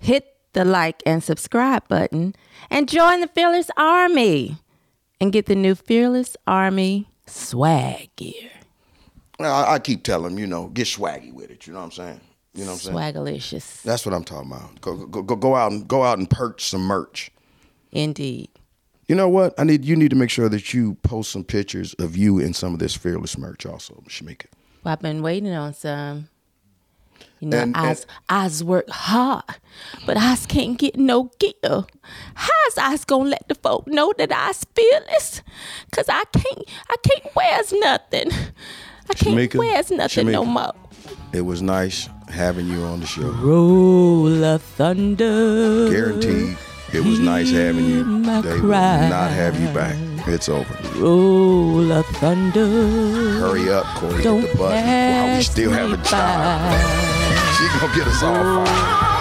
Hit 0.00 0.36
the 0.52 0.64
like 0.64 1.02
and 1.06 1.22
subscribe 1.22 1.86
button 1.88 2.34
and 2.70 2.88
join 2.88 3.20
the 3.20 3.28
Fearless 3.28 3.70
Army 3.76 4.56
and 5.20 5.32
get 5.32 5.46
the 5.46 5.54
new 5.54 5.74
Fearless 5.74 6.36
Army 6.46 7.08
swag 7.26 8.10
gear. 8.16 8.50
I, 9.40 9.74
I 9.74 9.78
keep 9.78 10.04
telling 10.04 10.30
them, 10.34 10.38
you 10.38 10.46
know, 10.46 10.68
get 10.68 10.86
swaggy 10.86 11.32
with 11.32 11.50
it. 11.50 11.66
You 11.66 11.72
know 11.72 11.80
what 11.80 11.86
I'm 11.86 11.90
saying? 11.92 12.20
You 12.54 12.64
know 12.64 12.72
what 12.72 12.86
I'm 12.86 12.94
saying? 12.94 13.14
Swagalicious. 13.14 13.82
That's 13.82 14.06
what 14.06 14.14
I'm 14.14 14.22
talking 14.22 14.52
about. 14.52 14.80
Go, 14.80 15.06
go, 15.06 15.22
go, 15.22 15.36
go 15.36 15.54
out 15.56 15.72
and 15.72 15.88
go 15.88 16.04
out 16.04 16.18
and 16.18 16.30
perch 16.30 16.64
some 16.64 16.82
merch. 16.82 17.30
Indeed. 17.90 18.48
You 19.06 19.14
know 19.14 19.28
what? 19.28 19.54
I 19.58 19.64
need 19.64 19.84
you 19.84 19.96
need 19.96 20.10
to 20.10 20.16
make 20.16 20.30
sure 20.30 20.48
that 20.48 20.72
you 20.72 20.94
post 21.02 21.30
some 21.30 21.44
pictures 21.44 21.94
of 21.94 22.16
you 22.16 22.38
in 22.38 22.54
some 22.54 22.72
of 22.72 22.78
this 22.80 22.94
fearless 22.94 23.36
merch 23.36 23.66
also, 23.66 24.02
Shamika. 24.08 24.46
Well, 24.82 24.92
I've 24.92 25.00
been 25.02 25.22
waiting 25.22 25.52
on 25.52 25.74
some. 25.74 26.28
You 27.40 27.48
know, 27.48 27.58
And- 27.58 27.76
I's, 27.76 28.06
I's 28.28 28.64
work 28.64 28.88
hard, 28.88 29.44
but 30.06 30.16
I's 30.16 30.46
can't 30.46 30.78
get 30.78 30.96
no 30.96 31.30
gear. 31.38 31.84
How's 32.34 32.78
I's 32.78 33.04
gonna 33.04 33.28
let 33.30 33.48
the 33.48 33.54
folk 33.54 33.86
know 33.86 34.14
that 34.16 34.32
I's 34.32 34.64
fearless? 34.74 35.42
Cause 35.92 36.06
I 36.08 36.22
can't, 36.32 36.62
I 36.88 36.96
can't 37.02 37.34
wears 37.34 37.72
nothing. 37.72 38.30
I 39.10 39.14
can't 39.14 39.36
Shamika, 39.36 39.58
wears 39.58 39.90
nothing 39.90 40.30
no 40.30 40.44
more. 40.44 40.72
It 41.34 41.42
was 41.42 41.60
nice 41.60 42.08
having 42.30 42.66
you 42.68 42.82
on 42.84 43.00
the 43.00 43.06
show. 43.06 43.28
Roll 43.32 44.42
of 44.44 44.62
thunder. 44.62 45.90
Guaranteed 45.90 46.56
it 46.94 47.04
was 47.04 47.18
nice 47.18 47.50
having 47.50 47.86
you. 47.86 48.04
They 48.42 48.60
will 48.60 48.68
not 48.68 49.30
have 49.30 49.60
you 49.60 49.68
back. 49.68 49.96
It's 50.26 50.48
over. 50.48 50.74
Roll 50.98 51.92
of 51.92 52.06
thunder. 52.06 52.66
Hurry 53.40 53.70
up, 53.70 53.84
Corey. 53.96 54.22
Don't 54.22 54.40
hit 54.42 54.52
the 54.52 54.58
button 54.58 54.88
while 54.88 55.36
we 55.36 55.42
still 55.42 55.70
have 55.72 55.92
a 55.92 55.96
job. 55.96 56.10
by. 56.10 57.14
She 57.58 57.78
gonna 57.78 57.94
get 57.94 58.06
us 58.06 58.22
all 58.22 58.64
fired. 58.64 59.13